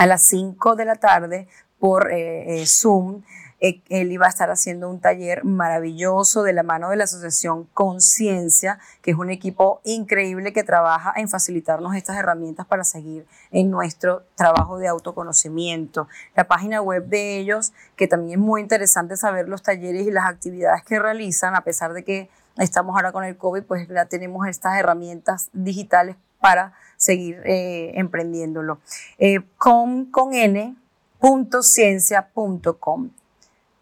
a 0.00 0.06
las 0.06 0.22
5 0.22 0.76
de 0.76 0.86
la 0.86 0.94
tarde 0.94 1.46
por 1.78 2.10
eh, 2.10 2.62
eh, 2.62 2.66
Zoom. 2.66 3.22
Eh, 3.60 3.82
él 3.90 4.10
iba 4.10 4.24
a 4.24 4.30
estar 4.30 4.50
haciendo 4.50 4.88
un 4.88 4.98
taller 4.98 5.44
maravilloso 5.44 6.42
de 6.42 6.54
la 6.54 6.62
mano 6.62 6.88
de 6.88 6.96
la 6.96 7.04
Asociación 7.04 7.64
Conciencia, 7.74 8.78
que 9.02 9.10
es 9.10 9.18
un 9.18 9.28
equipo 9.28 9.82
increíble 9.84 10.54
que 10.54 10.62
trabaja 10.64 11.12
en 11.16 11.28
facilitarnos 11.28 11.94
estas 11.94 12.16
herramientas 12.16 12.64
para 12.66 12.82
seguir 12.82 13.26
en 13.50 13.70
nuestro 13.70 14.22
trabajo 14.36 14.78
de 14.78 14.88
autoconocimiento. 14.88 16.08
La 16.34 16.48
página 16.48 16.80
web 16.80 17.04
de 17.04 17.36
ellos, 17.36 17.74
que 17.96 18.08
también 18.08 18.40
es 18.40 18.46
muy 18.46 18.62
interesante 18.62 19.18
saber 19.18 19.50
los 19.50 19.62
talleres 19.62 20.06
y 20.06 20.10
las 20.10 20.24
actividades 20.24 20.82
que 20.82 20.98
realizan, 20.98 21.54
a 21.54 21.60
pesar 21.60 21.92
de 21.92 22.04
que 22.04 22.30
estamos 22.56 22.96
ahora 22.96 23.12
con 23.12 23.24
el 23.24 23.36
COVID, 23.36 23.64
pues 23.64 23.86
ya 23.86 24.06
tenemos 24.06 24.48
estas 24.48 24.78
herramientas 24.78 25.50
digitales 25.52 26.16
para 26.40 26.72
seguir 26.96 27.40
eh, 27.44 27.92
emprendiéndolo. 27.94 28.80
Eh, 29.18 29.40
con, 29.56 30.10
n.ciencia.com. 30.32 33.10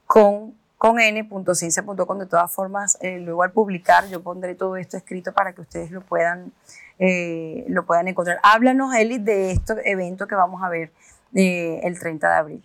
Con, 0.06 0.54
con 0.76 1.00
n.ciencia.com. 1.00 2.18
De 2.18 2.26
todas 2.26 2.52
formas, 2.52 2.98
eh, 3.00 3.20
luego 3.20 3.42
al 3.42 3.52
publicar 3.52 4.08
yo 4.08 4.22
pondré 4.22 4.54
todo 4.54 4.76
esto 4.76 4.96
escrito 4.96 5.32
para 5.32 5.52
que 5.52 5.62
ustedes 5.62 5.90
lo 5.90 6.02
puedan, 6.02 6.52
lo 6.98 7.86
puedan 7.86 8.08
encontrar. 8.08 8.40
Háblanos, 8.42 8.94
Eli, 8.94 9.18
de 9.18 9.52
este 9.52 9.74
evento 9.90 10.26
que 10.26 10.34
vamos 10.34 10.62
a 10.62 10.68
ver 10.68 10.92
el 11.32 11.98
30 11.98 12.28
de 12.28 12.34
abril. 12.34 12.62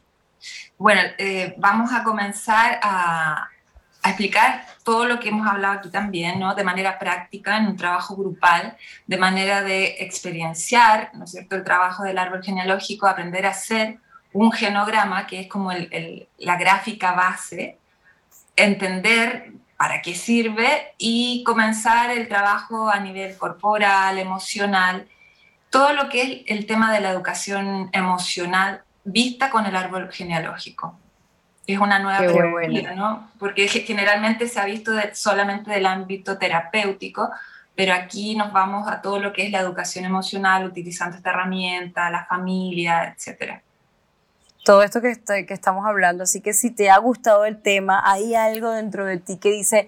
Bueno, 0.78 1.02
vamos 1.58 1.94
a 1.94 2.04
comenzar 2.04 2.80
a, 2.82 3.48
a 4.04 4.10
explicar 4.10 4.66
todo 4.84 5.06
lo 5.06 5.20
que 5.20 5.30
hemos 5.30 5.48
hablado 5.48 5.80
aquí 5.80 5.90
también, 5.90 6.40
¿no? 6.40 6.54
De 6.54 6.64
manera 6.64 7.00
práctica, 7.00 7.58
en 7.58 7.68
un 7.68 7.78
trabajo 7.78 8.16
grupal, 8.16 8.78
de 9.08 9.18
manera 9.18 9.62
de 9.62 9.96
experienciar, 10.00 11.12
¿no 11.14 11.24
es 11.24 11.32
cierto?, 11.32 11.56
el 11.56 11.64
trabajo 11.64 12.04
del 12.04 12.18
árbol 12.18 12.44
genealógico, 12.44 13.08
aprender 13.08 13.46
a 13.46 13.52
hacer 13.52 13.98
un 14.34 14.52
genograma, 14.52 15.26
que 15.26 15.42
es 15.42 15.48
como 15.48 15.72
la 15.72 16.58
gráfica 16.58 17.14
base, 17.14 17.78
entender 18.56 19.54
para 19.78 20.02
qué 20.02 20.16
sirve 20.16 20.94
y 20.98 21.44
comenzar 21.46 22.12
el 22.12 22.28
trabajo 22.28 22.90
a 22.90 23.00
nivel 23.00 23.38
corporal, 23.38 24.20
emocional, 24.20 25.08
todo 25.70 25.94
lo 25.94 26.10
que 26.10 26.22
es 26.22 26.42
el 26.48 26.66
tema 26.66 26.94
de 26.94 27.00
la 27.00 27.12
educación 27.12 27.90
emocional 27.94 28.84
vista 29.06 29.50
con 29.50 29.66
el 29.66 29.76
árbol 29.76 30.12
genealógico 30.12 31.00
es 31.66 31.80
una 31.80 32.00
nueva 32.00 32.20
pregunta, 32.20 32.94
¿no? 32.94 33.30
Porque 33.40 33.68
generalmente 33.68 34.48
se 34.48 34.60
ha 34.60 34.66
visto 34.66 34.92
de, 34.92 35.16
solamente 35.16 35.72
del 35.72 35.86
ámbito 35.86 36.38
terapéutico, 36.38 37.30
pero 37.76 37.94
aquí 37.94 38.36
nos 38.36 38.52
vamos 38.52 38.88
a 38.88 39.02
todo 39.02 39.20
lo 39.20 39.34
que 39.34 39.46
es 39.46 39.52
la 39.52 39.60
educación 39.60 40.06
emocional, 40.06 40.66
utilizando 40.66 41.18
esta 41.18 41.30
herramienta, 41.30 42.10
la 42.10 42.26
familia, 42.26 43.14
etcétera. 43.16 43.62
Todo 44.66 44.84
esto 44.84 45.02
que, 45.02 45.12
estoy, 45.12 45.46
que 45.46 45.54
estamos 45.54 45.86
hablando, 45.86 46.24
así 46.24 46.42
que 46.42 46.54
si 46.54 46.72
te 46.72 46.90
ha 46.90 46.98
gustado 46.98 47.46
el 47.46 47.62
tema, 47.62 48.02
hay 48.06 48.36
algo 48.36 48.72
dentro 48.72 49.06
de 49.06 49.18
ti 49.18 49.38
que 49.38 49.52
dice, 49.52 49.88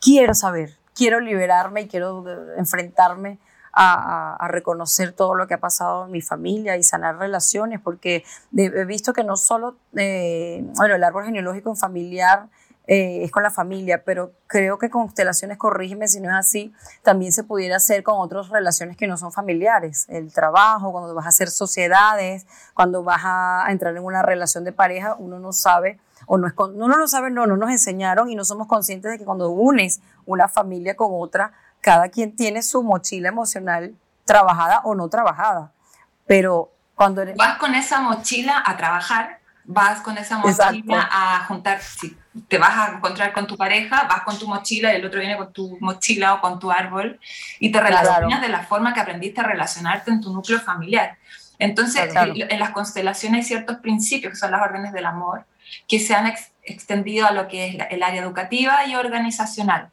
quiero 0.00 0.34
saber, 0.34 0.76
quiero 0.94 1.20
liberarme 1.20 1.82
y 1.82 1.88
quiero 1.88 2.24
enfrentarme 2.56 3.38
a, 3.76 4.48
reconocer 4.48 5.12
todo 5.12 5.34
lo 5.34 5.46
que 5.46 5.54
ha 5.54 5.60
pasado 5.60 6.06
en 6.06 6.12
mi 6.12 6.22
familia 6.22 6.76
y 6.76 6.82
sanar 6.82 7.18
relaciones, 7.18 7.80
porque 7.80 8.24
he 8.56 8.84
visto 8.84 9.12
que 9.12 9.22
no 9.22 9.36
solo, 9.36 9.76
eh, 9.96 10.64
bueno, 10.76 10.94
el 10.94 11.04
árbol 11.04 11.26
genealógico 11.26 11.74
familiar 11.74 12.48
eh, 12.86 13.24
es 13.24 13.30
con 13.30 13.42
la 13.42 13.50
familia, 13.50 14.02
pero 14.04 14.32
creo 14.46 14.78
que 14.78 14.88
constelaciones, 14.88 15.58
corrígeme 15.58 16.08
si 16.08 16.20
no 16.20 16.30
es 16.30 16.36
así, 16.36 16.72
también 17.02 17.32
se 17.32 17.44
pudiera 17.44 17.76
hacer 17.76 18.02
con 18.02 18.14
otras 18.18 18.48
relaciones 18.48 18.96
que 18.96 19.06
no 19.06 19.18
son 19.18 19.30
familiares, 19.30 20.06
el 20.08 20.32
trabajo, 20.32 20.92
cuando 20.92 21.14
vas 21.14 21.26
a 21.26 21.30
hacer 21.30 21.50
sociedades, 21.50 22.46
cuando 22.72 23.02
vas 23.02 23.22
a 23.24 23.66
entrar 23.68 23.94
en 23.94 24.04
una 24.04 24.22
relación 24.22 24.64
de 24.64 24.72
pareja, 24.72 25.16
uno 25.18 25.38
no 25.38 25.52
sabe 25.52 25.98
o 26.26 26.38
no 26.38 26.46
es 26.46 26.54
uno 26.56 26.88
no 26.88 26.96
lo 26.96 27.08
sabe, 27.08 27.30
no, 27.30 27.46
no 27.46 27.56
nos 27.56 27.70
enseñaron 27.70 28.30
y 28.30 28.34
no 28.34 28.44
somos 28.44 28.66
conscientes 28.66 29.12
de 29.12 29.18
que 29.18 29.24
cuando 29.24 29.50
unes 29.50 30.00
una 30.24 30.48
familia 30.48 30.96
con 30.96 31.10
otra, 31.12 31.52
cada 31.86 32.08
quien 32.08 32.34
tiene 32.34 32.62
su 32.62 32.82
mochila 32.82 33.28
emocional 33.28 33.94
trabajada 34.24 34.80
o 34.82 34.96
no 34.96 35.08
trabajada. 35.08 35.70
Pero 36.26 36.72
cuando 36.96 37.22
eres... 37.22 37.36
Vas 37.36 37.58
con 37.58 37.76
esa 37.76 38.00
mochila 38.00 38.60
a 38.66 38.76
trabajar, 38.76 39.38
vas 39.62 40.00
con 40.00 40.18
esa 40.18 40.38
mochila 40.38 40.64
Exacto. 40.64 40.94
a 40.96 41.44
juntar, 41.46 41.80
si 41.80 42.16
te 42.48 42.58
vas 42.58 42.76
a 42.76 42.96
encontrar 42.96 43.32
con 43.32 43.46
tu 43.46 43.56
pareja, 43.56 44.02
vas 44.08 44.22
con 44.22 44.36
tu 44.36 44.48
mochila 44.48 44.92
y 44.92 44.96
el 44.96 45.06
otro 45.06 45.20
viene 45.20 45.36
con 45.36 45.52
tu 45.52 45.78
mochila 45.80 46.34
o 46.34 46.40
con 46.40 46.58
tu 46.58 46.72
árbol 46.72 47.20
y 47.60 47.70
te 47.70 47.80
relacionas 47.80 48.40
claro. 48.40 48.42
de 48.42 48.48
la 48.48 48.64
forma 48.64 48.92
que 48.92 48.98
aprendiste 48.98 49.40
a 49.40 49.44
relacionarte 49.44 50.10
en 50.10 50.20
tu 50.20 50.32
núcleo 50.32 50.58
familiar. 50.58 51.16
Entonces, 51.60 52.10
claro. 52.10 52.32
en 52.36 52.58
las 52.58 52.70
constelaciones 52.70 53.42
hay 53.42 53.46
ciertos 53.46 53.76
principios, 53.76 54.32
que 54.32 54.38
son 54.40 54.50
las 54.50 54.60
órdenes 54.60 54.92
del 54.92 55.06
amor, 55.06 55.46
que 55.86 56.00
se 56.00 56.16
han 56.16 56.26
ex 56.26 56.50
extendido 56.64 57.28
a 57.28 57.30
lo 57.30 57.46
que 57.46 57.68
es 57.68 57.76
el 57.90 58.02
área 58.02 58.20
educativa 58.20 58.84
y 58.86 58.96
organizacional. 58.96 59.92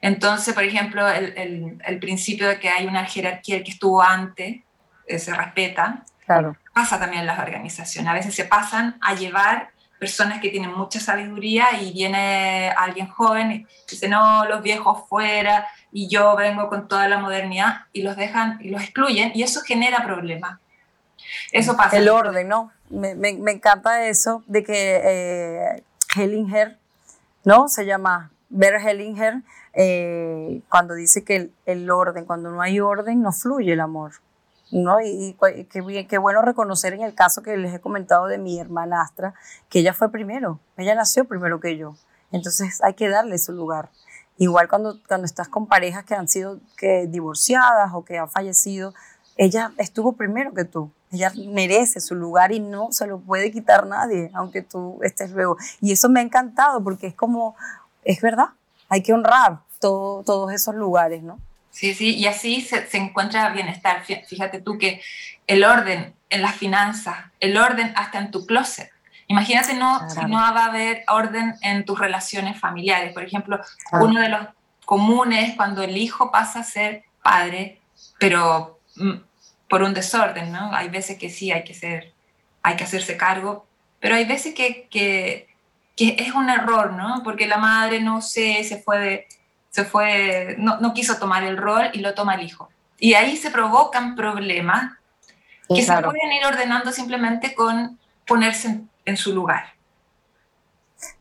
Entonces, 0.00 0.54
por 0.54 0.64
ejemplo, 0.64 1.08
el, 1.08 1.36
el, 1.36 1.78
el, 1.84 1.98
principio 1.98 2.48
de 2.48 2.60
que 2.60 2.68
hay 2.68 2.86
una 2.86 3.04
jerarquía 3.04 3.64
que 3.64 3.72
estuvo 3.72 4.00
antes, 4.02 4.62
eh, 5.06 5.18
se 5.18 5.34
respeta, 5.34 6.04
claro. 6.24 6.56
pasa 6.72 7.00
también 7.00 7.22
en 7.22 7.26
las 7.26 7.38
organizaciones. 7.38 8.10
A 8.10 8.14
veces 8.14 8.34
se 8.34 8.44
pasan 8.44 8.96
a 9.00 9.14
llevar 9.14 9.70
personas 9.98 10.40
que 10.40 10.50
tienen 10.50 10.72
mucha 10.72 11.00
sabiduría 11.00 11.66
y 11.80 11.92
viene 11.92 12.70
alguien 12.76 13.08
joven 13.08 13.50
y 13.52 13.66
dice, 13.90 14.08
no, 14.08 14.44
los 14.46 14.62
viejos 14.62 15.08
fuera 15.08 15.66
y 15.90 16.08
yo 16.08 16.36
vengo 16.36 16.68
con 16.68 16.86
toda 16.86 17.08
la 17.08 17.18
modernidad 17.18 17.86
y 17.92 18.02
los 18.02 18.16
dejan 18.16 18.58
y 18.60 18.68
los 18.68 18.82
excluyen 18.82 19.32
y 19.34 19.42
eso 19.42 19.60
genera 19.62 20.04
problemas. 20.04 20.60
Eso 21.50 21.76
pasa. 21.76 21.96
El 21.96 22.08
orden, 22.08 22.46
¿no? 22.46 22.70
Me, 22.88 23.14
me, 23.14 23.32
me 23.32 23.50
encanta 23.50 24.06
eso 24.06 24.44
de 24.46 24.62
que 24.62 25.00
eh, 25.04 25.82
Hellinger, 26.14 26.78
¿no? 27.44 27.68
Se 27.68 27.84
llama 27.84 28.30
Bert 28.50 28.84
Hellinger, 28.84 29.42
eh, 29.74 30.62
cuando 30.68 30.94
dice 30.94 31.24
que 31.24 31.50
el, 31.66 31.90
orden, 31.90 32.24
cuando 32.24 32.50
no 32.50 32.62
hay 32.62 32.80
orden, 32.80 33.22
no 33.22 33.32
fluye 33.32 33.72
el 33.72 33.80
amor. 33.80 34.12
¿no? 34.70 35.00
Y, 35.00 35.36
y 35.56 35.64
qué, 35.64 36.06
qué, 36.06 36.18
bueno 36.18 36.42
reconocer 36.42 36.92
en 36.92 37.02
el 37.02 37.14
caso 37.14 37.42
que 37.42 37.56
les 37.56 37.74
he 37.74 37.80
comentado 37.80 38.26
de 38.26 38.38
mi 38.38 38.58
hermanastra, 38.58 39.34
que 39.68 39.80
ella 39.80 39.94
fue 39.94 40.10
primero, 40.10 40.60
ella 40.76 40.94
nació 40.94 41.24
primero 41.24 41.60
que 41.60 41.76
yo. 41.76 41.94
Entonces 42.32 42.82
hay 42.82 42.94
que 42.94 43.08
darle 43.08 43.38
su 43.38 43.52
lugar. 43.52 43.88
Igual 44.36 44.68
cuando, 44.68 45.00
cuando 45.08 45.24
estás 45.24 45.48
con 45.48 45.66
parejas 45.66 46.04
que 46.04 46.14
han 46.14 46.28
sido 46.28 46.60
que 46.76 47.06
divorciadas 47.08 47.90
o 47.92 48.04
que 48.04 48.18
han 48.18 48.30
fallecido, 48.30 48.94
ella 49.36 49.72
estuvo 49.78 50.12
primero 50.12 50.52
que 50.52 50.64
tú. 50.64 50.92
Ella 51.10 51.32
merece 51.48 52.00
su 52.00 52.14
lugar 52.14 52.52
y 52.52 52.60
no 52.60 52.92
se 52.92 53.06
lo 53.06 53.18
puede 53.20 53.50
quitar 53.50 53.86
nadie, 53.86 54.30
aunque 54.34 54.62
tú 54.62 54.98
estés 55.02 55.30
luego. 55.30 55.56
Y 55.80 55.92
eso 55.92 56.08
me 56.08 56.20
ha 56.20 56.22
encantado 56.22 56.84
porque 56.84 57.06
es 57.06 57.14
como, 57.14 57.56
es 58.08 58.22
verdad, 58.22 58.48
hay 58.88 59.02
que 59.02 59.12
honrar 59.12 59.58
todo, 59.80 60.22
todos 60.24 60.50
esos 60.52 60.74
lugares, 60.74 61.22
¿no? 61.22 61.38
Sí, 61.70 61.94
sí, 61.94 62.16
y 62.16 62.26
así 62.26 62.62
se, 62.62 62.86
se, 62.86 62.96
encuentra 62.96 63.50
bienestar. 63.50 64.02
Fíjate 64.02 64.60
tú 64.62 64.78
que 64.78 65.02
el 65.46 65.62
orden 65.62 66.14
en 66.30 66.42
las 66.42 66.56
finanzas, 66.56 67.18
el 67.38 67.56
orden 67.58 67.92
hasta 67.94 68.18
en 68.18 68.30
tu 68.30 68.46
closet. 68.46 68.90
Imagínate 69.26 69.74
no, 69.74 69.98
claro. 69.98 70.14
si 70.14 70.20
no 70.24 70.38
va 70.38 70.48
a 70.48 70.64
haber 70.64 71.04
orden 71.06 71.54
en 71.60 71.84
tus 71.84 71.98
relaciones 71.98 72.58
familiares. 72.58 73.12
Por 73.12 73.24
ejemplo, 73.24 73.60
claro. 73.90 74.06
uno 74.06 74.20
de 74.22 74.30
los 74.30 74.46
comunes 74.86 75.50
es 75.50 75.54
cuando 75.56 75.82
el 75.82 75.94
hijo 75.98 76.32
pasa 76.32 76.60
a 76.60 76.64
ser 76.64 77.04
padre, 77.22 77.78
pero 78.18 78.80
mm, 78.96 79.18
por 79.68 79.82
un 79.82 79.92
desorden, 79.92 80.50
¿no? 80.50 80.74
Hay 80.74 80.88
veces 80.88 81.18
que 81.18 81.28
sí 81.28 81.52
hay 81.52 81.62
que 81.62 81.74
ser, 81.74 82.14
hay 82.62 82.74
que 82.76 82.84
hacerse 82.84 83.18
cargo, 83.18 83.66
pero 84.00 84.14
hay 84.14 84.24
veces 84.24 84.54
que, 84.54 84.88
que 84.90 85.47
que 85.98 86.14
es 86.20 86.32
un 86.32 86.48
error, 86.48 86.92
¿no? 86.92 87.22
Porque 87.24 87.48
la 87.48 87.58
madre 87.58 88.00
no 88.00 88.22
sé, 88.22 88.62
se 88.62 88.80
fue, 88.80 88.98
de- 89.00 89.26
se 89.70 89.84
fue 89.84 90.54
no, 90.58 90.78
no 90.78 90.94
quiso 90.94 91.16
tomar 91.18 91.42
el 91.42 91.56
rol 91.56 91.90
y 91.92 91.98
lo 91.98 92.14
toma 92.14 92.36
el 92.36 92.42
hijo. 92.42 92.68
Y 93.00 93.14
ahí 93.14 93.36
se 93.36 93.50
provocan 93.50 94.14
problemas 94.14 94.92
que 95.68 95.84
Claro. 95.84 96.10
se 96.12 96.16
pueden 96.16 96.32
ir 96.32 96.46
ordenando 96.46 96.92
simplemente 96.92 97.52
con 97.54 97.98
ponerse 98.26 98.68
en, 98.68 98.90
en 99.06 99.16
su 99.16 99.34
lugar. 99.34 99.74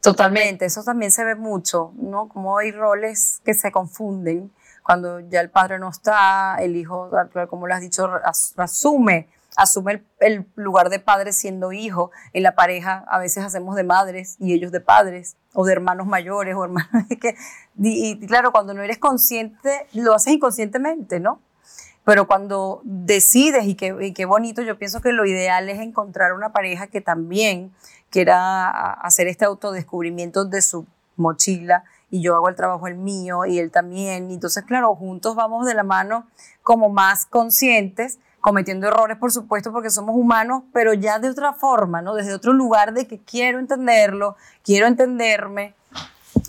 Totalmente, 0.01 0.65
eso 0.65 0.84
también 0.84 1.11
se 1.11 1.23
ve 1.23 1.36
mucho, 1.36 1.91
¿no? 1.95 2.28
Como 2.30 2.57
hay 2.57 2.71
roles 2.71 3.41
que 3.45 3.53
se 3.53 3.71
confunden 3.71 4.51
cuando 4.84 5.19
ya 5.19 5.41
el 5.41 5.49
padre 5.49 5.80
no 5.80 5.89
está, 5.89 6.57
el 6.59 6.75
hijo, 6.75 7.09
como 7.49 7.67
lo 7.67 7.73
has 7.73 7.82
dicho, 7.82 8.09
as- 8.23 8.53
asume, 8.57 9.28
asume 9.57 10.05
el, 10.19 10.47
lugar 10.55 10.89
de 10.89 10.99
padre 10.99 11.33
siendo 11.33 11.73
hijo. 11.73 12.11
En 12.31 12.43
la 12.43 12.55
pareja 12.55 13.03
a 13.09 13.19
veces 13.19 13.43
hacemos 13.43 13.75
de 13.75 13.83
madres 13.83 14.37
y 14.39 14.53
ellos 14.53 14.71
de 14.71 14.79
padres, 14.79 15.35
o 15.53 15.65
de 15.65 15.73
hermanos 15.73 16.07
mayores, 16.07 16.55
o 16.55 16.63
hermanos 16.63 16.89
que... 17.21 17.35
Y, 17.77 18.25
claro, 18.27 18.51
cuando 18.51 18.73
no 18.73 18.81
eres 18.81 18.99
consciente, 18.99 19.87
lo 19.93 20.13
haces 20.13 20.33
inconscientemente, 20.33 21.19
¿no? 21.19 21.41
Pero 22.05 22.25
cuando 22.27 22.81
decides, 22.85 23.65
y 23.65 23.75
qué, 23.75 23.93
y 23.99 24.13
qué 24.13 24.25
bonito, 24.25 24.61
yo 24.61 24.77
pienso 24.77 25.01
que 25.01 25.11
lo 25.11 25.25
ideal 25.25 25.67
es 25.67 25.79
encontrar 25.79 26.31
una 26.31 26.53
pareja 26.53 26.87
que 26.87 27.01
también 27.01 27.73
quiera 28.09 28.93
hacer 28.93 29.27
este 29.27 29.43
autodescubrimiento 29.43 30.45
de 30.45 30.61
su 30.61 30.85
mochila 31.17 31.83
y 32.09 32.21
yo 32.21 32.35
hago 32.35 32.47
el 32.47 32.55
trabajo 32.55 32.87
el 32.87 32.95
mío 32.95 33.45
y 33.45 33.59
él 33.59 33.71
también. 33.71 34.31
Y 34.31 34.35
entonces, 34.35 34.63
claro, 34.63 34.95
juntos 34.95 35.35
vamos 35.35 35.65
de 35.65 35.73
la 35.73 35.83
mano 35.83 36.27
como 36.63 36.89
más 36.89 37.25
conscientes, 37.25 38.19
cometiendo 38.47 38.87
errores, 38.87 39.17
por 39.17 39.29
supuesto, 39.29 39.73
porque 39.73 39.89
somos 39.89 40.15
humanos, 40.15 40.63
pero 40.71 40.93
ya 40.93 41.19
de 41.19 41.29
otra 41.29 41.51
forma, 41.51 42.01
¿no? 42.01 42.15
Desde 42.15 42.33
otro 42.33 42.53
lugar 42.53 42.93
de 42.93 43.05
que 43.05 43.19
quiero 43.19 43.59
entenderlo, 43.59 44.37
quiero 44.63 44.87
entenderme, 44.87 45.75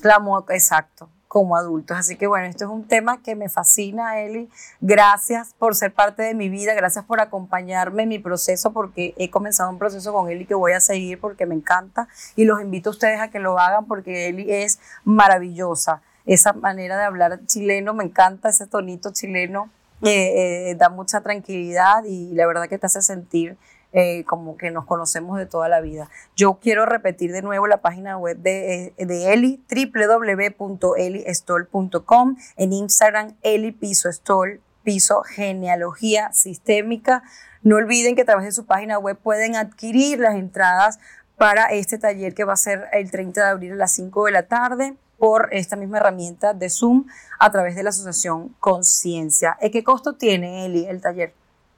clamo, 0.00 0.46
exacto, 0.50 1.08
como 1.26 1.56
adultos. 1.56 1.96
Así 1.98 2.14
que 2.14 2.28
bueno, 2.28 2.46
esto 2.46 2.66
es 2.66 2.70
un 2.70 2.86
tema 2.86 3.20
que 3.20 3.34
me 3.34 3.48
fascina, 3.48 4.20
Eli. 4.20 4.48
Gracias 4.80 5.56
por 5.58 5.74
ser 5.74 5.92
parte 5.92 6.22
de 6.22 6.34
mi 6.34 6.48
vida, 6.48 6.72
gracias 6.74 7.04
por 7.04 7.20
acompañarme 7.20 8.04
en 8.04 8.10
mi 8.10 8.20
proceso, 8.20 8.72
porque 8.72 9.12
he 9.16 9.28
comenzado 9.28 9.68
un 9.68 9.80
proceso 9.80 10.12
con 10.12 10.30
Eli 10.30 10.46
que 10.46 10.54
voy 10.54 10.74
a 10.74 10.80
seguir 10.80 11.18
porque 11.18 11.46
me 11.46 11.56
encanta 11.56 12.06
y 12.36 12.44
los 12.44 12.60
invito 12.60 12.90
a 12.90 12.92
ustedes 12.92 13.20
a 13.20 13.26
que 13.26 13.40
lo 13.40 13.58
hagan 13.58 13.86
porque 13.86 14.28
Eli 14.28 14.46
es 14.48 14.78
maravillosa. 15.02 16.00
Esa 16.26 16.52
manera 16.52 16.96
de 16.96 17.02
hablar 17.02 17.40
chileno 17.46 17.92
me 17.92 18.04
encanta, 18.04 18.50
ese 18.50 18.68
tonito 18.68 19.12
chileno 19.12 19.68
eh, 20.02 20.70
eh, 20.70 20.74
da 20.76 20.88
mucha 20.88 21.20
tranquilidad 21.20 22.04
y 22.04 22.32
la 22.34 22.46
verdad 22.46 22.68
que 22.68 22.78
te 22.78 22.86
hace 22.86 23.02
sentir 23.02 23.56
eh, 23.94 24.22
como 24.24 24.58
que 24.58 24.70
nos 24.70 24.84
conocemos 24.84 25.38
de 25.38 25.46
toda 25.46 25.70
la 25.70 25.80
vida. 25.80 26.10
Yo 26.36 26.58
quiero 26.60 26.84
repetir 26.84 27.32
de 27.32 27.40
nuevo 27.40 27.66
la 27.66 27.78
página 27.78 28.18
web 28.18 28.36
de, 28.36 28.92
eh, 28.98 29.06
de 29.06 29.32
Eli, 29.32 29.64
www.elistol.com, 29.70 32.36
en 32.58 32.72
Instagram, 32.74 33.34
Eli 33.40 33.72
Piso 33.72 34.12
Stol, 34.12 34.60
Piso 34.82 35.22
Genealogía 35.22 36.30
Sistémica. 36.34 37.22
No 37.62 37.76
olviden 37.76 38.14
que 38.14 38.20
a 38.22 38.26
través 38.26 38.44
de 38.44 38.52
su 38.52 38.66
página 38.66 38.98
web 38.98 39.16
pueden 39.16 39.56
adquirir 39.56 40.18
las 40.18 40.34
entradas 40.34 40.98
para 41.38 41.72
este 41.72 41.96
taller 41.96 42.34
que 42.34 42.44
va 42.44 42.52
a 42.52 42.56
ser 42.56 42.88
el 42.92 43.10
30 43.10 43.42
de 43.42 43.48
abril 43.48 43.72
a 43.72 43.76
las 43.76 43.92
5 43.92 44.26
de 44.26 44.32
la 44.32 44.42
tarde 44.42 44.96
por 45.18 45.48
esta 45.52 45.76
misma 45.76 45.98
herramienta 45.98 46.54
de 46.54 46.70
Zoom 46.70 47.04
a 47.38 47.50
través 47.50 47.74
de 47.74 47.82
la 47.82 47.90
Asociación 47.90 48.54
Conciencia. 48.60 49.56
¿Eh, 49.60 49.70
¿Qué 49.70 49.82
costo 49.84 50.14
tiene, 50.14 50.66
Eli, 50.66 50.86
el 50.86 51.00
taller? 51.00 51.34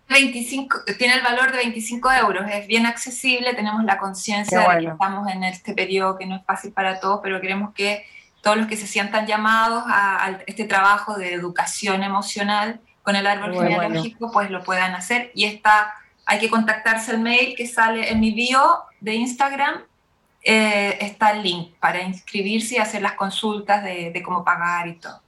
25, 0.08 0.80
tiene 0.98 1.14
el 1.14 1.22
valor 1.22 1.52
de 1.52 1.58
25 1.58 2.12
euros, 2.12 2.44
es 2.50 2.66
bien 2.66 2.84
accesible, 2.84 3.54
tenemos 3.54 3.84
la 3.84 3.96
conciencia 3.96 4.58
Qué 4.58 4.62
de 4.64 4.68
que 4.68 4.74
bueno. 4.86 4.92
estamos 4.92 5.28
en 5.30 5.44
este 5.44 5.72
periodo 5.72 6.18
que 6.18 6.26
no 6.26 6.36
es 6.36 6.44
fácil 6.44 6.72
para 6.72 6.98
todos, 6.98 7.20
pero 7.22 7.40
queremos 7.40 7.72
que 7.74 8.04
todos 8.42 8.56
los 8.56 8.66
que 8.66 8.76
se 8.76 8.88
sientan 8.88 9.26
llamados 9.26 9.84
a, 9.86 10.24
a 10.24 10.30
este 10.46 10.64
trabajo 10.64 11.16
de 11.16 11.32
educación 11.32 12.02
emocional 12.02 12.80
con 13.02 13.14
el 13.14 13.26
árbol 13.26 13.50
Muy 13.50 13.58
bueno. 13.58 13.82
genealógico, 13.82 14.30
pues 14.32 14.50
lo 14.50 14.62
puedan 14.64 14.94
hacer. 14.94 15.30
Y 15.34 15.44
está, 15.44 15.92
hay 16.26 16.38
que 16.38 16.50
contactarse 16.50 17.12
al 17.12 17.20
mail 17.20 17.54
que 17.56 17.66
sale 17.66 18.10
en 18.10 18.18
mi 18.20 18.32
bio 18.32 18.80
de 19.00 19.14
Instagram, 19.14 19.82
eh, 20.42 20.96
está 21.00 21.30
el 21.32 21.42
link 21.42 21.74
para 21.80 22.02
inscribirse 22.02 22.74
y 22.76 22.78
hacer 22.78 23.02
las 23.02 23.12
consultas 23.12 23.82
de, 23.84 24.10
de 24.10 24.22
cómo 24.22 24.44
pagar 24.44 24.88
y 24.88 24.94
todo. 24.94 25.20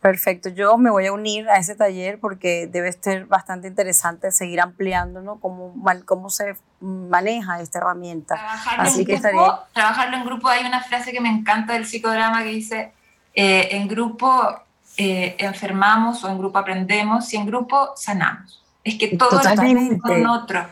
Perfecto, 0.00 0.50
yo 0.50 0.76
me 0.78 0.90
voy 0.90 1.06
a 1.06 1.12
unir 1.12 1.48
a 1.48 1.56
ese 1.56 1.74
taller 1.74 2.20
porque 2.20 2.68
debe 2.68 2.92
ser 2.92 3.26
bastante 3.26 3.66
interesante 3.66 4.30
seguir 4.30 4.60
ampliando 4.60 5.20
¿no? 5.20 5.40
cómo, 5.40 5.74
cómo 6.04 6.30
se 6.30 6.54
maneja 6.80 7.60
esta 7.60 7.78
herramienta. 7.78 8.36
Trabajarlo, 8.36 8.82
Así 8.84 9.00
en 9.00 9.06
que 9.06 9.12
grupo, 9.16 9.26
estaría- 9.28 9.60
trabajarlo 9.72 10.16
en 10.18 10.24
grupo, 10.24 10.48
hay 10.48 10.64
una 10.64 10.80
frase 10.82 11.10
que 11.10 11.20
me 11.20 11.28
encanta 11.30 11.72
del 11.72 11.86
psicodrama 11.86 12.42
que 12.44 12.50
dice, 12.50 12.92
eh, 13.34 13.68
en 13.72 13.88
grupo 13.88 14.60
eh, 14.96 15.34
enfermamos 15.38 16.22
o 16.22 16.28
en 16.28 16.38
grupo 16.38 16.58
aprendemos 16.58 17.32
y 17.34 17.36
en 17.36 17.46
grupo 17.46 17.94
sanamos. 17.96 18.62
Es 18.84 18.96
que 18.96 19.16
todo 19.16 19.30
Totalmente. 19.30 19.96
es 19.96 20.02
con 20.02 20.26
otro. 20.26 20.64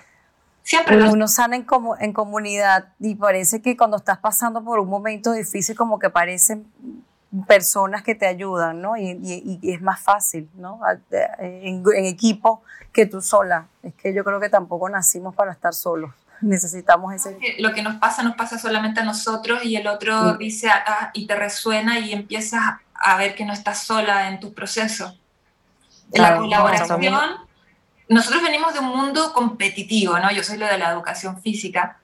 Siempre 0.63 0.97
lo 0.97 1.11
Uno 1.13 1.27
sana 1.29 1.57
en, 1.57 1.67
comu- 1.67 1.97
en 2.01 2.13
comunidad 2.13 2.89
y 3.01 3.15
parece 3.17 3.61
que 3.63 3.77
cuando 3.77 3.97
estás 3.97 4.19
pasando 4.19 4.63
por 4.63 4.79
un 4.79 4.89
momento 4.89 5.33
difícil 5.33 5.77
como 5.77 5.99
que 5.99 6.09
parecen 6.11 6.67
personas 7.49 8.03
que 8.03 8.15
te 8.15 8.27
ayudan, 8.27 8.81
¿no? 8.83 8.97
Y, 8.97 9.11
y- 9.23 9.59
y 9.63 9.73
es 9.73 9.81
más 9.83 10.01
fácil, 10.01 10.49
¿no? 10.55 10.81
En, 11.39 11.83
en 11.95 12.05
equipo 12.05 12.63
que 12.93 13.07
tú 13.07 13.21
sola. 13.23 13.67
Es 13.83 13.95
que 13.95 14.13
yo 14.15 14.23
creo 14.23 14.39
que 14.39 14.49
tampoco 14.51 14.89
nacimos 14.89 15.35
para 15.35 15.53
estar 15.53 15.73
solos. 15.75 16.13
Necesitamos 16.43 17.15
ese... 17.15 17.39
lo 17.61 17.73
que 17.73 17.83
nos 17.83 17.97
pasa 17.97 18.23
nos 18.23 18.35
pasa 18.37 18.59
solamente 18.59 19.01
a 19.01 19.05
nosotros 19.05 19.65
y 19.65 19.77
el 19.77 19.87
otro 19.87 20.35
dice 20.39 20.69
ah, 20.71 21.11
y 21.15 21.27
te 21.27 21.37
resuena 21.37 21.99
y 22.01 22.13
empiezas 22.13 22.63
a 22.95 23.17
ver 23.17 23.35
que 23.35 23.45
no 23.45 23.53
estás 23.53 23.79
sola 23.79 24.29
en 24.29 24.41
tu 24.41 24.53
proceso. 24.53 25.17
En 26.13 26.21
la 26.23 26.29
Claro, 26.29 26.43
colaboración, 26.43 27.01
nosotros 28.13 28.43
venimos 28.43 28.73
de 28.75 28.81
un 28.81 28.87
mundo 28.97 29.33
competitivo, 29.33 30.19
¿no? 30.19 30.31
Yo 30.33 30.43
soy 30.45 30.59
lo 30.59 30.67
de 30.67 30.79
la 30.79 30.91
educación 30.93 31.41
física. 31.43 31.99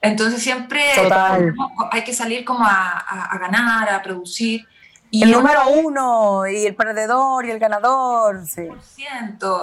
Entonces 0.00 0.42
siempre 0.42 0.82
Total. 0.94 1.54
hay 1.90 2.04
que 2.04 2.12
salir 2.12 2.44
como 2.44 2.64
a, 2.64 2.98
a- 2.98 3.24
a 3.32 3.38
ganar, 3.38 3.88
a 3.88 4.02
producir. 4.02 4.66
Y 5.10 5.22
El 5.22 5.30
número 5.32 5.68
uno 5.68 6.46
y 6.46 6.66
el 6.66 6.74
perdedor 6.74 7.46
y 7.46 7.50
el 7.52 7.58
ganador. 7.58 8.44
Sí, 8.46 8.68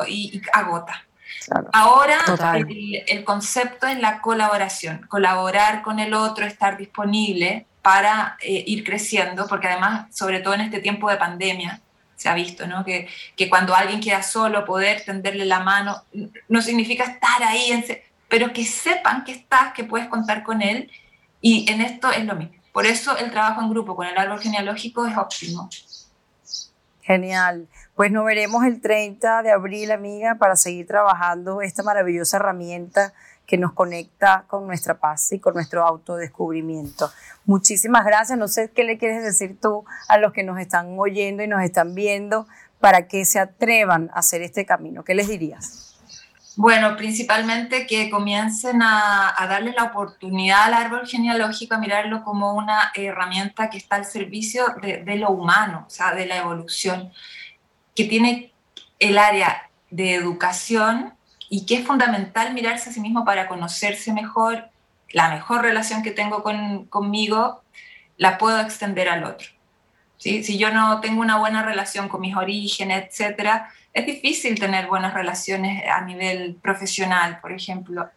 y, 0.08 0.38
y 0.38 0.42
agota. 0.54 1.04
claro. 1.46 1.70
Ahora 1.74 2.18
el, 2.56 3.04
el 3.08 3.24
concepto 3.24 3.86
es 3.86 4.00
la 4.00 4.22
colaboración, 4.22 5.06
colaborar 5.10 5.82
con 5.84 6.00
el 6.00 6.14
otro, 6.14 6.46
estar 6.46 6.78
disponible 6.78 7.66
para 7.82 8.38
eh, 8.42 8.64
ir 8.66 8.84
creciendo, 8.84 9.48
porque 9.48 9.68
además, 9.68 10.16
sobre 10.16 10.40
todo 10.40 10.54
en 10.54 10.62
este 10.62 10.80
tiempo 10.80 11.10
de 11.10 11.18
pandemia, 11.18 11.82
se 12.22 12.30
ha 12.30 12.36
visto, 12.36 12.68
¿no? 12.68 12.86
Que, 12.86 13.08
que 13.36 13.50
cuando 13.50 13.74
alguien 13.74 14.00
queda 14.00 14.22
solo, 14.22 14.64
poder 14.64 15.04
tenderle 15.04 15.46
la 15.46 15.62
mano, 15.62 16.04
no 16.48 16.62
significa 16.62 17.04
estar 17.06 17.42
ahí, 17.42 17.72
en 17.72 17.84
pero 18.28 18.54
que 18.54 18.64
sepan 18.64 19.24
que 19.24 19.32
estás, 19.32 19.74
que 19.74 19.84
puedes 19.84 20.08
contar 20.08 20.44
con 20.44 20.62
él, 20.62 20.92
y 21.42 21.70
en 21.72 21.82
esto 21.82 22.12
es 22.12 22.24
lo 22.24 22.36
mismo. 22.36 22.54
Por 22.72 22.86
eso 22.86 23.18
el 23.18 23.32
trabajo 23.32 23.62
en 23.62 23.72
grupo 23.72 23.96
con 23.96 24.06
el 24.06 24.16
árbol 24.16 24.40
genealógico 24.40 25.08
es 25.08 25.18
óptimo. 25.18 25.68
Genial. 27.02 27.68
Pues 27.96 28.12
nos 28.12 28.24
veremos 28.24 28.64
el 28.66 28.82
30 28.82 29.42
de 29.42 29.52
abril, 29.52 29.92
amiga, 29.92 30.36
para 30.36 30.56
seguir 30.56 30.86
trabajando 30.86 31.64
esta 31.64 31.82
maravillosa 31.82 32.38
herramienta 32.38 33.14
que 33.52 33.58
nos 33.58 33.74
conecta 33.74 34.46
con 34.48 34.66
nuestra 34.66 34.98
paz 34.98 35.34
y 35.34 35.40
con 35.40 35.56
nuestro 35.56 35.86
autodescubrimiento. 35.86 37.12
Muchísimas 37.44 38.06
gracias. 38.06 38.40
No 38.40 38.48
sé 38.48 38.72
qué 38.74 38.86
le 38.86 38.98
quieres 38.98 39.26
decir 39.26 39.58
tú 39.62 39.84
a 40.08 40.18
los 40.18 40.32
que 40.32 40.42
nos 40.42 40.58
están 40.58 40.98
oyendo 40.98 41.44
y 41.44 41.50
nos 41.50 41.62
están 41.62 41.94
viendo 41.94 42.48
para 42.80 43.10
que 43.10 43.26
se 43.26 43.40
atrevan 43.40 44.10
a 44.14 44.20
hacer 44.20 44.42
este 44.42 44.66
camino. 44.66 45.04
¿Qué 45.04 45.16
les 45.16 45.28
dirías? 45.28 45.98
Bueno, 46.56 46.96
principalmente 46.96 47.86
que 47.88 48.10
comiencen 48.10 48.82
a, 48.82 49.36
darle 49.50 49.74
la 49.74 49.84
oportunidad 49.84 50.64
al 50.64 50.74
árbol 50.74 51.06
genealógico, 51.06 51.76
a 51.76 51.80
mirarlo 51.80 52.24
como 52.24 52.54
una 52.54 52.94
herramienta 52.96 53.70
que 53.70 53.80
está 53.80 53.98
al 53.98 54.06
servicio 54.06 54.64
de, 54.82 55.04
de 55.04 55.16
lo 55.18 55.32
humano, 55.32 55.84
o 55.88 55.90
sea, 55.90 56.16
de 56.16 56.26
la 56.26 56.38
evolución, 56.38 57.12
que 57.94 58.06
tiene 58.06 58.54
el 58.98 59.18
área 59.18 59.70
de 59.90 60.16
educación 60.16 61.16
y 61.54 61.66
que 61.66 61.76
es 61.76 61.86
fundamental 61.86 62.54
mirarse 62.54 62.90
a 62.90 62.94
sí 62.94 63.02
mismo 63.02 63.26
para 63.26 63.50
conocerse 63.50 64.14
mejor. 64.14 64.70
La 65.12 65.30
mejor 65.30 65.62
relación 65.62 66.02
que 66.02 66.12
tengo 66.12 66.44
con, 66.44 66.86
conmigo 66.86 67.62
la 68.16 68.38
puedo 68.38 68.58
extender 68.62 69.10
al 69.10 69.26
otro. 69.26 69.50
¿sí? 70.16 70.46
Si 70.46 70.58
yo 70.58 70.72
no 70.72 71.02
tengo 71.02 71.20
una 71.20 71.40
buena 71.40 71.62
relación 71.62 72.08
con 72.08 72.22
mis 72.22 72.38
orígenes, 72.38 73.04
etcétera, 73.06 73.70
es 73.92 74.06
difícil 74.06 74.58
tener 74.58 74.88
buenas 74.88 75.14
relaciones 75.14 75.84
a 75.92 76.00
nivel 76.00 76.56
profesional, 76.62 77.40
por 77.42 77.52
ejemplo. 77.52 78.10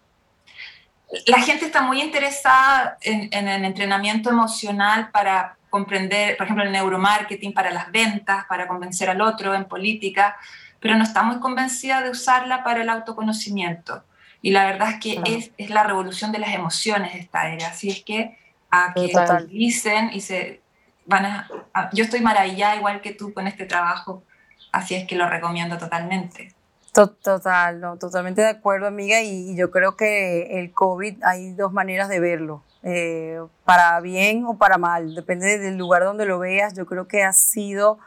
La 1.26 1.40
gente 1.40 1.66
está 1.66 1.82
muy 1.82 2.00
interesada 2.00 2.98
en, 3.00 3.28
en 3.32 3.48
el 3.48 3.64
entrenamiento 3.64 4.30
emocional 4.30 5.10
para 5.10 5.56
comprender, 5.70 6.36
por 6.36 6.44
ejemplo, 6.44 6.64
el 6.64 6.70
neuromarketing 6.70 7.52
para 7.52 7.72
las 7.72 7.90
ventas, 7.90 8.44
para 8.48 8.68
convencer 8.68 9.10
al 9.10 9.20
otro 9.20 9.56
en 9.56 9.64
política, 9.64 10.36
pero 10.84 10.96
no 10.98 11.02
está 11.02 11.22
muy 11.22 11.40
convencida 11.40 12.02
de 12.02 12.10
usarla 12.10 12.62
para 12.62 12.82
el 12.82 12.90
autoconocimiento. 12.90 14.04
Y 14.42 14.50
la 14.50 14.66
verdad 14.66 14.90
es 14.90 15.00
que 15.00 15.18
es, 15.24 15.50
es 15.56 15.70
la 15.70 15.82
revolución 15.82 16.30
de 16.30 16.38
las 16.40 16.52
emociones 16.52 17.14
esta 17.14 17.48
era. 17.48 17.68
Así 17.68 17.88
es 17.88 18.04
que 18.04 18.36
a 18.70 18.92
que 18.92 19.08
Total. 19.08 19.44
utilicen 19.44 20.10
y 20.12 20.20
se 20.20 20.60
van 21.06 21.24
a, 21.24 21.48
a- 21.72 21.88
Yo 21.94 22.04
estoy 22.04 22.20
maravillada 22.20 22.76
igual 22.76 23.00
que 23.00 23.12
tú 23.14 23.32
con 23.32 23.46
este 23.46 23.64
trabajo, 23.64 24.24
así 24.72 24.94
es 24.94 25.06
que 25.08 25.16
lo 25.16 25.26
recomiendo 25.26 25.78
totalmente. 25.78 26.52
To- 26.92 27.08
Total, 27.12 27.80
no, 27.80 27.96
totalmente 27.96 28.42
de 28.42 28.48
acuerdo, 28.50 28.86
amiga, 28.86 29.22
y, 29.22 29.52
y 29.52 29.56
yo 29.56 29.70
creo 29.70 29.96
que 29.96 30.60
el 30.60 30.70
COVID 30.72 31.24
hay 31.24 31.52
dos 31.54 31.72
maneras 31.72 32.10
de 32.10 32.20
verlo, 32.20 32.62
eh, 32.82 33.40
para 33.64 33.98
bien 34.00 34.44
o 34.44 34.58
para 34.58 34.76
mal, 34.76 35.14
depende 35.14 35.56
del 35.58 35.78
lugar 35.78 36.04
donde 36.04 36.26
lo 36.26 36.38
veas, 36.38 36.74
yo 36.74 36.84
creo 36.84 37.08
que 37.08 37.22
ha 37.24 37.32
sido 37.32 37.98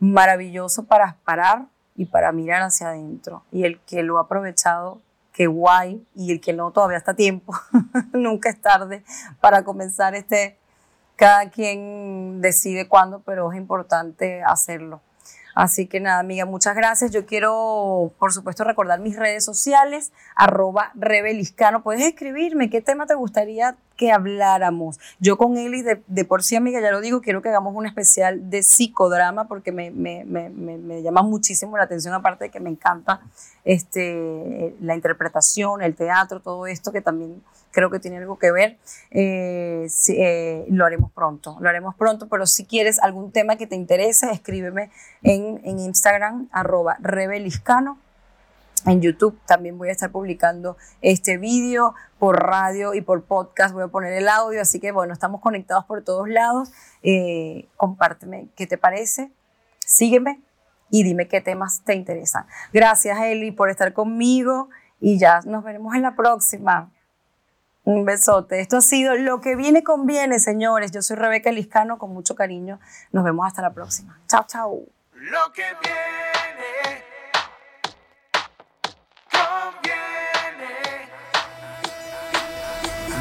maravilloso 0.00 0.84
para 0.84 1.16
parar 1.24 1.66
y 1.96 2.06
para 2.06 2.32
mirar 2.32 2.62
hacia 2.62 2.88
adentro, 2.88 3.42
y 3.50 3.64
el 3.64 3.80
que 3.80 4.02
lo 4.02 4.18
ha 4.18 4.22
aprovechado, 4.22 5.00
qué 5.32 5.46
guay, 5.46 6.04
y 6.14 6.32
el 6.32 6.40
que 6.40 6.52
no, 6.52 6.70
todavía 6.70 6.98
está 6.98 7.12
a 7.12 7.16
tiempo, 7.16 7.54
nunca 8.12 8.50
es 8.50 8.60
tarde 8.60 9.04
para 9.40 9.64
comenzar 9.64 10.14
este, 10.14 10.56
cada 11.16 11.50
quien 11.50 12.40
decide 12.40 12.88
cuándo, 12.88 13.20
pero 13.20 13.50
es 13.52 13.58
importante 13.58 14.42
hacerlo. 14.42 15.00
Así 15.54 15.86
que 15.86 16.00
nada, 16.00 16.18
amiga, 16.18 16.46
muchas 16.46 16.74
gracias. 16.74 17.12
Yo 17.12 17.26
quiero, 17.26 18.12
por 18.18 18.32
supuesto, 18.32 18.64
recordar 18.64 18.98
mis 18.98 19.16
redes 19.16 19.44
sociales, 19.44 20.12
arroba 20.34 20.90
rebeliscano. 20.94 21.84
Puedes 21.84 22.02
escribirme 22.02 22.70
qué 22.70 22.80
tema 22.80 23.06
te 23.06 23.14
gustaría 23.14 23.76
que 23.96 24.12
habláramos. 24.12 24.98
Yo 25.20 25.36
con 25.36 25.56
Eli, 25.56 25.82
de, 25.82 26.02
de 26.06 26.24
por 26.24 26.42
sí, 26.42 26.56
amiga, 26.56 26.80
ya 26.80 26.90
lo 26.90 27.00
digo, 27.00 27.20
quiero 27.20 27.42
que 27.42 27.48
hagamos 27.48 27.74
un 27.74 27.86
especial 27.86 28.50
de 28.50 28.62
psicodrama 28.62 29.48
porque 29.48 29.72
me, 29.72 29.90
me, 29.90 30.24
me, 30.24 30.48
me, 30.50 31.02
llama 31.02 31.22
muchísimo 31.22 31.76
la 31.76 31.84
atención, 31.84 32.14
aparte 32.14 32.44
de 32.44 32.50
que 32.50 32.60
me 32.60 32.70
encanta 32.70 33.20
este, 33.64 34.74
la 34.80 34.94
interpretación, 34.94 35.82
el 35.82 35.94
teatro, 35.94 36.40
todo 36.40 36.66
esto 36.66 36.92
que 36.92 37.00
también 37.00 37.42
creo 37.74 37.90
que 37.90 37.98
tiene 37.98 38.18
algo 38.18 38.38
que 38.38 38.52
ver. 38.52 38.78
Eh, 39.10 39.86
eh, 40.08 40.64
lo 40.68 40.86
haremos 40.86 41.12
pronto, 41.12 41.56
lo 41.60 41.68
haremos 41.68 41.94
pronto, 41.94 42.28
pero 42.28 42.46
si 42.46 42.64
quieres 42.64 42.98
algún 43.00 43.32
tema 43.32 43.56
que 43.56 43.66
te 43.66 43.76
interese, 43.76 44.30
escríbeme 44.30 44.90
en, 45.22 45.60
en 45.64 45.78
Instagram, 45.80 46.48
arroba 46.52 46.96
rebeliscano. 47.00 47.98
En 48.86 49.00
YouTube 49.00 49.38
también 49.46 49.78
voy 49.78 49.88
a 49.88 49.92
estar 49.92 50.10
publicando 50.10 50.76
este 51.00 51.38
vídeo 51.38 51.94
por 52.18 52.36
radio 52.42 52.94
y 52.94 53.00
por 53.00 53.24
podcast. 53.24 53.72
Voy 53.72 53.84
a 53.84 53.88
poner 53.88 54.12
el 54.12 54.28
audio, 54.28 54.60
así 54.60 54.80
que 54.80 54.92
bueno, 54.92 55.12
estamos 55.12 55.40
conectados 55.40 55.84
por 55.86 56.02
todos 56.02 56.28
lados. 56.28 56.70
Eh, 57.02 57.68
compárteme 57.76 58.48
qué 58.56 58.66
te 58.66 58.78
parece, 58.78 59.32
sígueme 59.78 60.40
y 60.90 61.02
dime 61.02 61.28
qué 61.28 61.40
temas 61.40 61.82
te 61.84 61.94
interesan. 61.94 62.46
Gracias, 62.72 63.18
Eli, 63.20 63.50
por 63.50 63.70
estar 63.70 63.92
conmigo 63.92 64.68
y 65.00 65.18
ya 65.18 65.40
nos 65.44 65.64
veremos 65.64 65.94
en 65.94 66.02
la 66.02 66.14
próxima. 66.14 66.90
Un 67.84 68.06
besote. 68.06 68.60
Esto 68.60 68.78
ha 68.78 68.80
sido 68.80 69.14
Lo 69.14 69.42
que 69.42 69.56
viene 69.56 69.82
conviene, 69.82 70.38
señores. 70.38 70.90
Yo 70.90 71.02
soy 71.02 71.16
Rebeca 71.16 71.52
Liscano, 71.52 71.98
con 71.98 72.12
mucho 72.12 72.34
cariño. 72.34 72.80
Nos 73.12 73.24
vemos 73.24 73.46
hasta 73.46 73.60
la 73.60 73.74
próxima. 73.74 74.18
Chao, 74.26 74.44
chao. 74.46 74.80